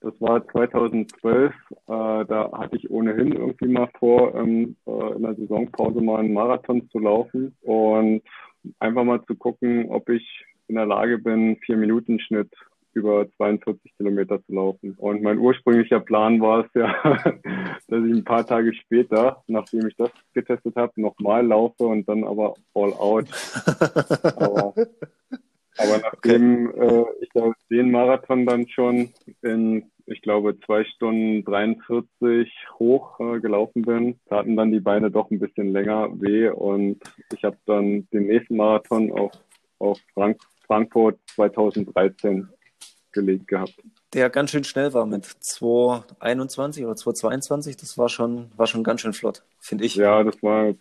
das 0.03 0.13
war 0.19 0.45
2012. 0.49 1.53
Äh, 1.53 1.85
da 1.87 2.51
hatte 2.53 2.75
ich 2.75 2.91
ohnehin 2.91 3.31
irgendwie 3.31 3.67
mal 3.67 3.89
vor, 3.97 4.35
ähm, 4.35 4.75
äh, 4.85 5.15
in 5.15 5.21
der 5.21 5.35
Saisonpause 5.35 6.01
mal 6.01 6.19
einen 6.19 6.33
Marathon 6.33 6.89
zu 6.89 6.99
laufen 6.99 7.55
und 7.61 8.21
einfach 8.79 9.05
mal 9.05 9.23
zu 9.25 9.35
gucken, 9.35 9.89
ob 9.89 10.09
ich 10.09 10.45
in 10.67 10.75
der 10.75 10.85
Lage 10.85 11.17
bin, 11.19 11.57
vier 11.65 11.77
Minuten 11.77 12.19
Schnitt 12.19 12.53
über 12.93 13.27
42 13.37 13.95
Kilometer 13.97 14.43
zu 14.45 14.53
laufen. 14.53 14.95
Und 14.97 15.21
mein 15.21 15.37
ursprünglicher 15.37 15.99
Plan 15.99 16.41
war 16.41 16.65
es 16.65 16.71
ja, 16.73 16.93
dass 17.87 18.05
ich 18.05 18.13
ein 18.13 18.23
paar 18.23 18.45
Tage 18.45 18.73
später, 18.73 19.43
nachdem 19.47 19.87
ich 19.87 19.95
das 19.95 20.11
getestet 20.33 20.75
habe, 20.75 20.93
nochmal 20.99 21.45
laufe 21.45 21.83
und 21.83 22.07
dann 22.07 22.23
aber 22.23 22.55
all 22.73 22.93
out. 22.93 23.25
aber, 24.37 24.73
aber 25.77 25.97
nachdem 26.01 26.69
okay. 26.69 26.87
äh, 26.87 27.05
ich 27.21 27.29
den 27.69 27.91
Marathon 27.91 28.45
dann 28.45 28.67
schon 28.67 29.09
in, 29.41 29.91
ich 30.05 30.21
glaube, 30.21 30.59
zwei 30.65 30.83
Stunden 30.85 31.43
43 31.43 32.51
hoch 32.79 33.19
äh, 33.19 33.39
gelaufen 33.39 33.81
bin, 33.81 34.19
taten 34.27 34.55
dann 34.55 34.71
die 34.71 34.79
Beine 34.79 35.09
doch 35.09 35.31
ein 35.31 35.39
bisschen 35.39 35.71
länger 35.71 36.09
weh 36.21 36.49
und 36.49 37.01
ich 37.35 37.43
habe 37.43 37.57
dann 37.65 38.07
den 38.11 38.27
nächsten 38.27 38.57
Marathon 38.57 39.11
auf, 39.11 39.31
auf 39.79 39.99
Frank 40.13 40.37
Frankfurt 40.65 41.19
2013 41.35 42.47
gelegt 43.13 43.47
gehabt. 43.47 43.75
Der 44.13 44.29
ganz 44.29 44.51
schön 44.51 44.63
schnell 44.63 44.93
war 44.93 45.05
mit 45.05 45.25
221 45.25 46.85
oder 46.85 46.95
222, 46.95 47.77
das 47.77 47.97
war 47.97 48.09
schon, 48.09 48.51
war 48.57 48.67
schon 48.67 48.83
ganz 48.83 49.01
schön 49.01 49.13
flott, 49.13 49.43
finde 49.59 49.85
ich. 49.85 49.95
Ja, 49.95 50.23
das 50.23 50.41
war 50.43 50.73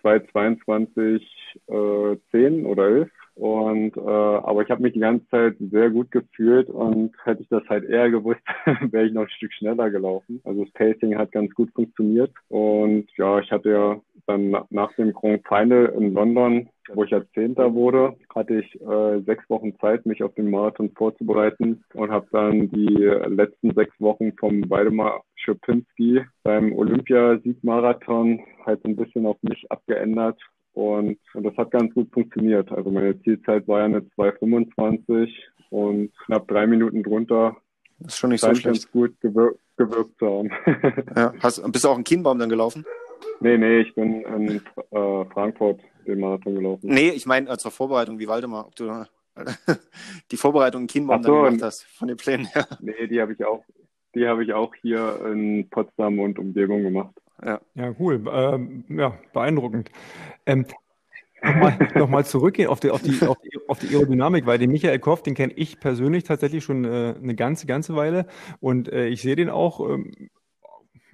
222, 0.00 1.22
äh, 1.68 2.16
10 2.30 2.66
oder 2.66 2.88
11. 2.88 3.10
Und 3.40 3.96
äh, 3.96 4.00
aber 4.00 4.62
ich 4.62 4.70
habe 4.70 4.82
mich 4.82 4.92
die 4.92 5.00
ganze 5.00 5.26
Zeit 5.30 5.56
sehr 5.58 5.88
gut 5.88 6.10
gefühlt 6.10 6.68
und 6.68 7.14
hätte 7.24 7.40
ich 7.42 7.48
das 7.48 7.62
halt 7.70 7.84
eher 7.84 8.10
gewusst, 8.10 8.42
wäre 8.90 9.06
ich 9.06 9.14
noch 9.14 9.22
ein 9.22 9.30
Stück 9.30 9.54
schneller 9.54 9.88
gelaufen. 9.88 10.42
Also 10.44 10.64
das 10.64 10.72
Pacing 10.74 11.16
hat 11.16 11.32
ganz 11.32 11.54
gut 11.54 11.70
funktioniert. 11.72 12.32
Und 12.48 13.06
ja, 13.16 13.38
ich 13.38 13.50
hatte 13.50 13.70
ja 13.70 14.00
dann 14.26 14.56
nach 14.70 14.92
dem 14.94 15.12
Grand 15.12 15.46
Final 15.46 15.92
in 15.96 16.14
London, 16.14 16.68
wo 16.94 17.04
ich 17.04 17.10
ja 17.10 17.22
Zehnter 17.34 17.74
wurde, 17.74 18.16
hatte 18.34 18.60
ich 18.60 18.80
äh, 18.80 19.20
sechs 19.20 19.48
Wochen 19.48 19.78
Zeit, 19.78 20.06
mich 20.06 20.22
auf 20.22 20.34
den 20.34 20.50
Marathon 20.50 20.90
vorzubereiten 20.90 21.84
und 21.94 22.10
habe 22.10 22.26
dann 22.32 22.70
die 22.70 23.04
letzten 23.28 23.74
sechs 23.74 23.94
Wochen 24.00 24.32
vom 24.38 24.68
Waldemar 24.68 25.22
Schopinski 25.36 26.22
beim 26.42 26.72
Olympiasiegmarathon 26.72 28.40
halt 28.66 28.84
ein 28.84 28.96
bisschen 28.96 29.26
auf 29.26 29.36
mich 29.42 29.70
abgeändert 29.70 30.38
und, 30.72 31.18
und 31.34 31.42
das 31.42 31.56
hat 31.56 31.70
ganz 31.70 31.92
gut 31.94 32.12
funktioniert. 32.12 32.70
Also 32.72 32.90
meine 32.90 33.20
Zielzeit 33.22 33.66
war 33.66 33.80
ja 33.80 33.84
eine 33.86 34.00
2,25 34.00 35.30
und 35.70 36.10
knapp 36.26 36.48
drei 36.48 36.66
Minuten 36.66 37.02
drunter. 37.02 37.56
Das 37.98 38.14
ist 38.14 38.18
schon 38.18 38.30
nicht 38.30 38.40
so 38.40 38.48
schlecht. 38.48 38.64
ganz 38.64 38.90
gut 38.90 39.20
gewir 39.20 39.54
gewirkt 39.76 40.18
zu 40.18 40.26
haben. 40.26 40.50
ja. 41.16 41.32
Hast, 41.40 41.72
bist 41.72 41.84
du 41.84 41.88
auch 41.88 41.96
in 41.96 42.04
Kienbaum 42.04 42.38
dann 42.38 42.50
gelaufen? 42.50 42.84
Nee, 43.40 43.58
nee, 43.58 43.80
ich 43.80 43.94
bin 43.94 44.22
in 44.22 44.56
äh, 44.90 45.24
Frankfurt 45.32 45.80
den 46.06 46.20
Marathon 46.20 46.54
gelaufen. 46.54 46.88
Nee, 46.88 47.10
ich 47.10 47.26
meine 47.26 47.50
äh, 47.50 47.58
zur 47.58 47.70
Vorbereitung, 47.70 48.18
wie 48.18 48.28
Waldemar, 48.28 48.66
ob 48.66 48.76
du 48.76 49.04
die 50.30 50.36
Vorbereitung 50.36 50.82
in 50.82 50.86
Kienbaum 50.88 51.22
so, 51.22 51.34
dann 51.34 51.44
gemacht 51.44 51.62
hast, 51.62 51.84
von 51.84 52.08
den 52.08 52.16
Plänen 52.16 52.46
her. 52.46 52.66
Nee, 52.80 53.06
die 53.06 53.20
habe 53.20 53.32
ich 53.32 53.44
auch, 53.44 53.64
die 54.14 54.26
habe 54.26 54.44
ich 54.44 54.52
auch 54.52 54.74
hier 54.74 55.20
in 55.26 55.68
Potsdam 55.70 56.18
und 56.18 56.38
Umgebung 56.38 56.82
gemacht. 56.82 57.14
Ja, 57.42 57.60
ja 57.74 57.94
cool. 57.98 58.22
Ähm, 58.30 58.84
ja, 58.88 59.18
beeindruckend. 59.32 59.90
Ähm, 60.46 60.66
Nochmal, 61.42 61.78
nochmal 61.94 62.24
zurückgehen 62.24 62.68
auf 62.68 62.80
die, 62.80 62.90
auf, 62.90 63.02
die, 63.02 63.26
auf, 63.26 63.38
die, 63.40 63.50
auf 63.66 63.78
die 63.78 63.94
Aerodynamik, 63.94 64.46
weil 64.46 64.58
den 64.58 64.70
Michael 64.70 64.98
Koff, 64.98 65.22
den 65.22 65.34
kenne 65.34 65.52
ich 65.54 65.80
persönlich 65.80 66.24
tatsächlich 66.24 66.64
schon 66.64 66.84
äh, 66.84 67.14
eine 67.16 67.34
ganze, 67.34 67.66
ganze 67.66 67.96
Weile 67.96 68.26
und 68.60 68.92
äh, 68.92 69.06
ich 69.06 69.22
sehe 69.22 69.36
den 69.36 69.48
auch 69.48 69.80
ähm, 69.88 70.30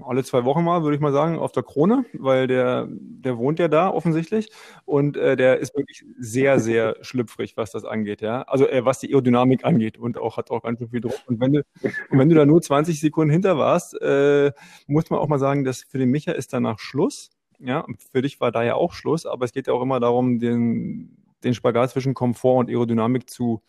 alle 0.05 0.25
zwei 0.25 0.45
Wochen 0.45 0.65
mal, 0.65 0.83
würde 0.83 0.97
ich 0.97 1.01
mal 1.01 1.13
sagen, 1.13 1.39
auf 1.39 1.53
der 1.53 1.63
Krone, 1.63 2.05
weil 2.13 2.47
der, 2.47 2.89
der 2.91 3.39
wohnt 3.39 3.59
ja 3.59 3.69
da 3.69 3.89
offensichtlich 3.91 4.51
und 4.85 5.17
äh, 5.17 5.37
der 5.37 5.59
ist 5.59 5.75
wirklich 5.77 6.05
sehr, 6.19 6.61
sehr 6.61 6.97
schlüpfrig, 7.01 7.57
was 7.57 7.71
das 7.71 7.85
angeht, 7.85 8.21
ja. 8.21 8.43
Also 8.43 8.69
äh, 8.69 8.85
was 8.85 8.99
die 8.99 9.09
Aerodynamik 9.09 9.65
angeht 9.65 9.99
und 9.99 10.19
auch 10.19 10.37
hat 10.37 10.51
auch 10.51 10.63
ganz 10.63 10.79
schön 10.79 10.91
viel 10.91 11.01
Druck. 11.01 11.19
Und 11.27 11.41
wenn 11.41 11.53
du, 11.53 11.63
und 12.11 12.19
wenn 12.19 12.29
du 12.29 12.35
da 12.35 12.47
nur 12.47 12.61
20 12.61 13.01
Sekunden 13.01 13.31
hinter 13.31 13.59
warst, 13.59 14.01
äh, 14.01 14.53
muss 14.87 15.11
man 15.11 15.21
auch 15.21 15.29
mal 15.29 15.39
sagen, 15.39 15.65
dass 15.65 15.83
für 15.83 15.99
den 15.99 16.11
Micha 16.11 16.33
ist 16.33 16.53
danach 16.53 16.79
Schluss. 16.79 17.31
Ja, 17.59 17.87
für 18.13 18.21
dich 18.21 18.41
war 18.41 18.53
da 18.53 18.63
ja 18.63 18.75
auch 18.75 18.93
Schluss, 18.93 19.25
aber 19.25 19.47
es 19.47 19.53
geht 19.53 19.67
ja 19.67 19.73
auch 19.73 19.83
immer 19.83 19.99
darum, 19.99 20.39
den, 20.39 21.17
den 21.43 21.55
Spagat 21.55 21.91
zwischen 21.91 22.13
Komfort 22.13 22.59
und 22.59 22.69
Aerodynamik 22.69 23.31
zu, 23.31 23.63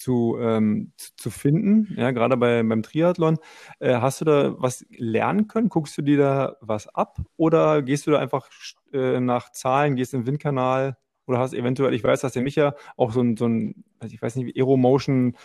zu, 0.00 0.38
ähm, 0.40 0.92
zu, 0.96 1.10
zu, 1.16 1.30
finden, 1.30 1.94
ja, 1.96 2.10
gerade 2.10 2.36
bei, 2.36 2.62
beim 2.62 2.82
Triathlon. 2.82 3.38
Äh, 3.78 3.96
hast 3.96 4.20
du 4.20 4.24
da 4.24 4.54
was 4.58 4.84
lernen 4.90 5.46
können? 5.46 5.68
Guckst 5.68 5.96
du 5.98 6.02
dir 6.02 6.18
da 6.18 6.56
was 6.60 6.88
ab 6.88 7.18
oder 7.36 7.82
gehst 7.82 8.06
du 8.06 8.10
da 8.10 8.18
einfach 8.18 8.48
äh, 8.92 9.20
nach 9.20 9.52
Zahlen, 9.52 9.96
gehst 9.96 10.14
im 10.14 10.26
Windkanal 10.26 10.96
oder 11.26 11.38
hast 11.38 11.52
eventuell, 11.52 11.94
ich 11.94 12.02
weiß, 12.02 12.22
dass 12.22 12.32
der 12.32 12.42
Micha 12.42 12.74
auch 12.96 13.12
so 13.12 13.20
ein, 13.20 13.36
so 13.36 13.46
ein 13.46 13.84
ich 14.04 14.20
weiß 14.20 14.36
nicht, 14.36 14.56
Aeromotion 14.56 15.36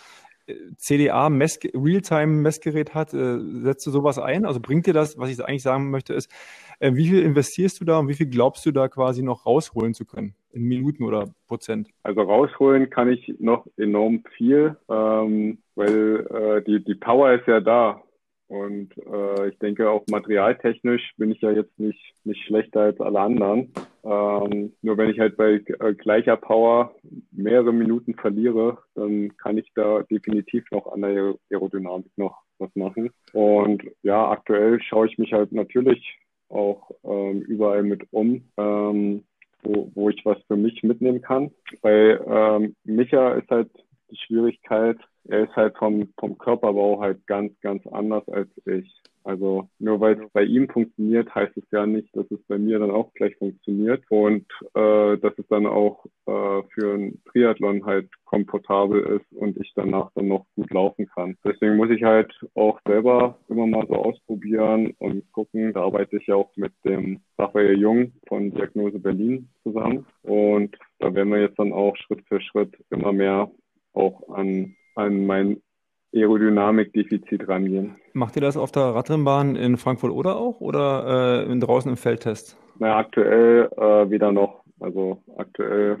CDA 0.76 1.28
Realtime-Messgerät 1.28 2.94
hat, 2.94 3.14
äh, 3.14 3.38
setzt 3.38 3.86
du 3.86 3.90
sowas 3.90 4.18
ein? 4.18 4.44
Also 4.44 4.60
bringt 4.60 4.86
dir 4.86 4.94
das, 4.94 5.18
was 5.18 5.30
ich 5.30 5.44
eigentlich 5.44 5.62
sagen 5.62 5.90
möchte, 5.90 6.14
ist, 6.14 6.30
äh, 6.78 6.94
wie 6.94 7.08
viel 7.08 7.22
investierst 7.22 7.80
du 7.80 7.84
da 7.84 7.98
und 7.98 8.08
wie 8.08 8.14
viel 8.14 8.28
glaubst 8.28 8.64
du 8.66 8.72
da 8.72 8.88
quasi 8.88 9.22
noch 9.22 9.46
rausholen 9.46 9.94
zu 9.94 10.04
können? 10.04 10.34
in 10.56 10.64
Minuten 10.64 11.04
oder 11.04 11.28
Prozent? 11.46 11.88
Also 12.02 12.22
rausholen 12.22 12.90
kann 12.90 13.12
ich 13.12 13.34
noch 13.38 13.66
enorm 13.76 14.24
viel, 14.36 14.76
ähm, 14.88 15.58
weil 15.74 16.26
äh, 16.30 16.62
die, 16.64 16.82
die 16.82 16.94
Power 16.94 17.32
ist 17.34 17.46
ja 17.46 17.60
da. 17.60 18.02
Und 18.48 18.96
äh, 18.98 19.48
ich 19.48 19.58
denke 19.58 19.90
auch 19.90 20.04
materialtechnisch 20.08 21.14
bin 21.16 21.32
ich 21.32 21.40
ja 21.40 21.50
jetzt 21.50 21.78
nicht, 21.78 22.14
nicht 22.24 22.44
schlechter 22.44 22.82
als 22.82 23.00
alle 23.00 23.20
anderen. 23.20 23.72
Ähm, 24.04 24.72
nur 24.82 24.96
wenn 24.96 25.10
ich 25.10 25.18
halt 25.18 25.36
bei 25.36 25.62
äh, 25.80 25.94
gleicher 25.94 26.36
Power 26.36 26.94
mehrere 27.32 27.72
Minuten 27.72 28.14
verliere, 28.14 28.78
dann 28.94 29.36
kann 29.36 29.58
ich 29.58 29.70
da 29.74 30.02
definitiv 30.02 30.64
noch 30.70 30.92
an 30.92 31.02
der 31.02 31.34
Aerodynamik 31.50 32.12
noch 32.16 32.38
was 32.58 32.70
machen. 32.76 33.10
Und 33.32 33.82
ja, 34.02 34.30
aktuell 34.30 34.80
schaue 34.80 35.08
ich 35.08 35.18
mich 35.18 35.32
halt 35.32 35.50
natürlich 35.50 36.18
auch 36.48 36.92
ähm, 37.04 37.42
überall 37.42 37.82
mit 37.82 38.06
um. 38.12 38.48
Ähm, 38.56 39.24
wo, 39.66 39.90
wo 39.94 40.10
ich 40.10 40.24
was 40.24 40.38
für 40.46 40.56
mich 40.56 40.82
mitnehmen 40.82 41.20
kann. 41.20 41.50
Bei 41.82 42.18
ähm, 42.26 42.76
Micha 42.84 43.32
ist 43.34 43.50
halt 43.50 43.70
Schwierigkeit, 44.16 44.98
er 45.28 45.44
ist 45.44 45.56
halt 45.56 45.76
vom, 45.76 46.08
vom 46.18 46.38
Körperbau 46.38 47.00
halt 47.00 47.26
ganz, 47.26 47.52
ganz 47.60 47.86
anders 47.88 48.28
als 48.28 48.48
ich. 48.64 48.90
Also 49.26 49.68
nur 49.80 50.00
weil 50.00 50.22
es 50.22 50.30
bei 50.32 50.44
ihm 50.44 50.68
funktioniert, 50.68 51.34
heißt 51.34 51.56
es 51.56 51.64
ja 51.72 51.84
nicht, 51.84 52.14
dass 52.16 52.30
es 52.30 52.38
bei 52.46 52.58
mir 52.58 52.78
dann 52.78 52.92
auch 52.92 53.12
gleich 53.14 53.34
funktioniert 53.36 54.04
und 54.08 54.46
äh, 54.74 55.18
dass 55.18 55.36
es 55.36 55.48
dann 55.48 55.66
auch 55.66 56.06
äh, 56.26 56.62
für 56.72 56.94
ein 56.94 57.20
Triathlon 57.32 57.84
halt 57.84 58.08
komfortabel 58.24 59.18
ist 59.18 59.36
und 59.36 59.56
ich 59.56 59.72
danach 59.74 60.12
dann 60.14 60.28
noch 60.28 60.46
gut 60.54 60.70
laufen 60.72 61.08
kann. 61.08 61.36
Deswegen 61.44 61.76
muss 61.76 61.90
ich 61.90 62.04
halt 62.04 62.32
auch 62.54 62.78
selber 62.86 63.36
immer 63.48 63.66
mal 63.66 63.84
so 63.88 63.94
ausprobieren 63.96 64.94
und 64.98 65.24
gucken. 65.32 65.72
Da 65.72 65.82
arbeite 65.82 66.18
ich 66.18 66.26
ja 66.28 66.36
auch 66.36 66.50
mit 66.54 66.72
dem 66.84 67.18
Raphael 67.36 67.76
Jung 67.80 68.12
von 68.28 68.52
Diagnose 68.52 69.00
Berlin 69.00 69.48
zusammen 69.64 70.06
und 70.22 70.76
da 71.00 71.12
werden 71.12 71.32
wir 71.32 71.40
jetzt 71.40 71.58
dann 71.58 71.72
auch 71.72 71.96
Schritt 71.96 72.22
für 72.28 72.40
Schritt 72.40 72.76
immer 72.90 73.12
mehr 73.12 73.50
auch 73.96 74.28
an, 74.28 74.76
an 74.94 75.26
mein 75.26 75.62
Aerodynamikdefizit 76.14 77.48
rangehen. 77.48 77.96
Macht 78.12 78.36
ihr 78.36 78.42
das 78.42 78.56
auf 78.56 78.72
der 78.72 78.82
Radrennbahn 78.82 79.56
in 79.56 79.76
Frankfurt 79.76 80.12
oder 80.12 80.36
auch 80.36 80.60
oder 80.60 81.46
äh, 81.48 81.58
draußen 81.58 81.90
im 81.90 81.96
Feldtest? 81.96 82.58
Na, 82.78 82.96
aktuell 82.96 83.68
äh, 83.76 84.10
wieder 84.10 84.32
noch. 84.32 84.62
Also 84.80 85.22
aktuell 85.36 85.98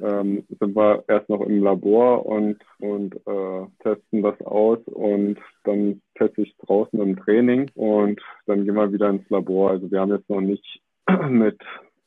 ähm, 0.00 0.44
sind 0.48 0.76
wir 0.76 1.04
erst 1.08 1.28
noch 1.28 1.40
im 1.40 1.62
Labor 1.62 2.26
und, 2.26 2.58
und 2.78 3.14
äh, 3.26 3.66
testen 3.82 4.22
das 4.22 4.40
aus 4.42 4.78
und 4.86 5.38
dann 5.64 6.02
teste 6.16 6.42
ich 6.42 6.56
draußen 6.58 7.00
im 7.00 7.16
Training 7.16 7.70
und 7.74 8.20
dann 8.46 8.64
gehen 8.64 8.74
wir 8.74 8.92
wieder 8.92 9.08
ins 9.08 9.28
Labor. 9.30 9.70
Also 9.70 9.90
wir 9.90 10.00
haben 10.00 10.12
jetzt 10.12 10.28
noch 10.28 10.40
nicht 10.40 10.82
mit 11.28 11.58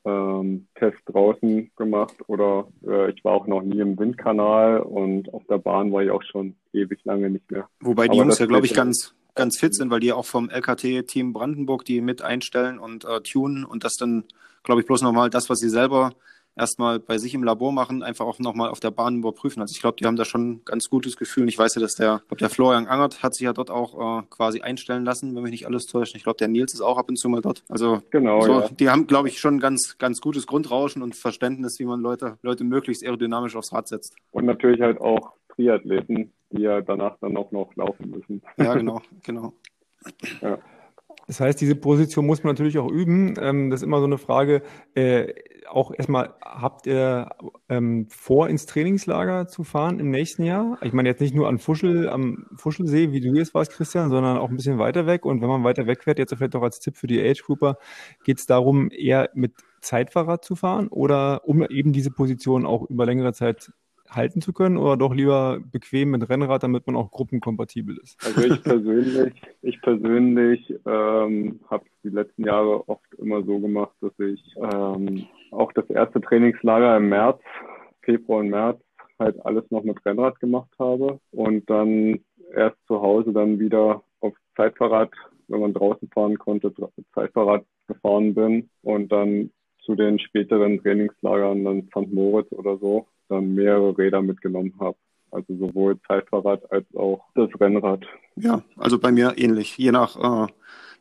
ähm, 0.06 0.68
Test 0.76 1.00
draußen 1.08 1.72
gemacht 1.76 2.16
oder 2.28 2.68
äh, 2.86 3.12
ich 3.12 3.24
war 3.26 3.34
auch 3.34 3.48
noch 3.48 3.62
nie 3.62 3.80
im 3.80 3.98
Windkanal 3.98 4.80
und 4.80 5.34
auf 5.34 5.44
der 5.50 5.58
Bahn 5.58 5.92
war 5.92 6.04
ich 6.04 6.12
auch 6.12 6.24
schon 6.24 6.56
ewig 6.74 7.04
lange 7.04 7.30
nicht 7.30 7.50
mehr. 7.50 7.68
Wobei 7.80 8.04
die 8.04 8.12
Aber 8.12 8.20
Jungs 8.20 8.40
ja, 8.40 8.46
glaube 8.46 8.66
ich, 8.66 8.74
ganz, 8.74 9.16
ganz 9.34 9.60
fit 9.60 9.74
sind, 9.74 9.90
weil 9.90 10.00
die 10.00 10.14
auch 10.14 10.26
vom 10.26 10.50
LKT-Team 10.50 11.34
Brandenburg 11.34 11.86
die 11.86 12.02
mit 12.02 12.22
einstellen 12.22 12.78
und 12.78 13.04
äh, 13.06 13.22
tunen 13.22 13.66
und 13.66 13.84
das 13.84 13.94
dann, 13.94 14.26
glaube 14.64 14.82
ich, 14.82 14.88
bloß 14.88 15.02
nochmal 15.02 15.30
das, 15.30 15.50
was 15.50 15.60
sie 15.60 15.70
selber 15.70 16.14
erstmal 16.56 17.00
bei 17.00 17.18
sich 17.18 17.34
im 17.34 17.44
Labor 17.44 17.72
machen, 17.72 18.04
einfach 18.04 18.26
auch 18.26 18.40
nochmal 18.40 18.70
auf 18.70 18.80
der 18.80 18.92
Bahn 18.92 19.18
überprüfen. 19.18 19.62
Also 19.62 19.74
ich 19.74 19.82
glaube, 19.82 19.98
die 20.00 20.06
haben 20.06 20.16
da 20.16 20.26
schon 20.26 20.50
ein 20.50 20.62
ganz 20.66 20.90
gutes 20.90 21.18
Gefühl. 21.18 21.48
Ich 21.48 21.58
weiß 21.58 21.76
ja, 21.76 21.82
dass 21.82 21.96
der, 21.96 22.22
ich 22.32 22.38
der 22.38 22.50
Florian 22.50 22.88
Angert 22.88 23.24
hat 23.24 23.36
sich 23.36 23.46
ja 23.46 23.54
dort 23.54 23.70
auch 23.70 24.20
äh, 24.20 24.24
quasi 24.30 24.62
einstellen 24.62 25.06
lassen, 25.06 25.36
wenn 25.36 25.44
mich 25.44 25.52
nicht 25.52 25.68
alles 25.68 25.86
täuscht. 25.86 26.16
Ich 26.16 26.24
glaube, 26.24 26.38
der 26.38 26.48
Nils 26.48 26.74
ist 26.74 26.82
auch 26.82 26.98
ab 26.98 27.10
und 27.10 27.18
zu 27.18 27.30
mal 27.30 27.42
dort. 27.42 27.64
Also 27.70 28.02
genau, 28.10 28.42
so, 28.42 28.60
ja. 28.62 28.70
die 28.70 28.90
haben, 28.90 29.08
glaube 29.08 29.28
ich, 29.28 29.40
schon 29.40 29.60
ganz, 29.60 29.98
ganz 29.98 30.22
gutes 30.22 30.48
Grundrauschen 30.48 31.02
und 31.02 31.16
Verständnis, 31.16 31.80
wie 31.80 31.86
man 31.86 32.02
Leute, 32.02 32.38
Leute 32.42 32.64
möglichst 32.64 33.04
aerodynamisch 33.04 33.56
aufs 33.56 33.74
Rad 33.74 33.88
setzt. 33.88 34.16
Und 34.32 34.46
natürlich 34.46 34.82
halt 34.82 35.00
auch 35.00 35.34
Triathleten, 35.56 36.34
die 36.52 36.62
ja 36.62 36.82
danach 36.82 37.18
dann 37.20 37.38
auch 37.38 37.52
noch 37.52 37.76
laufen 37.76 38.10
müssen. 38.10 38.42
Ja, 38.58 38.76
genau, 38.76 39.02
genau. 39.24 39.54
Ja. 40.42 40.60
Das 41.28 41.40
heißt, 41.40 41.60
diese 41.60 41.76
Position 41.76 42.26
muss 42.26 42.44
man 42.44 42.54
natürlich 42.54 42.78
auch 42.78 42.90
üben. 42.90 43.36
Ähm, 43.40 43.70
das 43.70 43.82
ist 43.82 43.86
immer 43.86 44.00
so 44.00 44.06
eine 44.06 44.18
Frage. 44.18 44.62
Äh, 44.94 45.34
auch 45.68 45.92
erstmal, 45.92 46.36
habt 46.42 46.86
ihr 46.88 47.30
ähm, 47.70 48.08
vor, 48.10 48.50
ins 48.50 48.66
Trainingslager 48.66 49.48
zu 49.48 49.64
fahren 49.64 50.00
im 50.00 50.12
nächsten 50.12 50.44
Jahr? 50.44 50.78
Ich 50.82 50.94
meine 50.94 51.10
jetzt 51.10 51.22
nicht 51.22 51.34
nur 51.34 51.48
an 51.48 51.58
Fuschel, 51.58 52.08
am 52.10 52.46
Fuschelsee, 52.56 53.12
wie 53.12 53.20
du 53.20 53.34
jetzt 53.34 53.54
warst, 53.54 53.72
Christian, 53.72 54.10
sondern 54.10 54.38
auch 54.38 54.50
ein 54.50 54.56
bisschen 54.56 54.78
weiter 54.78 55.08
weg. 55.08 55.26
Und 55.26 55.42
wenn 55.42 55.50
man 55.50 55.64
weiter 55.64 55.88
weg 55.88 56.04
fährt, 56.04 56.20
jetzt 56.20 56.36
vielleicht 56.36 56.56
auch 56.56 56.62
als 56.62 56.80
Tipp 56.80 56.98
für 56.98 57.08
die 57.08 57.22
Age 57.22 57.44
Grouper, 57.44 57.78
geht 58.24 58.40
es 58.40 58.46
darum, 58.46 58.90
eher 58.92 59.30
mit 59.34 59.54
Zeitfahrrad 59.82 60.44
zu 60.44 60.56
fahren 60.56 60.88
oder 60.88 61.48
um 61.48 61.64
eben 61.64 61.94
diese 61.94 62.12
Position 62.12 62.66
auch 62.66 62.90
über 62.90 63.06
längere 63.06 63.34
Zeit 63.34 63.72
halten 64.10 64.42
zu 64.42 64.54
können 64.54 64.78
oder 64.78 64.98
doch 64.98 65.14
lieber 65.14 65.60
bequem 65.72 66.12
mit 66.12 66.30
Rennrad, 66.30 66.64
damit 66.64 66.88
man 66.88 66.96
auch 66.96 67.12
gruppenkompatibel 67.12 67.98
ist? 67.98 68.18
Also 68.26 68.54
ich 68.54 68.64
persönlich, 68.64 69.34
ich 69.62 69.82
persönlich 69.82 70.74
ähm, 70.86 71.60
habe 71.70 71.86
die 72.04 72.10
letzten 72.10 72.46
Jahre 72.46 72.88
oft 72.88 73.14
immer 73.18 73.44
so 73.44 73.60
gemacht, 73.60 73.96
dass 74.02 74.18
ich 74.20 74.42
ähm, 74.58 75.26
auch 75.52 75.72
das 75.74 75.90
erste 75.90 76.22
Trainingslager 76.22 76.98
im 76.98 77.10
März, 77.10 77.40
Februar 78.02 78.40
und 78.40 78.50
März 78.50 78.80
halt 79.20 79.44
alles 79.46 79.64
noch 79.72 79.84
mit 79.84 80.04
Rennrad 80.06 80.40
gemacht 80.40 80.72
habe 80.78 81.20
und 81.32 81.70
dann 81.70 82.20
erst 82.54 82.78
zu 82.88 83.02
Hause 83.02 83.32
dann 83.32 83.60
wieder 83.60 84.04
auf 84.20 84.34
Zeitfahrrad, 84.56 85.12
wenn 85.48 85.62
man 85.62 85.74
draußen 85.74 86.10
fahren 86.10 86.38
konnte, 86.38 86.74
Zeitfahrrad 87.14 87.66
gefahren 87.88 88.34
bin 88.34 88.70
und 88.82 89.12
dann 89.12 89.52
zu 89.84 89.96
den 89.96 90.20
späteren 90.20 90.82
Trainingslagern 90.82 91.64
dann 91.64 91.84
St. 91.84 92.12
Moritz 92.12 92.52
oder 92.52 92.78
so 92.78 93.08
dann 93.30 93.54
mehrere 93.54 93.98
Räder 93.98 94.22
mitgenommen 94.22 94.74
habe. 94.80 94.98
Also 95.32 95.56
sowohl 95.58 96.00
Zeitfahrrad 96.08 96.72
als 96.72 96.86
auch 96.96 97.22
das 97.36 97.50
Rennrad. 97.60 98.06
Ja, 98.36 98.62
also 98.78 99.00
bei 99.00 99.12
mir 99.12 99.34
ähnlich. 99.38 99.78
Je 99.78 99.92
nach 99.92 100.48
äh, 100.48 100.48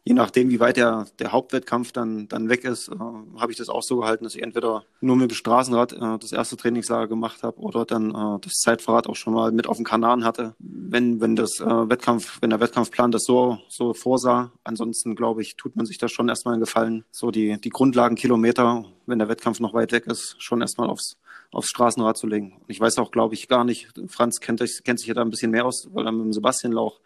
je 0.04 0.12
nachdem, 0.12 0.50
wie 0.50 0.60
weit 0.60 0.76
der, 0.76 1.06
der 1.18 1.32
Hauptwettkampf 1.32 1.92
dann, 1.92 2.28
dann 2.28 2.50
weg 2.50 2.64
ist, 2.64 2.88
äh, 2.88 2.94
habe 2.94 3.50
ich 3.50 3.56
das 3.58 3.70
auch 3.70 3.82
so 3.82 3.96
gehalten, 3.96 4.24
dass 4.24 4.34
ich 4.34 4.42
entweder 4.42 4.84
nur 5.00 5.16
mit 5.16 5.30
dem 5.30 5.34
Straßenrad 5.34 5.94
äh, 5.94 6.18
das 6.18 6.32
erste 6.32 6.56
Trainingslager 6.56 7.08
gemacht 7.08 7.42
habe 7.42 7.58
oder 7.58 7.86
dann 7.86 8.10
äh, 8.10 8.38
das 8.40 8.52
Zeitfahrrad 8.52 9.08
auch 9.08 9.16
schon 9.16 9.32
mal 9.32 9.50
mit 9.50 9.66
auf 9.66 9.76
dem 9.76 9.84
Kanaren 9.84 10.24
hatte, 10.24 10.54
wenn, 10.58 11.20
wenn 11.22 11.36
das 11.36 11.58
äh, 11.58 11.88
Wettkampf, 11.88 12.38
wenn 12.42 12.50
der 12.50 12.60
Wettkampfplan 12.60 13.12
das 13.12 13.24
so, 13.24 13.58
so 13.68 13.94
vorsah. 13.94 14.52
Ansonsten, 14.62 15.16
glaube 15.16 15.40
ich, 15.40 15.56
tut 15.56 15.74
man 15.74 15.86
sich 15.86 15.96
das 15.96 16.12
schon 16.12 16.28
erstmal 16.28 16.54
einen 16.54 16.62
Gefallen, 16.62 17.04
so 17.10 17.30
die, 17.30 17.58
die 17.58 17.70
Grundlagenkilometer, 17.70 18.84
wenn 19.06 19.18
der 19.18 19.28
Wettkampf 19.28 19.60
noch 19.60 19.72
weit 19.72 19.92
weg 19.92 20.06
ist, 20.06 20.36
schon 20.38 20.60
erstmal 20.60 20.90
aufs, 20.90 21.16
aufs 21.54 21.68
Straßenrad 21.68 22.16
zu 22.16 22.26
legen. 22.26 22.56
Und 22.60 22.68
ich 22.68 22.80
weiß 22.80 22.98
auch, 22.98 23.10
glaube 23.10 23.34
ich, 23.34 23.48
gar 23.48 23.64
nicht, 23.64 23.88
Franz 24.08 24.40
kennt, 24.40 24.60
kennt 24.84 24.98
sich 24.98 25.08
ja 25.08 25.14
da 25.14 25.22
ein 25.22 25.30
bisschen 25.30 25.50
mehr 25.50 25.64
aus, 25.64 25.88
weil 25.92 26.06
er 26.06 26.12
mit 26.12 26.24
dem 26.24 26.32
Sebastian 26.32 26.72
Lauch 26.72 27.00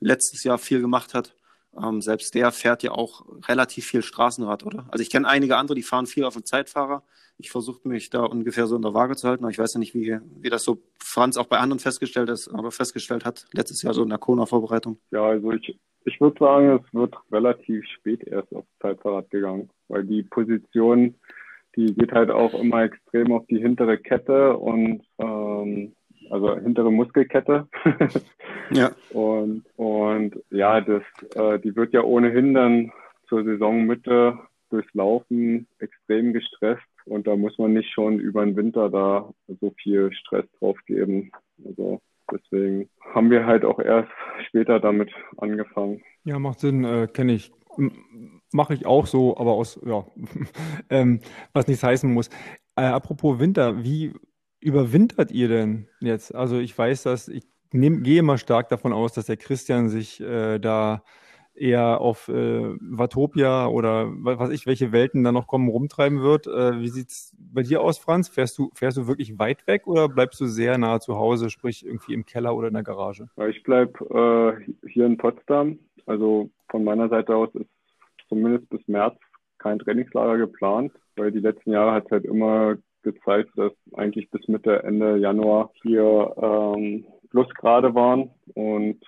letztes 0.00 0.44
Jahr 0.44 0.58
viel 0.58 0.80
gemacht 0.80 1.14
hat. 1.14 1.34
Ähm, 1.82 2.00
selbst 2.00 2.34
der 2.34 2.52
fährt 2.52 2.82
ja 2.82 2.92
auch 2.92 3.24
relativ 3.48 3.86
viel 3.86 4.02
Straßenrad, 4.02 4.64
oder? 4.64 4.86
Also 4.90 5.02
ich 5.02 5.10
kenne 5.10 5.26
einige 5.26 5.56
andere, 5.56 5.74
die 5.74 5.82
fahren 5.82 6.06
viel 6.06 6.24
auf 6.24 6.34
dem 6.34 6.44
Zeitfahrer. 6.44 7.02
Ich 7.36 7.50
versuche 7.50 7.88
mich 7.88 8.10
da 8.10 8.22
ungefähr 8.22 8.68
so 8.68 8.76
in 8.76 8.82
der 8.82 8.94
Waage 8.94 9.16
zu 9.16 9.26
halten, 9.26 9.42
aber 9.42 9.50
ich 9.50 9.58
weiß 9.58 9.74
ja 9.74 9.80
nicht, 9.80 9.94
wie, 9.94 10.18
wie 10.40 10.50
das 10.50 10.62
so 10.62 10.82
Franz 11.00 11.36
auch 11.36 11.46
bei 11.46 11.58
anderen 11.58 11.80
festgestellt 11.80 12.28
ist, 12.28 12.48
aber 12.48 12.70
festgestellt 12.70 13.24
hat, 13.24 13.46
letztes 13.52 13.82
Jahr 13.82 13.92
so 13.92 14.04
in 14.04 14.10
der 14.10 14.18
Kona-Vorbereitung. 14.18 14.98
Ja, 15.10 15.24
also 15.24 15.50
ich, 15.50 15.76
ich 16.04 16.20
würde 16.20 16.38
sagen, 16.38 16.80
es 16.80 16.94
wird 16.94 17.14
relativ 17.32 17.84
spät 17.86 18.22
erst 18.24 18.54
aufs 18.54 18.68
Zeitfahrrad 18.80 19.30
gegangen, 19.30 19.68
weil 19.88 20.04
die 20.04 20.22
Position, 20.22 21.16
die 21.76 21.94
geht 21.94 22.12
halt 22.12 22.30
auch 22.30 22.54
immer 22.54 22.84
extrem 22.84 23.32
auf 23.32 23.46
die 23.46 23.58
hintere 23.58 23.98
Kette 23.98 24.56
und 24.56 25.02
ähm, 25.18 25.92
also 26.30 26.56
hintere 26.58 26.90
Muskelkette. 26.90 27.68
ja. 28.70 28.90
Und, 29.10 29.64
und 29.76 30.36
ja, 30.50 30.80
das, 30.80 31.02
äh, 31.34 31.58
die 31.58 31.76
wird 31.76 31.92
ja 31.92 32.02
ohnehin 32.02 32.54
dann 32.54 32.92
zur 33.28 33.44
Saisonmitte 33.44 34.38
durchs 34.70 34.92
Laufen 34.94 35.66
extrem 35.78 36.32
gestresst 36.32 36.82
und 37.04 37.26
da 37.26 37.36
muss 37.36 37.58
man 37.58 37.74
nicht 37.74 37.92
schon 37.92 38.18
über 38.18 38.44
den 38.44 38.56
Winter 38.56 38.90
da 38.90 39.32
so 39.60 39.72
viel 39.82 40.12
Stress 40.12 40.46
drauf 40.58 40.78
geben. 40.86 41.30
Also 41.64 42.00
deswegen 42.32 42.88
haben 43.14 43.30
wir 43.30 43.46
halt 43.46 43.64
auch 43.64 43.78
erst 43.78 44.10
später 44.48 44.80
damit 44.80 45.10
angefangen. 45.36 46.02
Ja, 46.24 46.38
macht 46.38 46.60
Sinn, 46.60 46.84
äh, 46.84 47.06
kenne 47.12 47.34
ich. 47.34 47.52
Mache 48.54 48.74
ich 48.74 48.86
auch 48.86 49.08
so, 49.08 49.36
aber 49.36 49.52
aus, 49.54 49.80
ja, 49.84 50.06
ähm, 50.88 51.18
was 51.52 51.66
nichts 51.66 51.82
heißen 51.82 52.12
muss. 52.12 52.28
Äh, 52.76 52.82
apropos 52.82 53.40
Winter, 53.40 53.82
wie 53.82 54.12
überwintert 54.60 55.32
ihr 55.32 55.48
denn 55.48 55.88
jetzt? 56.00 56.32
Also 56.32 56.60
ich 56.60 56.78
weiß, 56.78 57.02
dass 57.02 57.26
ich 57.26 57.42
nehm, 57.72 58.04
gehe 58.04 58.22
mal 58.22 58.38
stark 58.38 58.68
davon 58.68 58.92
aus, 58.92 59.12
dass 59.12 59.26
der 59.26 59.38
Christian 59.38 59.88
sich 59.88 60.20
äh, 60.20 60.60
da 60.60 61.02
eher 61.56 62.00
auf 62.00 62.28
äh, 62.28 62.76
Watopia 62.80 63.66
oder 63.66 64.06
was 64.18 64.38
weiß 64.38 64.50
ich, 64.50 64.66
welche 64.66 64.92
Welten 64.92 65.24
da 65.24 65.32
noch 65.32 65.48
kommen, 65.48 65.68
rumtreiben 65.68 66.22
wird. 66.22 66.46
Äh, 66.46 66.80
wie 66.80 66.88
sieht's 66.88 67.34
bei 67.36 67.62
dir 67.62 67.80
aus, 67.80 67.98
Franz? 67.98 68.28
Fährst 68.28 68.56
du, 68.58 68.70
fährst 68.74 68.98
du 68.98 69.08
wirklich 69.08 69.36
weit 69.40 69.66
weg 69.66 69.88
oder 69.88 70.08
bleibst 70.08 70.40
du 70.40 70.46
sehr 70.46 70.78
nah 70.78 71.00
zu 71.00 71.16
Hause, 71.16 71.50
sprich 71.50 71.84
irgendwie 71.84 72.14
im 72.14 72.24
Keller 72.24 72.54
oder 72.54 72.68
in 72.68 72.74
der 72.74 72.84
Garage? 72.84 73.26
Ich 73.48 73.64
bleib 73.64 74.00
äh, 74.00 74.52
hier 74.88 75.06
in 75.06 75.16
Potsdam. 75.16 75.80
Also 76.06 76.50
von 76.70 76.84
meiner 76.84 77.08
Seite 77.08 77.34
aus 77.34 77.48
ist 77.54 77.73
zumindest 78.34 78.68
bis 78.68 78.86
März 78.88 79.16
kein 79.58 79.78
Trainingslager 79.78 80.38
geplant, 80.38 80.92
weil 81.16 81.30
die 81.30 81.40
letzten 81.40 81.70
Jahre 81.70 81.92
hat 81.92 82.06
es 82.06 82.10
halt 82.10 82.24
immer 82.24 82.76
gezeigt, 83.02 83.50
dass 83.56 83.72
eigentlich 83.94 84.28
bis 84.30 84.46
Mitte, 84.48 84.82
Ende 84.82 85.16
Januar 85.18 85.70
hier 85.82 86.34
ähm, 86.36 87.06
Plusgrade 87.30 87.94
waren 87.94 88.30
und 88.54 89.00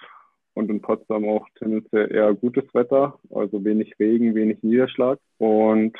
und 0.55 0.71
in 0.71 0.81
Potsdam 0.81 1.29
auch 1.29 1.47
tendenziell 1.59 2.11
eher 2.11 2.33
gutes 2.33 2.65
Wetter, 2.73 3.19
also 3.31 3.63
wenig 3.63 3.93
Regen, 3.99 4.35
wenig 4.35 4.63
Niederschlag 4.63 5.19
und 5.39 5.97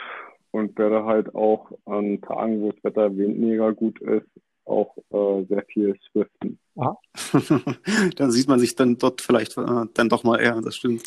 und 0.53 0.79
werde 0.79 1.05
halt 1.05 1.35
auch 1.35 1.71
an 1.85 2.23
Tagen, 2.23 2.63
wo 2.63 2.73
das 2.73 2.85
Wetter 2.85 3.15
weniger 3.17 3.75
gut 3.75 4.01
ist, 4.01 4.27
auch 4.65 4.97
äh, 5.11 5.45
sehr 5.49 5.65
viel 5.67 5.95
swiften. 6.11 6.59
Ah. 6.77 6.95
dann 8.17 8.31
sieht 8.31 8.49
man 8.49 8.59
sich 8.59 8.75
dann 8.77 8.97
dort 8.97 9.21
vielleicht 9.21 9.59
äh, 9.59 9.85
dann 9.93 10.09
doch 10.09 10.25
mal 10.25 10.41
eher, 10.41 10.61
das 10.63 10.77
stimmt. 10.77 11.03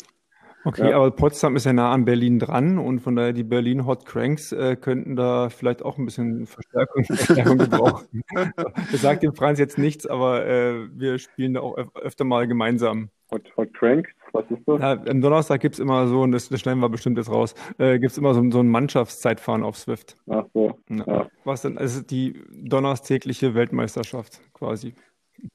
Okay, 0.64 0.90
ja. 0.90 0.96
aber 0.96 1.10
Potsdam 1.10 1.56
ist 1.56 1.64
ja 1.64 1.72
nah 1.72 1.90
an 1.92 2.04
Berlin 2.04 2.38
dran 2.38 2.78
und 2.78 3.00
von 3.00 3.16
daher 3.16 3.32
die 3.32 3.44
Berlin 3.44 3.86
Hot 3.86 4.04
Cranks 4.04 4.52
äh, 4.52 4.76
könnten 4.76 5.16
da 5.16 5.48
vielleicht 5.48 5.82
auch 5.82 5.96
ein 5.96 6.04
bisschen 6.04 6.46
Verstärkung, 6.46 7.04
Verstärkung 7.04 7.58
gebrauchen. 7.58 8.22
das 8.92 9.00
sagt 9.00 9.22
dem 9.22 9.34
Franz 9.34 9.58
jetzt 9.58 9.78
nichts, 9.78 10.06
aber 10.06 10.46
äh, 10.46 10.88
wir 10.92 11.18
spielen 11.18 11.54
da 11.54 11.60
auch 11.60 11.78
öf 11.78 11.88
öfter 11.94 12.24
mal 12.24 12.46
gemeinsam. 12.46 13.08
Hot, 13.30 13.42
Hot 13.56 13.72
Cranks, 13.72 14.10
was 14.32 14.44
ist 14.50 14.62
das? 14.66 14.80
Ja, 14.80 14.92
am 14.92 15.20
Donnerstag 15.20 15.60
gibt 15.60 15.76
es 15.76 15.78
immer 15.78 16.06
so, 16.08 16.22
und 16.22 16.32
das, 16.32 16.48
das 16.48 16.60
stellen 16.60 16.80
wir 16.80 16.88
bestimmt 16.88 17.16
jetzt 17.16 17.30
raus, 17.30 17.54
äh, 17.78 17.98
gibt 17.98 18.12
es 18.12 18.18
immer 18.18 18.34
so, 18.34 18.50
so 18.50 18.60
ein 18.60 18.68
Mannschaftszeitfahren 18.68 19.62
auf 19.62 19.78
Swift. 19.78 20.16
Ach 20.28 20.44
so. 20.52 20.78
Ja. 20.88 21.28
Was 21.44 21.62
denn? 21.62 21.78
Also 21.78 22.02
die 22.02 22.42
donnerstägliche 22.50 23.54
Weltmeisterschaft 23.54 24.40
quasi. 24.52 24.94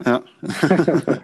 Ja. 0.03 0.23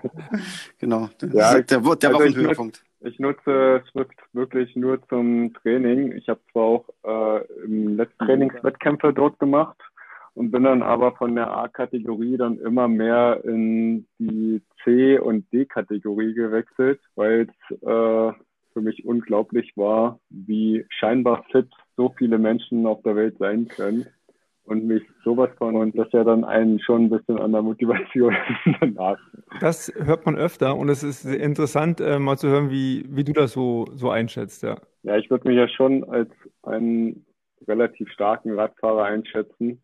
genau. 0.78 1.10
Ja, 1.34 1.62
der, 1.62 1.64
der, 1.64 1.80
der 1.80 1.80
also 1.80 2.12
war 2.12 2.22
ein 2.22 2.36
Höhepunkt. 2.36 2.84
Ich 3.04 3.18
nutze 3.20 3.84
Swift 3.92 4.14
wirklich 4.34 4.76
nur 4.76 5.02
zum 5.08 5.54
Training. 5.56 6.12
Ich 6.12 6.30
habe 6.30 6.40
zwar 6.52 6.64
auch 6.64 6.90
äh, 7.04 7.64
im 7.66 7.98
letzten 7.98 8.26
Trainingswettkämpfe 8.26 9.12
dort 9.12 9.40
gemacht 9.40 9.78
und 10.36 10.52
bin 10.52 10.64
dann 10.64 10.84
aber 10.84 11.14
von 11.14 11.36
der 11.36 11.52
A-Kategorie 11.52 12.38
dann 12.38 12.60
immer 12.60 12.88
mehr 12.88 13.42
in 13.44 14.06
die 14.20 14.62
C- 14.84 15.18
und 15.18 15.52
D-Kategorie 15.52 16.34
gewechselt, 16.34 17.00
weil 17.16 17.48
es 17.50 17.78
äh, 17.82 18.34
für 18.74 18.82
mich 18.82 19.04
unglaublich 19.04 19.76
war, 19.76 20.20
wie 20.30 20.86
scheinbar 20.90 21.44
fit 21.52 21.70
so 21.98 22.14
viele 22.18 22.38
Menschen 22.38 22.86
auf 22.86 23.02
der 23.02 23.16
Welt 23.16 23.38
sein 23.40 23.68
können 23.68 24.06
und 24.72 24.88
mich 24.88 25.04
sowas 25.26 25.50
von 25.58 25.76
und 25.76 25.98
das 25.98 26.08
ja 26.14 26.24
dann 26.24 26.46
einen 26.46 26.80
schon 26.80 27.04
ein 27.04 27.10
bisschen 27.10 27.38
an 27.40 27.52
der 27.52 27.62
Motivation 27.62 28.34
danach. 28.80 29.20
Das 29.60 29.92
hört 30.02 30.26
man 30.26 30.38
öfter 30.38 30.78
und 30.78 30.88
es 30.88 31.04
ist 31.04 31.26
interessant, 31.26 32.00
äh, 32.00 32.18
mal 32.18 32.38
zu 32.38 32.48
hören, 32.48 32.72
wie, 32.72 33.06
wie 33.10 33.26
du 33.26 33.34
das 33.34 33.52
so, 33.52 33.86
so 33.94 34.10
einschätzt, 34.10 34.64
ja. 34.64 34.78
Ja, 35.04 35.18
ich 35.18 35.30
würde 35.30 35.48
mich 35.50 35.58
ja 35.58 35.68
schon 35.68 36.06
als 36.06 36.30
einen 36.64 37.26
relativ 37.68 38.10
starken 38.12 38.54
Radfahrer 38.58 39.04
einschätzen. 39.04 39.82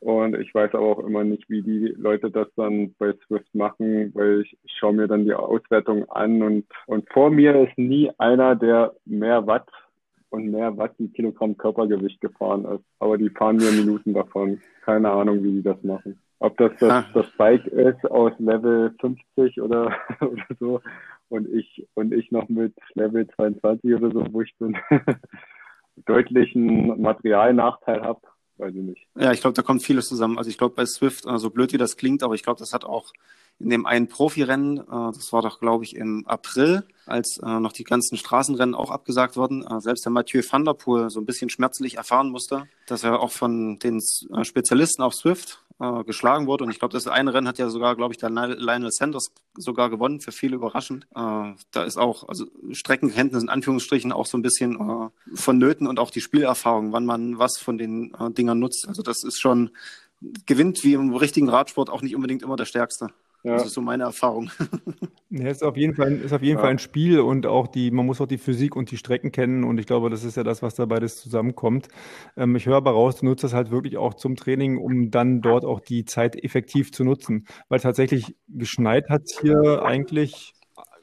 Und 0.00 0.36
ich 0.36 0.54
weiß 0.54 0.74
aber 0.74 0.84
auch 0.84 0.98
immer 0.98 1.24
nicht, 1.24 1.48
wie 1.48 1.62
die 1.62 1.94
Leute 1.96 2.30
das 2.30 2.48
dann 2.56 2.94
bei 2.98 3.14
Swift 3.26 3.54
machen, 3.54 4.14
weil 4.14 4.42
ich, 4.42 4.54
ich 4.62 4.72
schaue 4.78 4.92
mir 4.92 5.08
dann 5.08 5.24
die 5.24 5.32
Auswertung 5.32 6.06
an 6.10 6.42
und, 6.42 6.66
und 6.86 7.10
vor 7.10 7.30
mir 7.30 7.66
ist 7.66 7.78
nie 7.78 8.10
einer, 8.18 8.54
der 8.54 8.92
mehr 9.06 9.46
Watt 9.46 9.66
und 10.34 10.50
mehr 10.50 10.76
Watt 10.76 10.94
die 10.98 11.08
Kilogramm 11.08 11.56
Körpergewicht 11.56 12.20
gefahren 12.20 12.64
ist. 12.64 12.84
Aber 12.98 13.16
die 13.16 13.30
fahren 13.30 13.56
mir 13.56 13.70
Minuten 13.70 14.12
davon. 14.12 14.60
Keine 14.84 15.10
Ahnung, 15.10 15.42
wie 15.44 15.52
die 15.52 15.62
das 15.62 15.82
machen. 15.82 16.18
Ob 16.40 16.56
das 16.56 16.72
das, 16.80 16.90
ah. 16.90 17.04
das 17.14 17.26
Bike 17.38 17.66
ist 17.68 18.04
aus 18.10 18.32
Level 18.38 18.94
50 19.00 19.62
oder, 19.62 19.96
oder 20.20 20.44
so 20.58 20.80
und 21.28 21.48
ich 21.48 21.86
und 21.94 22.12
ich 22.12 22.30
noch 22.32 22.48
mit 22.48 22.74
Level 22.94 23.26
22 23.28 23.94
oder 23.94 24.10
so, 24.10 24.26
wo 24.32 24.42
ich 24.42 24.54
so 24.58 24.66
einen 24.66 24.76
deutlichen 26.06 27.00
Materialnachteil 27.00 28.02
habe, 28.02 28.20
weiß 28.58 28.74
ich 28.74 28.82
nicht. 28.82 29.06
Ja, 29.16 29.32
ich 29.32 29.40
glaube, 29.40 29.54
da 29.54 29.62
kommt 29.62 29.82
vieles 29.82 30.08
zusammen. 30.08 30.36
Also 30.36 30.50
ich 30.50 30.58
glaube 30.58 30.74
bei 30.74 30.84
Swift, 30.84 31.22
so 31.22 31.30
also 31.30 31.50
blöd 31.50 31.72
wie 31.72 31.78
das 31.78 31.96
klingt, 31.96 32.22
aber 32.22 32.34
ich 32.34 32.42
glaube, 32.42 32.58
das 32.58 32.72
hat 32.72 32.84
auch 32.84 33.12
in 33.60 33.70
dem 33.70 33.86
einen 33.86 34.08
Profirennen, 34.08 34.78
äh, 34.78 34.82
das 34.88 35.32
war 35.32 35.42
doch, 35.42 35.60
glaube 35.60 35.84
ich, 35.84 35.96
im 35.96 36.26
April, 36.26 36.84
als 37.06 37.38
äh, 37.42 37.60
noch 37.60 37.72
die 37.72 37.84
ganzen 37.84 38.16
Straßenrennen 38.16 38.74
auch 38.74 38.90
abgesagt 38.90 39.36
wurden, 39.36 39.64
äh, 39.66 39.80
selbst 39.80 40.04
der 40.04 40.12
Mathieu 40.12 40.42
van 40.48 40.64
der 40.64 40.74
Poel 40.74 41.10
so 41.10 41.20
ein 41.20 41.26
bisschen 41.26 41.50
schmerzlich 41.50 41.96
erfahren 41.96 42.30
musste, 42.30 42.66
dass 42.86 43.04
er 43.04 43.20
auch 43.20 43.30
von 43.30 43.78
den 43.78 44.00
äh, 44.32 44.44
Spezialisten 44.44 45.02
auf 45.02 45.14
Swift 45.14 45.64
äh, 45.80 46.04
geschlagen 46.04 46.46
wurde. 46.46 46.64
Und 46.64 46.70
ich 46.70 46.78
glaube, 46.78 46.92
das 46.92 47.06
eine 47.06 47.34
Rennen 47.34 47.48
hat 47.48 47.58
ja 47.58 47.68
sogar, 47.68 47.96
glaube 47.96 48.14
ich, 48.14 48.18
der 48.18 48.30
Lionel 48.30 48.90
Sanders 48.90 49.32
sogar 49.56 49.90
gewonnen, 49.90 50.20
für 50.20 50.32
viele 50.32 50.56
überraschend. 50.56 51.06
Äh, 51.14 51.52
da 51.70 51.84
ist 51.84 51.96
auch, 51.96 52.28
also 52.28 52.46
Streckenkenntnis 52.72 53.42
in 53.42 53.48
Anführungsstrichen 53.48 54.12
auch 54.12 54.26
so 54.26 54.38
ein 54.38 54.42
bisschen 54.42 54.76
äh, 54.76 55.08
vonnöten 55.34 55.86
und 55.86 55.98
auch 55.98 56.10
die 56.10 56.20
Spielerfahrung, 56.20 56.92
wann 56.92 57.06
man 57.06 57.38
was 57.38 57.58
von 57.58 57.78
den 57.78 58.14
äh, 58.14 58.30
Dingern 58.30 58.58
nutzt. 58.58 58.86
Also 58.88 59.02
das 59.02 59.24
ist 59.24 59.40
schon, 59.40 59.70
gewinnt 60.46 60.84
wie 60.84 60.94
im 60.94 61.14
richtigen 61.14 61.48
Radsport 61.48 61.90
auch 61.90 62.02
nicht 62.02 62.14
unbedingt 62.14 62.42
immer 62.42 62.56
der 62.56 62.64
Stärkste. 62.64 63.08
Ja. 63.44 63.52
Das 63.52 63.66
ist 63.66 63.74
so 63.74 63.80
meine 63.80 64.04
Erfahrung. 64.04 64.50
Ja, 65.36 65.48
ist 65.48 65.64
auf 65.64 65.76
jeden 65.76 65.96
Fall, 65.96 66.12
ist 66.12 66.32
auf 66.32 66.42
jeden 66.42 66.58
ja. 66.58 66.60
Fall 66.62 66.70
ein 66.70 66.78
Spiel 66.78 67.18
und 67.18 67.44
auch 67.44 67.66
die, 67.66 67.90
man 67.90 68.06
muss 68.06 68.20
auch 68.20 68.28
die 68.28 68.38
Physik 68.38 68.76
und 68.76 68.92
die 68.92 68.96
Strecken 68.96 69.32
kennen 69.32 69.64
und 69.64 69.80
ich 69.80 69.86
glaube, 69.86 70.08
das 70.08 70.22
ist 70.22 70.36
ja 70.36 70.44
das, 70.44 70.62
was 70.62 70.76
da 70.76 70.84
beides 70.84 71.20
zusammenkommt. 71.20 71.88
Ähm, 72.36 72.54
ich 72.54 72.66
höre 72.66 72.76
aber 72.76 72.92
raus, 72.92 73.16
du 73.16 73.26
nutzt 73.26 73.42
das 73.42 73.52
halt 73.52 73.72
wirklich 73.72 73.96
auch 73.96 74.14
zum 74.14 74.36
Training, 74.36 74.78
um 74.78 75.10
dann 75.10 75.40
dort 75.40 75.64
auch 75.64 75.80
die 75.80 76.04
Zeit 76.04 76.36
effektiv 76.36 76.92
zu 76.92 77.02
nutzen, 77.02 77.48
weil 77.68 77.80
tatsächlich 77.80 78.36
geschneit 78.46 79.08
hat 79.08 79.22
es 79.24 79.40
hier 79.40 79.82
eigentlich 79.84 80.54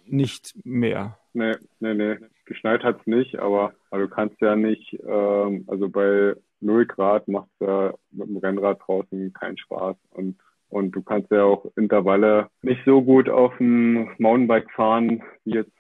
nicht 0.05 0.55
mehr. 0.63 1.17
Nee, 1.33 1.55
nee, 1.81 1.93
nee. 1.93 2.15
Geschneit 2.45 2.83
hat 2.83 3.01
es 3.01 3.07
nicht, 3.07 3.37
aber, 3.37 3.73
aber, 3.89 4.03
du 4.03 4.07
kannst 4.07 4.39
ja 4.39 4.55
nicht, 4.55 4.97
ähm, 5.05 5.65
also 5.67 5.89
bei 5.89 6.35
0 6.61 6.85
Grad 6.85 7.27
macht 7.27 7.49
es 7.59 7.67
ja 7.67 7.93
mit 8.11 8.29
dem 8.29 8.37
Rennrad 8.37 8.79
draußen 8.85 9.33
keinen 9.33 9.57
Spaß 9.57 9.97
und 10.11 10.37
und 10.71 10.91
du 10.91 11.01
kannst 11.01 11.31
ja 11.31 11.43
auch 11.43 11.65
Intervalle 11.75 12.49
nicht 12.61 12.81
so 12.85 13.01
gut 13.01 13.29
auf 13.29 13.55
dem 13.57 14.09
Mountainbike 14.17 14.71
fahren 14.71 15.21
wie 15.45 15.55
jetzt 15.55 15.71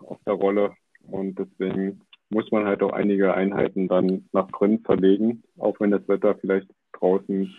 auf 0.00 0.18
der 0.26 0.34
Rolle. 0.34 0.72
Und 1.08 1.38
deswegen 1.38 2.00
muss 2.30 2.50
man 2.50 2.66
halt 2.66 2.82
auch 2.82 2.92
einige 2.92 3.34
Einheiten 3.34 3.88
dann 3.88 4.28
nach 4.32 4.48
drin 4.50 4.80
verlegen, 4.84 5.42
auch 5.58 5.78
wenn 5.80 5.90
das 5.90 6.06
Wetter 6.08 6.34
vielleicht 6.34 6.68
draußen 6.92 7.54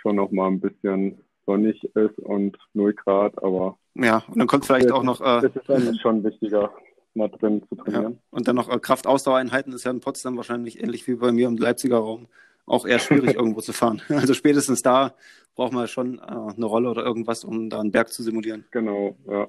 schon 0.00 0.16
noch 0.16 0.30
mal 0.30 0.48
ein 0.48 0.60
bisschen 0.60 1.18
sonnig 1.46 1.82
ist 1.94 2.18
und 2.18 2.56
0 2.74 2.92
Grad, 2.94 3.42
aber 3.42 3.78
ja, 3.94 4.22
und 4.28 4.36
dann 4.36 4.46
kommt 4.46 4.66
vielleicht 4.66 4.90
auch 4.92 5.02
noch 5.02 5.20
äh, 5.20 5.40
das 5.42 5.56
ist 5.56 5.68
dann 5.68 5.96
schon 5.96 6.22
wichtiger, 6.24 6.70
mal 7.14 7.28
drin 7.28 7.62
zu 7.68 7.76
trainieren. 7.76 8.12
Ja. 8.12 8.18
Und 8.30 8.48
dann 8.48 8.56
noch 8.56 8.68
äh, 8.68 8.78
Kraftausdauereinheiten 8.78 9.72
ist 9.72 9.84
ja 9.84 9.90
in 9.90 10.00
Potsdam 10.00 10.36
wahrscheinlich 10.36 10.82
ähnlich 10.82 11.06
wie 11.08 11.14
bei 11.14 11.32
mir 11.32 11.46
im 11.46 11.56
Leipziger 11.56 11.98
Raum 11.98 12.26
auch 12.66 12.86
eher 12.86 12.98
schwierig 12.98 13.34
irgendwo 13.36 13.60
zu 13.60 13.72
fahren. 13.72 14.02
Also 14.08 14.34
spätestens 14.34 14.82
da 14.82 15.14
braucht 15.54 15.72
man 15.72 15.88
schon 15.88 16.18
äh, 16.18 16.22
eine 16.22 16.66
Rolle 16.66 16.90
oder 16.90 17.04
irgendwas, 17.04 17.44
um 17.44 17.70
da 17.70 17.80
einen 17.80 17.92
Berg 17.92 18.12
zu 18.12 18.22
simulieren. 18.22 18.66
Genau, 18.70 19.16
ja. 19.26 19.48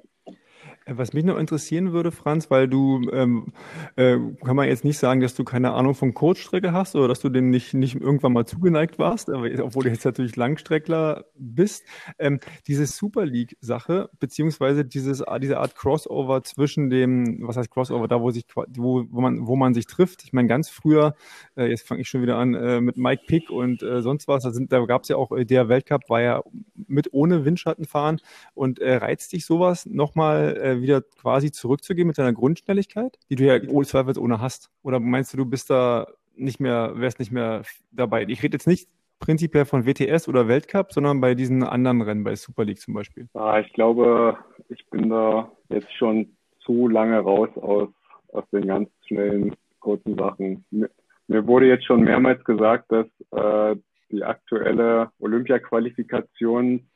Was 0.90 1.12
mich 1.12 1.24
noch 1.24 1.36
interessieren 1.36 1.92
würde, 1.92 2.10
Franz, 2.10 2.50
weil 2.50 2.66
du, 2.66 3.02
ähm, 3.12 3.52
äh, 3.96 4.16
kann 4.42 4.56
man 4.56 4.68
jetzt 4.68 4.84
nicht 4.84 4.98
sagen, 4.98 5.20
dass 5.20 5.34
du 5.34 5.44
keine 5.44 5.72
Ahnung 5.72 5.94
von 5.94 6.14
Kurzstrecke 6.14 6.72
hast 6.72 6.96
oder 6.96 7.08
dass 7.08 7.20
du 7.20 7.28
dem 7.28 7.50
nicht, 7.50 7.74
nicht 7.74 7.96
irgendwann 7.96 8.32
mal 8.32 8.46
zugeneigt 8.46 8.98
warst, 8.98 9.28
obwohl 9.28 9.84
du 9.84 9.90
jetzt 9.90 10.04
natürlich 10.04 10.36
Langstreckler 10.36 11.26
bist. 11.36 11.84
Ähm, 12.18 12.40
diese 12.66 12.86
Super 12.86 13.26
League-Sache, 13.26 14.08
beziehungsweise 14.18 14.84
dieses, 14.84 15.22
diese 15.42 15.58
Art 15.58 15.74
Crossover 15.74 16.42
zwischen 16.42 16.88
dem, 16.88 17.46
was 17.46 17.58
heißt 17.58 17.70
Crossover, 17.70 18.08
da 18.08 18.22
wo 18.22 18.30
sich, 18.30 18.46
wo, 18.68 19.04
wo 19.10 19.20
man, 19.20 19.46
wo 19.46 19.56
man 19.56 19.74
sich 19.74 19.86
trifft. 19.86 20.24
Ich 20.24 20.32
meine, 20.32 20.48
ganz 20.48 20.70
früher, 20.70 21.14
äh, 21.56 21.66
jetzt 21.66 21.86
fange 21.86 22.00
ich 22.00 22.08
schon 22.08 22.22
wieder 22.22 22.36
an, 22.36 22.54
äh, 22.54 22.80
mit 22.80 22.96
Mike 22.96 23.24
Pick 23.26 23.50
und 23.50 23.82
äh, 23.82 24.00
sonst 24.00 24.26
was, 24.26 24.42
da, 24.42 24.50
da 24.50 24.86
gab 24.86 25.02
es 25.02 25.08
ja 25.08 25.16
auch, 25.16 25.32
äh, 25.32 25.44
der 25.44 25.68
Weltcup 25.68 26.08
war 26.08 26.22
ja 26.22 26.42
mit 26.86 27.12
ohne 27.12 27.44
Windschatten 27.44 27.84
fahren 27.84 28.20
und 28.54 28.78
äh, 28.78 28.96
reizt 28.96 29.32
dich 29.34 29.44
sowas 29.44 29.84
nochmal 29.84 30.56
äh, 30.56 30.77
wieder 30.82 31.02
quasi 31.02 31.50
zurückzugehen 31.50 32.06
mit 32.06 32.18
deiner 32.18 32.32
Grundschnelligkeit, 32.32 33.18
die 33.30 33.36
du 33.36 33.44
ja 33.44 33.60
ohne 33.68 33.86
zweifelsohne 33.86 34.40
hast? 34.40 34.70
Oder 34.82 35.00
meinst 35.00 35.32
du, 35.32 35.36
du 35.38 35.46
bist 35.46 35.70
da 35.70 36.06
nicht 36.34 36.60
mehr, 36.60 36.92
wärst 36.94 37.18
nicht 37.18 37.32
mehr 37.32 37.62
dabei? 37.92 38.24
Ich 38.28 38.42
rede 38.42 38.54
jetzt 38.54 38.66
nicht 38.66 38.88
prinzipiell 39.18 39.64
von 39.64 39.86
WTS 39.86 40.28
oder 40.28 40.48
Weltcup, 40.48 40.92
sondern 40.92 41.20
bei 41.20 41.34
diesen 41.34 41.62
anderen 41.62 42.02
Rennen, 42.02 42.24
bei 42.24 42.36
Super 42.36 42.64
League 42.64 42.80
zum 42.80 42.94
Beispiel. 42.94 43.28
Ah, 43.34 43.60
ich 43.60 43.72
glaube, 43.72 44.38
ich 44.68 44.84
bin 44.90 45.10
da 45.10 45.50
jetzt 45.68 45.92
schon 45.96 46.36
zu 46.60 46.88
lange 46.88 47.18
raus 47.18 47.50
aus, 47.56 47.88
aus 48.32 48.44
den 48.52 48.66
ganz 48.66 48.88
schnellen, 49.06 49.54
kurzen 49.80 50.16
Sachen. 50.16 50.64
Mir, 50.70 50.90
mir 51.26 51.46
wurde 51.46 51.66
jetzt 51.66 51.86
schon 51.86 52.02
mehrmals 52.02 52.44
gesagt, 52.44 52.90
dass 52.90 53.06
äh, 53.32 53.76
die 54.10 54.24
aktuelle 54.24 55.10
Olympia-Qualifikation, 55.18 56.88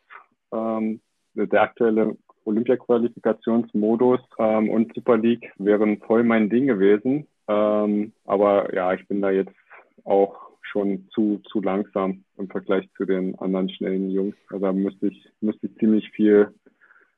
ähm, 0.53 1.01
der 1.35 1.62
aktuelle 1.62 2.16
Olympia-Qualifikationsmodus 2.44 4.20
ähm, 4.38 4.70
und 4.70 4.94
Super 4.94 5.16
League 5.16 5.52
wären 5.59 5.98
voll 5.98 6.24
mein 6.24 6.50
Ding 6.50 6.66
gewesen. 6.66 7.26
Ähm, 7.48 8.12
aber 8.24 8.74
ja, 8.74 8.92
ich 8.94 9.07
bin 9.09 9.20
da 9.20 9.31
jetzt 9.31 9.55
auch 10.05 10.50
schon 10.61 11.09
zu, 11.11 11.40
zu 11.50 11.61
langsam 11.61 12.24
im 12.38 12.48
Vergleich 12.48 12.88
zu 12.96 13.05
den 13.05 13.38
anderen 13.38 13.68
schnellen 13.70 14.11
Jungs. 14.11 14.37
Also 14.50 14.66
da 14.66 14.72
müsste 14.72 15.09
ich, 15.09 15.28
müsste 15.40 15.66
ich 15.66 15.76
ziemlich 15.76 16.11
viel 16.11 16.52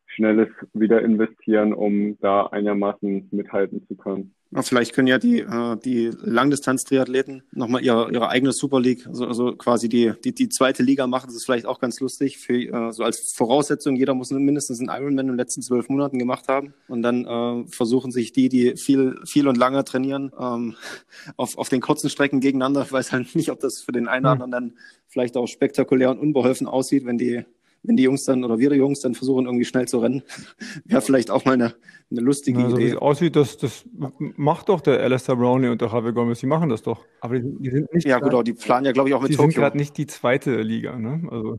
Schnelles 0.06 0.48
wieder 0.72 1.02
investieren, 1.02 1.72
um 1.72 2.18
da 2.20 2.46
einigermaßen 2.46 3.28
mithalten 3.30 3.86
zu 3.86 3.96
können. 3.96 4.34
Vielleicht 4.62 4.92
können 4.92 5.08
ja 5.08 5.18
die, 5.18 5.40
äh, 5.40 5.76
die 5.76 6.10
Langdistanz-Triathleten 6.22 7.42
nochmal 7.52 7.82
ihre, 7.82 8.12
ihre 8.12 8.28
eigene 8.28 8.52
Super 8.52 8.80
League, 8.80 9.06
also, 9.06 9.26
also 9.26 9.56
quasi 9.56 9.88
die, 9.88 10.12
die, 10.24 10.32
die 10.32 10.48
zweite 10.48 10.82
Liga 10.82 11.06
machen. 11.06 11.26
Das 11.26 11.36
ist 11.36 11.44
vielleicht 11.44 11.66
auch 11.66 11.80
ganz 11.80 11.98
lustig. 12.00 12.38
Für, 12.38 12.54
äh, 12.54 12.92
so 12.92 13.02
als 13.02 13.32
Voraussetzung, 13.32 13.96
jeder 13.96 14.14
muss 14.14 14.30
mindestens 14.30 14.78
einen 14.78 14.88
Ironman 14.88 15.26
in 15.26 15.32
den 15.32 15.36
letzten 15.36 15.62
zwölf 15.62 15.88
Monaten 15.88 16.18
gemacht 16.18 16.48
haben. 16.48 16.74
Und 16.88 17.02
dann 17.02 17.24
äh, 17.24 17.66
versuchen 17.68 18.12
sich 18.12 18.32
die, 18.32 18.48
die 18.48 18.76
viel, 18.76 19.18
viel 19.26 19.48
und 19.48 19.56
lange 19.56 19.84
trainieren, 19.84 20.30
ähm, 20.38 20.76
auf, 21.36 21.58
auf 21.58 21.68
den 21.68 21.80
kurzen 21.80 22.08
Strecken 22.08 22.40
gegeneinander. 22.40 22.82
Ich 22.82 22.92
weiß 22.92 23.12
halt 23.12 23.34
nicht, 23.34 23.50
ob 23.50 23.60
das 23.60 23.80
für 23.80 23.92
den 23.92 24.06
einen 24.06 24.24
oder 24.24 24.32
anderen 24.32 24.50
dann 24.50 24.74
vielleicht 25.08 25.36
auch 25.36 25.46
spektakulär 25.46 26.10
und 26.10 26.18
unbeholfen 26.18 26.66
aussieht, 26.66 27.04
wenn 27.06 27.18
die 27.18 27.44
wenn 27.84 27.96
die 27.96 28.02
Jungs 28.02 28.24
dann 28.24 28.44
oder 28.44 28.58
wir 28.58 28.70
die 28.70 28.76
Jungs 28.76 29.00
dann 29.00 29.14
versuchen, 29.14 29.46
irgendwie 29.46 29.64
schnell 29.64 29.86
zu 29.86 29.98
rennen. 29.98 30.22
Wäre 30.84 31.02
vielleicht 31.02 31.30
auch 31.30 31.44
mal 31.44 31.52
eine, 31.52 31.74
eine 32.10 32.20
lustige 32.20 32.58
Na, 32.58 32.64
Idee. 32.68 32.72
So 32.74 32.78
wie 32.78 32.88
es 32.88 32.96
aussieht, 32.96 33.36
das, 33.36 33.56
das 33.58 33.84
macht 34.18 34.68
doch 34.68 34.80
der 34.80 35.00
Alistair 35.00 35.36
Brownlee 35.36 35.68
und 35.68 35.80
der 35.80 35.88
Javier 35.88 36.12
Gomez, 36.12 36.40
die 36.40 36.46
machen 36.46 36.68
das 36.70 36.82
doch. 36.82 37.04
Aber 37.20 37.38
die, 37.38 37.56
die 37.60 37.70
sind 37.70 37.92
nicht. 37.92 38.06
Ja, 38.06 38.18
gut, 38.18 38.32
aber 38.32 38.42
die 38.44 38.54
planen 38.54 38.86
ja, 38.86 38.92
glaube 38.92 39.08
ich, 39.10 39.14
auch 39.14 39.22
mit 39.22 39.30
die 39.30 39.36
Tokio. 39.36 39.50
sind 39.50 39.60
gerade 39.60 39.76
nicht 39.76 39.96
die 39.96 40.06
zweite 40.06 40.60
Liga, 40.62 40.98
ne? 40.98 41.22
Also. 41.30 41.56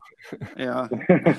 Ja, 0.56 0.88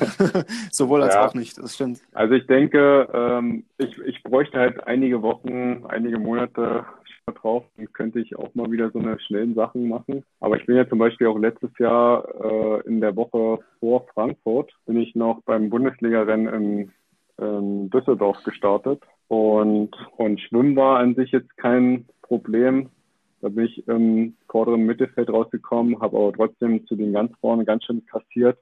sowohl 0.71 1.03
als 1.03 1.15
Ja. 1.15 1.25
auch 1.27 1.33
nicht, 1.33 1.57
das 1.57 1.75
stimmt. 1.75 2.01
Also 2.13 2.35
ich 2.35 2.47
denke, 2.47 3.07
ähm, 3.13 3.63
ich, 3.77 3.97
ich 3.99 4.23
bräuchte 4.23 4.57
halt 4.57 4.85
einige 4.87 5.21
Wochen, 5.21 5.83
einige 5.87 6.17
Monate 6.19 6.85
drauf, 7.33 7.65
dann 7.75 7.91
könnte 7.93 8.19
ich 8.19 8.35
auch 8.37 8.53
mal 8.55 8.71
wieder 8.71 8.89
so 8.91 8.99
eine 8.99 9.19
schnellen 9.19 9.53
Sachen 9.53 9.87
machen. 9.87 10.23
Aber 10.39 10.57
ich 10.57 10.65
bin 10.65 10.75
ja 10.75 10.87
zum 10.87 10.99
Beispiel 10.99 11.27
auch 11.27 11.37
letztes 11.37 11.71
Jahr 11.77 12.25
äh, 12.43 12.87
in 12.87 13.01
der 13.01 13.15
Woche 13.15 13.59
vor 13.79 14.05
Frankfurt, 14.13 14.71
bin 14.85 14.97
ich 14.97 15.15
noch 15.15 15.41
beim 15.43 15.69
Bundesliga-Rennen 15.69 16.47
in, 16.47 16.91
in 17.37 17.89
Düsseldorf 17.89 18.37
gestartet. 18.43 19.01
Und, 19.27 19.91
und 20.15 20.39
Schwimmen 20.39 20.75
war 20.75 20.99
an 20.99 21.15
sich 21.15 21.31
jetzt 21.31 21.55
kein 21.57 22.05
Problem. 22.21 22.89
Da 23.41 23.49
bin 23.49 23.65
ich 23.65 23.87
im 23.87 24.35
vorderen 24.49 24.85
Mittelfeld 24.85 25.29
rausgekommen, 25.29 25.99
habe 25.99 26.17
aber 26.17 26.33
trotzdem 26.33 26.85
zu 26.87 26.95
den 26.95 27.13
ganz 27.13 27.31
vorne 27.39 27.65
ganz 27.65 27.83
schön 27.83 28.05
kassiert, 28.05 28.57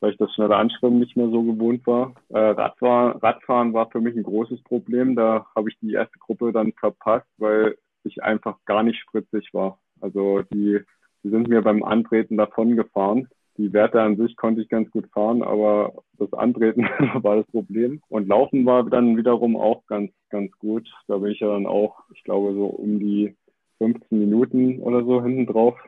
weil 0.00 0.12
ich 0.12 0.18
das 0.18 0.32
schnelle 0.34 0.56
Anschwimmen 0.56 0.98
nicht 0.98 1.16
mehr 1.16 1.28
so 1.28 1.42
gewohnt 1.42 1.86
war. 1.86 2.14
Äh, 2.30 2.38
Radfahren, 2.38 3.18
Radfahren 3.18 3.72
war 3.72 3.88
für 3.90 4.00
mich 4.00 4.16
ein 4.16 4.24
großes 4.24 4.62
Problem. 4.64 5.14
Da 5.14 5.46
habe 5.54 5.68
ich 5.68 5.78
die 5.80 5.92
erste 5.92 6.18
Gruppe 6.18 6.50
dann 6.50 6.72
verpasst, 6.72 7.28
weil 7.38 7.76
ich 8.06 8.22
einfach 8.22 8.58
gar 8.64 8.82
nicht 8.82 9.00
spritzig 9.00 9.52
war. 9.52 9.78
Also 10.00 10.42
die, 10.52 10.80
die 11.22 11.28
sind 11.30 11.48
mir 11.48 11.62
beim 11.62 11.82
Antreten 11.82 12.36
davon 12.36 12.76
gefahren. 12.76 13.28
Die 13.58 13.72
Werte 13.72 14.02
an 14.02 14.16
sich 14.16 14.36
konnte 14.36 14.60
ich 14.60 14.68
ganz 14.68 14.90
gut 14.90 15.08
fahren, 15.12 15.42
aber 15.42 15.94
das 16.18 16.32
Antreten 16.34 16.82
war 17.22 17.36
das 17.36 17.46
Problem. 17.46 18.02
Und 18.08 18.28
Laufen 18.28 18.66
war 18.66 18.84
dann 18.84 19.16
wiederum 19.16 19.56
auch 19.56 19.86
ganz, 19.86 20.10
ganz 20.30 20.52
gut. 20.58 20.88
Da 21.08 21.18
bin 21.18 21.32
ich 21.32 21.40
ja 21.40 21.48
dann 21.48 21.66
auch, 21.66 22.04
ich 22.14 22.22
glaube, 22.24 22.54
so 22.54 22.66
um 22.66 22.98
die 22.98 23.34
15 23.78 24.18
Minuten 24.18 24.80
oder 24.80 25.04
so 25.04 25.22
hinten 25.22 25.46
drauf 25.46 25.78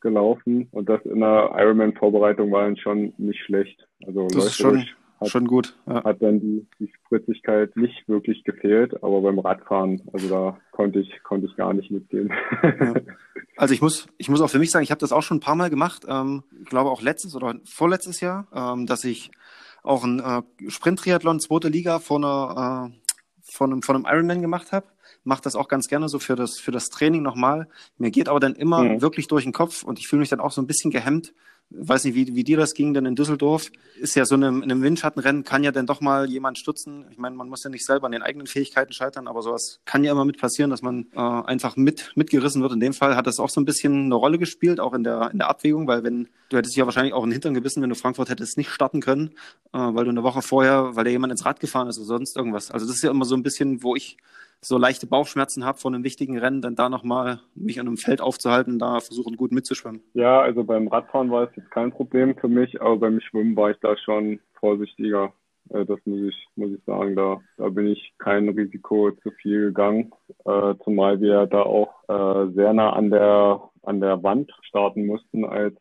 gelaufen. 0.00 0.68
Und 0.70 0.88
das 0.88 1.04
in 1.04 1.20
der 1.20 1.52
Ironman-Vorbereitung 1.56 2.52
war 2.52 2.62
dann 2.62 2.76
schon 2.76 3.12
nicht 3.18 3.40
schlecht. 3.40 3.88
Also 4.06 4.28
Das 4.28 4.46
ist 4.46 4.54
schon, 4.56 4.74
läuferisch 4.74 4.96
hat, 5.20 5.28
schon 5.28 5.46
gut. 5.46 5.76
Ja. 5.86 6.04
hat 6.04 6.22
dann 6.22 6.40
die, 6.40 6.66
die 6.78 6.90
Spritzigkeit 7.04 7.76
nicht 7.76 8.08
wirklich 8.08 8.44
gefehlt, 8.44 9.02
aber 9.02 9.20
beim 9.22 9.38
Radfahren, 9.38 10.02
also 10.12 10.28
da 10.28 10.58
konnte 10.72 11.00
ich, 11.00 11.22
konnte 11.22 11.46
ich 11.46 11.56
gar 11.56 11.72
nicht 11.74 11.90
mitgehen. 11.90 12.32
Also 13.58 13.72
ich 13.72 13.80
muss, 13.80 14.06
ich 14.18 14.28
muss 14.28 14.42
auch 14.42 14.50
für 14.50 14.58
mich 14.58 14.70
sagen, 14.70 14.82
ich 14.82 14.90
habe 14.90 14.98
das 14.98 15.12
auch 15.12 15.22
schon 15.22 15.38
ein 15.38 15.40
paar 15.40 15.54
Mal 15.54 15.70
gemacht. 15.70 16.04
Ähm, 16.06 16.42
ich 16.60 16.68
glaube 16.68 16.90
auch 16.90 17.00
letztes 17.00 17.34
oder 17.34 17.54
vorletztes 17.64 18.20
Jahr, 18.20 18.46
ähm, 18.54 18.84
dass 18.84 19.02
ich 19.04 19.30
auch 19.82 20.04
ein 20.04 20.20
äh, 20.20 20.42
Sprint-Triathlon, 20.70 21.40
zweite 21.40 21.68
Liga 21.68 21.98
von 21.98 22.22
einer, 22.22 22.90
äh, 22.92 23.10
von 23.50 23.72
einem, 23.72 23.80
von 23.80 23.96
einem 23.96 24.04
Ironman 24.06 24.42
gemacht 24.42 24.72
habe. 24.72 24.88
Mache 25.24 25.40
das 25.42 25.56
auch 25.56 25.68
ganz 25.68 25.88
gerne 25.88 26.10
so 26.10 26.18
für 26.18 26.36
das, 26.36 26.58
für 26.58 26.70
das 26.70 26.90
Training 26.90 27.22
nochmal. 27.22 27.66
Mir 27.96 28.10
geht 28.10 28.28
aber 28.28 28.40
dann 28.40 28.56
immer 28.56 28.82
Mhm. 28.82 29.00
wirklich 29.00 29.26
durch 29.26 29.44
den 29.44 29.54
Kopf 29.54 29.84
und 29.84 29.98
ich 29.98 30.06
fühle 30.06 30.20
mich 30.20 30.28
dann 30.28 30.40
auch 30.40 30.52
so 30.52 30.60
ein 30.60 30.66
bisschen 30.66 30.90
gehemmt. 30.90 31.32
Weiß 31.70 32.04
nicht, 32.04 32.14
wie, 32.14 32.34
wie 32.36 32.44
dir 32.44 32.56
das 32.56 32.74
ging 32.74 32.94
denn 32.94 33.06
in 33.06 33.16
Düsseldorf. 33.16 33.72
Ist 33.98 34.14
ja 34.14 34.24
so 34.24 34.36
in 34.36 34.44
einem, 34.44 34.62
in 34.62 34.70
einem 34.70 34.82
Windschattenrennen, 34.82 35.42
kann 35.42 35.64
ja 35.64 35.72
dann 35.72 35.86
doch 35.86 36.00
mal 36.00 36.30
jemand 36.30 36.58
stützen. 36.58 37.06
Ich 37.10 37.18
meine, 37.18 37.34
man 37.34 37.48
muss 37.48 37.64
ja 37.64 37.70
nicht 37.70 37.84
selber 37.84 38.06
an 38.06 38.12
den 38.12 38.22
eigenen 38.22 38.46
Fähigkeiten 38.46 38.92
scheitern, 38.92 39.26
aber 39.26 39.42
sowas 39.42 39.80
kann 39.84 40.04
ja 40.04 40.12
immer 40.12 40.24
mit 40.24 40.38
passieren, 40.38 40.70
dass 40.70 40.82
man 40.82 41.06
äh, 41.12 41.18
einfach 41.18 41.76
mit, 41.76 42.12
mitgerissen 42.14 42.62
wird. 42.62 42.72
In 42.72 42.80
dem 42.80 42.92
Fall 42.92 43.16
hat 43.16 43.26
das 43.26 43.40
auch 43.40 43.50
so 43.50 43.60
ein 43.60 43.64
bisschen 43.64 44.04
eine 44.04 44.14
Rolle 44.14 44.38
gespielt, 44.38 44.78
auch 44.78 44.94
in 44.94 45.02
der, 45.02 45.30
in 45.32 45.38
der 45.38 45.48
Abwägung, 45.48 45.88
weil 45.88 46.04
wenn, 46.04 46.28
du 46.50 46.56
hättest 46.56 46.74
dich 46.74 46.78
ja 46.78 46.86
wahrscheinlich 46.86 47.14
auch 47.14 47.24
in 47.24 47.30
den 47.30 47.34
Hintern 47.34 47.54
gebissen, 47.54 47.82
wenn 47.82 47.90
du 47.90 47.96
Frankfurt 47.96 48.28
hättest 48.28 48.56
nicht 48.56 48.70
starten 48.70 49.00
können, 49.00 49.32
äh, 49.72 49.78
weil 49.78 50.04
du 50.04 50.10
eine 50.10 50.22
Woche 50.22 50.42
vorher, 50.42 50.94
weil 50.94 51.04
da 51.04 51.10
jemand 51.10 51.32
ins 51.32 51.44
Rad 51.44 51.58
gefahren 51.58 51.88
ist 51.88 51.98
oder 51.98 52.06
sonst 52.06 52.36
irgendwas. 52.36 52.70
Also 52.70 52.86
das 52.86 52.96
ist 52.96 53.02
ja 53.02 53.10
immer 53.10 53.24
so 53.24 53.34
ein 53.34 53.42
bisschen, 53.42 53.82
wo 53.82 53.96
ich 53.96 54.18
so 54.62 54.78
leichte 54.78 55.06
Bauchschmerzen 55.06 55.64
habe 55.64 55.78
vor 55.78 55.92
einem 55.92 56.04
wichtigen 56.04 56.38
Rennen, 56.38 56.60
dann 56.62 56.74
da 56.74 56.88
nochmal 56.88 57.40
mich 57.54 57.78
an 57.80 57.86
einem 57.86 57.96
Feld 57.96 58.20
aufzuhalten 58.20 58.74
und 58.74 58.78
da 58.80 59.00
versuchen, 59.00 59.36
gut 59.36 59.52
mitzuschwimmen. 59.52 60.02
ja, 60.14 60.40
also 60.40 60.64
beim 60.64 60.88
Radfahren 60.88 61.30
war 61.30 61.44
es 61.44 61.56
jetzt 61.56 61.70
kein 61.70 61.92
Problem 61.92 62.36
für 62.36 62.48
mich, 62.48 62.80
aber 62.80 62.96
beim 62.96 63.20
Schwimmen 63.20 63.56
war 63.56 63.70
ich 63.70 63.78
da 63.80 63.96
schon 63.96 64.40
vorsichtiger. 64.58 65.32
Äh, 65.70 65.84
Das 65.84 65.98
muss 66.04 66.20
ich, 66.20 66.48
muss 66.56 66.70
ich 66.72 66.82
sagen. 66.84 67.14
Da, 67.16 67.40
da 67.58 67.68
bin 67.68 67.86
ich 67.88 68.12
kein 68.18 68.48
Risiko 68.48 69.10
zu 69.22 69.30
viel 69.42 69.66
gegangen. 69.66 70.12
Äh, 70.44 70.74
zumal 70.84 71.20
wir 71.20 71.46
da 71.46 71.62
auch 71.62 71.92
äh, 72.08 72.52
sehr 72.54 72.72
nah 72.72 72.92
an 72.92 73.10
der, 73.10 73.60
an 73.82 74.00
der 74.00 74.22
Wand 74.22 74.50
starten 74.62 75.06
mussten 75.06 75.44
als 75.44 75.74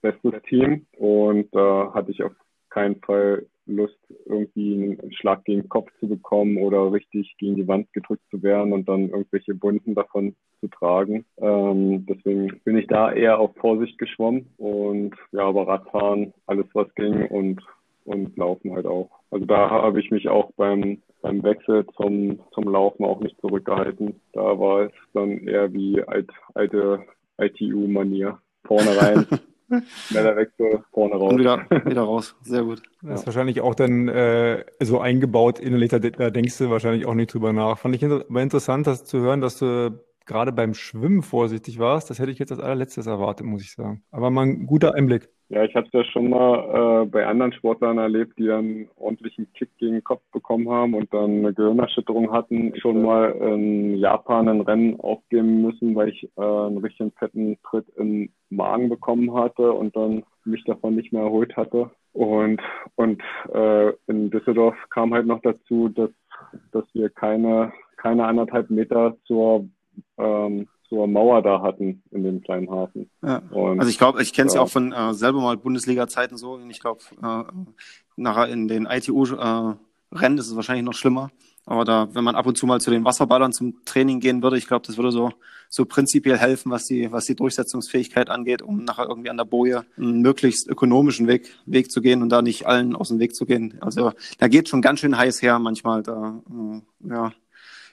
bestes 0.00 0.42
Team. 0.48 0.86
Und 0.98 1.54
da 1.54 1.92
hatte 1.94 2.10
ich 2.10 2.24
auf 2.24 2.32
keinen 2.70 3.00
Fall 3.02 3.46
Lust, 3.66 3.98
irgendwie 4.26 4.96
einen 5.00 5.12
Schlag 5.12 5.44
gegen 5.44 5.62
den 5.62 5.68
Kopf 5.68 5.90
zu 6.00 6.08
bekommen 6.08 6.58
oder 6.58 6.92
richtig 6.92 7.34
gegen 7.38 7.56
die 7.56 7.68
Wand 7.68 7.92
gedrückt 7.92 8.22
zu 8.30 8.42
werden 8.42 8.72
und 8.72 8.88
dann 8.88 9.10
irgendwelche 9.10 9.60
Wunden 9.62 9.94
davon 9.94 10.34
zu 10.60 10.68
tragen. 10.68 11.24
Ähm, 11.38 12.06
deswegen 12.06 12.60
bin 12.64 12.76
ich 12.76 12.86
da 12.86 13.12
eher 13.12 13.38
auf 13.38 13.54
Vorsicht 13.56 13.98
geschwommen 13.98 14.46
und 14.58 15.14
ja, 15.32 15.42
aber 15.42 15.68
Radfahren, 15.68 16.32
alles 16.46 16.66
was 16.74 16.92
ging 16.94 17.26
und 17.26 17.60
und 18.04 18.36
Laufen 18.36 18.72
halt 18.74 18.86
auch. 18.86 19.10
Also 19.30 19.46
da 19.46 19.70
habe 19.70 20.00
ich 20.00 20.10
mich 20.10 20.28
auch 20.28 20.50
beim 20.56 20.98
beim 21.20 21.42
Wechsel 21.42 21.86
zum 21.96 22.40
zum 22.52 22.64
Laufen 22.64 23.04
auch 23.04 23.20
nicht 23.20 23.40
zurückgehalten. 23.40 24.20
Da 24.32 24.58
war 24.58 24.86
es 24.86 24.92
dann 25.14 25.38
eher 25.46 25.72
wie 25.72 26.02
alt, 26.02 26.30
alte 26.54 27.04
ITU-Manier. 27.38 28.38
Vorne 28.64 28.96
rein, 28.96 29.26
schneller 30.08 30.36
Wechsel, 30.36 30.84
vorne 30.92 31.14
raus. 31.14 31.32
Und 31.32 31.38
wieder, 31.38 31.66
wieder 31.84 32.02
raus. 32.02 32.34
Sehr 32.42 32.62
gut. 32.62 32.82
Das 33.02 33.20
ist 33.20 33.26
wahrscheinlich 33.26 33.60
auch 33.60 33.74
dann 33.74 34.08
äh, 34.08 34.64
so 34.80 35.00
eingebaut 35.00 35.58
innerlich, 35.58 35.90
da, 35.90 35.98
da 35.98 36.30
denkst 36.30 36.58
du 36.58 36.70
wahrscheinlich 36.70 37.06
auch 37.06 37.14
nicht 37.14 37.32
drüber 37.32 37.52
nach. 37.52 37.78
Fand 37.78 37.94
ich 37.94 38.02
inter 38.02 38.24
aber 38.28 38.42
interessant, 38.42 38.86
das 38.86 39.04
zu 39.04 39.20
hören, 39.20 39.40
dass 39.40 39.58
du 39.58 39.98
gerade 40.26 40.52
beim 40.52 40.74
Schwimmen 40.74 41.22
vorsichtig 41.22 41.78
warst. 41.78 42.10
Das 42.10 42.18
hätte 42.18 42.30
ich 42.30 42.38
jetzt 42.38 42.52
als 42.52 42.60
allerletztes 42.60 43.06
erwartet, 43.06 43.46
muss 43.46 43.62
ich 43.62 43.72
sagen. 43.72 44.02
Aber 44.10 44.30
mal 44.30 44.46
ein 44.46 44.66
guter 44.66 44.94
Einblick. 44.94 45.28
Ja, 45.52 45.64
ich 45.64 45.74
habe 45.76 45.86
es 45.86 45.92
ja 45.92 46.02
schon 46.04 46.30
mal 46.30 47.02
äh, 47.02 47.06
bei 47.10 47.26
anderen 47.26 47.52
Sportlern 47.52 47.98
erlebt, 47.98 48.38
die 48.38 48.50
einen 48.50 48.88
ordentlichen 48.96 49.52
Kick 49.52 49.68
gegen 49.76 49.92
den 49.92 50.04
Kopf 50.04 50.22
bekommen 50.32 50.70
haben 50.70 50.94
und 50.94 51.12
dann 51.12 51.30
eine 51.30 51.52
Gehirnerschütterung 51.52 52.32
hatten. 52.32 52.72
Schon 52.80 53.02
mal 53.02 53.32
in 53.32 53.96
Japan 53.98 54.48
ein 54.48 54.62
Rennen 54.62 54.98
aufgeben 54.98 55.60
müssen, 55.60 55.94
weil 55.94 56.08
ich 56.08 56.24
äh, 56.38 56.40
einen 56.40 56.78
richtigen 56.78 57.12
fetten 57.18 57.58
Tritt 57.68 57.84
im 57.96 58.30
Magen 58.48 58.88
bekommen 58.88 59.34
hatte 59.34 59.70
und 59.72 59.94
dann 59.94 60.24
mich 60.46 60.64
davon 60.64 60.96
nicht 60.96 61.12
mehr 61.12 61.24
erholt 61.24 61.54
hatte. 61.54 61.90
Und, 62.14 62.62
und 62.94 63.22
äh, 63.52 63.90
in 64.06 64.30
Düsseldorf 64.30 64.76
kam 64.88 65.12
halt 65.12 65.26
noch 65.26 65.42
dazu, 65.42 65.90
dass, 65.90 66.10
dass 66.72 66.84
wir 66.94 67.10
keine, 67.10 67.74
keine 67.98 68.24
anderthalb 68.24 68.70
Meter 68.70 69.18
zur 69.26 69.68
ähm, 70.16 70.66
zur 70.92 71.06
Mauer 71.06 71.40
da 71.40 71.62
hatten 71.62 72.02
in 72.10 72.22
dem 72.22 72.42
kleinen 72.42 72.70
Hafen. 72.70 73.08
Ja. 73.22 73.38
Und, 73.50 73.80
also 73.80 73.88
ich 73.90 73.96
glaube, 73.96 74.20
ich 74.20 74.34
kenne 74.34 74.48
es 74.48 74.54
ja. 74.54 74.60
auch 74.60 74.68
von 74.68 74.92
äh, 74.92 75.14
selber 75.14 75.40
mal 75.40 75.56
Bundesliga-Zeiten 75.56 76.36
so. 76.36 76.52
Und 76.52 76.68
ich 76.68 76.80
glaube, 76.80 77.00
äh, 77.22 77.44
nachher 78.16 78.52
in 78.52 78.68
den 78.68 78.84
ITU-Rennen 78.84 80.36
äh, 80.36 80.40
ist 80.40 80.48
es 80.48 80.54
wahrscheinlich 80.54 80.84
noch 80.84 80.92
schlimmer. 80.92 81.30
Aber 81.64 81.86
da, 81.86 82.08
wenn 82.12 82.24
man 82.24 82.34
ab 82.34 82.44
und 82.44 82.58
zu 82.58 82.66
mal 82.66 82.78
zu 82.78 82.90
den 82.90 83.06
Wasserballern 83.06 83.54
zum 83.54 83.82
Training 83.86 84.20
gehen 84.20 84.42
würde, 84.42 84.58
ich 84.58 84.66
glaube, 84.66 84.86
das 84.86 84.98
würde 84.98 85.12
so, 85.12 85.30
so 85.70 85.86
prinzipiell 85.86 86.36
helfen, 86.36 86.70
was 86.70 86.84
die, 86.84 87.10
was 87.10 87.24
die 87.24 87.36
Durchsetzungsfähigkeit 87.36 88.28
angeht, 88.28 88.60
um 88.60 88.84
nachher 88.84 89.08
irgendwie 89.08 89.30
an 89.30 89.38
der 89.38 89.46
Boje 89.46 89.86
einen 89.96 90.20
möglichst 90.20 90.68
ökonomischen 90.68 91.26
Weg, 91.26 91.48
Weg 91.64 91.90
zu 91.90 92.02
gehen 92.02 92.20
und 92.20 92.28
da 92.28 92.42
nicht 92.42 92.66
allen 92.66 92.94
aus 92.94 93.08
dem 93.08 93.18
Weg 93.18 93.34
zu 93.34 93.46
gehen. 93.46 93.78
Also 93.80 94.12
da 94.38 94.48
geht 94.48 94.68
schon 94.68 94.82
ganz 94.82 95.00
schön 95.00 95.16
heiß 95.16 95.40
her 95.40 95.58
manchmal. 95.58 96.02
Da, 96.02 96.42
äh, 96.50 97.08
ja, 97.08 97.32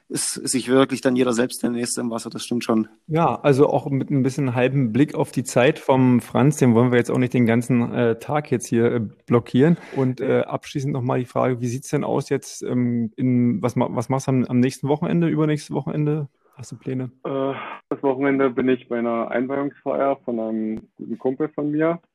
ist 0.10 0.34
sich 0.34 0.70
wirklich 0.70 1.02
dann 1.02 1.16
jeder 1.16 1.34
selbst 1.34 1.62
der 1.62 1.70
Nächste 1.70 2.02
im 2.02 2.10
Wasser, 2.10 2.32
das 2.32 2.44
stimmt 2.44 2.64
schon. 2.64 2.88
Ja, 3.08 3.40
also 3.42 3.68
auch 3.68 3.88
mit 3.90 4.10
ein 4.10 4.24
bisschen 4.24 4.56
halben 4.56 4.92
Blick 4.92 5.14
auf 5.14 5.32
die 5.32 5.44
Zeit 5.44 5.78
vom 5.78 6.20
Franz, 6.20 6.58
den 6.58 6.74
wollen 6.74 6.92
wir 6.92 6.98
jetzt 6.98 7.12
auch 7.12 7.20
nicht 7.20 7.34
den 7.34 7.46
ganzen 7.46 7.94
äh, 7.94 8.18
Tag 8.18 8.52
jetzt 8.52 8.66
hier 8.66 8.92
äh, 8.92 9.00
blockieren. 9.28 9.78
Und 9.96 10.20
äh, 10.20 10.42
abschließend 10.42 10.92
nochmal 10.92 11.20
die 11.20 11.26
Frage, 11.26 11.62
wie 11.62 11.68
sieht's 11.68 11.90
denn 11.90 12.04
aus 12.04 12.30
jetzt, 12.30 12.64
ähm, 12.64 13.12
in, 13.18 13.62
was, 13.62 13.76
was 13.78 14.10
machst 14.10 14.28
du 14.28 14.32
am, 14.32 14.46
am 14.46 14.60
nächsten 14.60 14.88
Wochenende, 14.88 15.28
übernächstes 15.28 15.76
Wochenende? 15.76 16.28
Hast 16.56 16.72
du 16.72 16.78
Pläne? 16.78 17.12
Äh, 17.24 17.54
das 17.90 18.02
Wochenende 18.02 18.50
bin 18.50 18.68
ich 18.68 18.90
bei 18.90 18.98
einer 18.98 19.30
Einweihungsfeier 19.30 20.18
von 20.26 20.40
einem 20.40 20.82
guten 20.98 21.18
Kumpel 21.18 21.50
von 21.50 21.72
mir. 21.72 22.00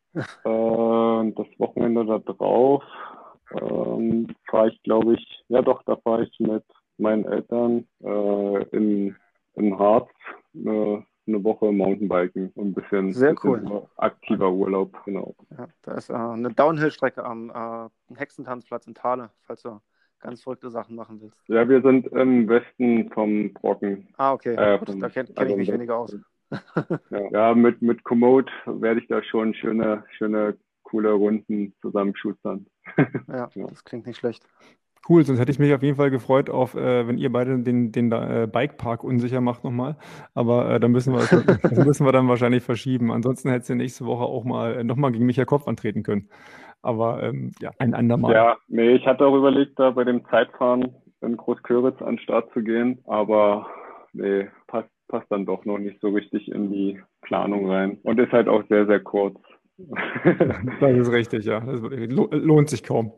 Äh, 0.44 1.32
das 1.32 1.46
Wochenende 1.58 2.04
da 2.04 2.18
drauf 2.18 2.84
ähm, 3.50 4.28
fahre 4.48 4.68
ich, 4.68 4.82
glaube 4.82 5.14
ich, 5.14 5.44
ja 5.48 5.62
doch, 5.62 5.82
da 5.84 5.96
fahre 5.96 6.24
ich 6.24 6.38
mit 6.38 6.62
meinen 6.98 7.24
Eltern 7.24 7.86
äh, 8.02 8.62
in, 8.76 9.16
in 9.54 9.78
Harz 9.78 10.10
äh, 10.54 11.02
eine 11.26 11.42
Woche 11.42 11.72
Mountainbiken 11.72 12.50
und 12.54 12.68
ein 12.68 12.74
bisschen, 12.74 13.12
Sehr 13.12 13.34
bisschen 13.34 13.66
cool. 13.70 13.86
aktiver 13.96 14.52
Urlaub, 14.52 14.96
genau. 15.04 15.34
Ja, 15.56 15.68
da 15.82 15.92
ist 15.94 16.10
äh, 16.10 16.14
eine 16.14 16.52
Downhill-Strecke 16.52 17.24
am 17.24 17.50
äh, 17.50 18.16
Hexentanzplatz 18.16 18.86
in 18.86 18.94
Thale, 18.94 19.30
falls 19.46 19.62
du 19.62 19.80
ganz 20.20 20.42
verrückte 20.42 20.70
Sachen 20.70 20.96
machen 20.96 21.20
willst. 21.20 21.38
Ja, 21.48 21.68
wir 21.68 21.82
sind 21.82 22.06
im 22.08 22.48
Westen 22.48 23.10
vom 23.10 23.52
Brocken. 23.52 24.08
Ah, 24.16 24.32
okay. 24.32 24.54
Äh, 24.54 24.78
Gut, 24.78 24.88
da 25.00 25.08
kenne 25.08 25.28
kenn 25.28 25.36
also 25.36 25.52
ich 25.52 25.56
mich 25.56 25.72
weniger 25.72 25.98
aus. 25.98 26.16
ja, 27.10 27.30
ja, 27.30 27.54
mit, 27.54 27.82
mit 27.82 28.04
Komoot 28.04 28.50
werde 28.66 29.00
ich 29.00 29.08
da 29.08 29.22
schon 29.22 29.54
schöne, 29.54 30.04
schöne, 30.16 30.56
coole 30.82 31.12
Runden 31.12 31.74
zusammenschustern. 31.80 32.66
ja, 33.28 33.48
ja, 33.54 33.66
das 33.66 33.84
klingt 33.84 34.06
nicht 34.06 34.18
schlecht. 34.18 34.46
Cool, 35.06 35.22
sonst 35.24 35.38
hätte 35.38 35.52
ich 35.52 35.58
mich 35.58 35.74
auf 35.74 35.82
jeden 35.82 35.96
Fall 35.96 36.10
gefreut, 36.10 36.48
auf, 36.48 36.74
äh, 36.74 37.06
wenn 37.06 37.18
ihr 37.18 37.30
beide 37.30 37.58
den, 37.58 37.92
den 37.92 38.10
äh, 38.10 38.48
Bikepark 38.50 39.04
unsicher 39.04 39.42
macht 39.42 39.62
nochmal. 39.62 39.96
Aber 40.34 40.70
äh, 40.70 40.80
dann 40.80 40.92
müssen 40.92 41.12
wir, 41.12 41.20
das 41.62 41.84
müssen 41.84 42.06
wir 42.06 42.12
dann 42.12 42.28
wahrscheinlich 42.28 42.62
verschieben. 42.62 43.12
Ansonsten 43.12 43.50
hättest 43.50 43.68
du 43.68 43.74
nächste 43.74 44.06
Woche 44.06 44.24
auch 44.24 44.44
mal 44.44 44.76
äh, 44.76 44.84
nochmal 44.84 45.12
gegen 45.12 45.26
Michael 45.26 45.46
Kopf 45.46 45.68
antreten 45.68 46.02
können. 46.02 46.30
Aber 46.80 47.22
ähm, 47.22 47.52
ja, 47.60 47.70
ein 47.78 47.94
andermal. 47.94 48.34
Ja, 48.34 48.56
nee, 48.68 48.92
ich 48.92 49.06
hatte 49.06 49.26
auch 49.26 49.36
überlegt, 49.36 49.78
da 49.78 49.90
bei 49.90 50.04
dem 50.04 50.24
Zeitfahren 50.26 50.94
in 51.20 51.36
Großköritz 51.36 52.00
an 52.00 52.16
den 52.16 52.18
Start 52.18 52.50
zu 52.52 52.62
gehen, 52.62 53.00
aber 53.06 53.66
nee, 54.12 54.48
passt, 54.66 54.90
passt 55.08 55.30
dann 55.30 55.46
doch 55.46 55.64
noch 55.64 55.78
nicht 55.78 56.00
so 56.00 56.08
richtig 56.08 56.50
in 56.50 56.70
die 56.70 57.00
Planung 57.22 57.70
rein. 57.70 57.98
Und 58.02 58.20
ist 58.20 58.32
halt 58.32 58.48
auch 58.48 58.62
sehr, 58.68 58.86
sehr 58.86 59.00
kurz. 59.00 59.38
das 60.80 60.96
ist 60.96 61.12
richtig, 61.12 61.44
ja. 61.44 61.60
Das 61.60 61.80
lohnt 62.30 62.70
sich 62.70 62.82
kaum. 62.84 63.12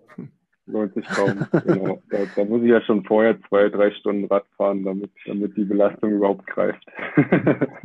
Lohnt 0.66 0.94
sich 0.94 1.06
kaum. 1.06 1.46
genau. 1.64 2.02
Da, 2.10 2.18
da, 2.34 2.44
muss 2.44 2.62
ich 2.62 2.70
ja 2.70 2.80
schon 2.82 3.04
vorher 3.04 3.38
zwei, 3.48 3.68
drei 3.68 3.90
Stunden 3.92 4.26
Rad 4.26 4.44
fahren, 4.56 4.84
damit, 4.84 5.10
damit 5.26 5.56
die 5.56 5.64
Belastung 5.64 6.12
überhaupt 6.12 6.46
greift. 6.46 6.84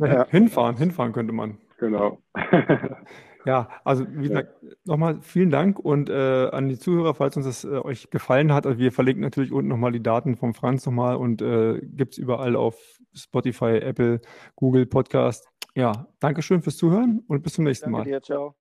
ja, 0.00 0.26
hinfahren, 0.30 0.76
hinfahren 0.76 1.12
könnte 1.12 1.32
man. 1.32 1.58
Genau. 1.78 2.18
Ja, 3.44 3.68
also 3.84 4.06
wie 4.08 4.28
gesagt, 4.28 4.50
ja. 4.62 4.70
nochmal 4.84 5.20
vielen 5.20 5.50
Dank 5.50 5.78
und 5.78 6.08
äh, 6.08 6.48
an 6.52 6.68
die 6.68 6.78
Zuhörer, 6.78 7.14
falls 7.14 7.36
uns 7.36 7.46
das 7.46 7.64
äh, 7.64 7.78
euch 7.78 8.10
gefallen 8.10 8.52
hat. 8.52 8.66
Also 8.66 8.78
wir 8.78 8.92
verlinken 8.92 9.22
natürlich 9.22 9.52
unten 9.52 9.68
nochmal 9.68 9.92
die 9.92 10.02
Daten 10.02 10.36
vom 10.36 10.54
Franz 10.54 10.86
nochmal 10.86 11.16
und 11.16 11.42
äh, 11.42 11.80
gibt 11.82 12.12
es 12.12 12.18
überall 12.18 12.54
auf 12.54 12.76
Spotify, 13.14 13.78
Apple, 13.78 14.20
Google 14.54 14.86
Podcast. 14.86 15.48
Ja, 15.74 16.06
Dankeschön 16.20 16.62
fürs 16.62 16.76
Zuhören 16.76 17.24
und 17.26 17.42
bis 17.42 17.54
zum 17.54 17.64
nächsten 17.64 17.90
Danke 17.90 17.98
Mal. 17.98 18.04
Dir, 18.04 18.22
ciao. 18.22 18.54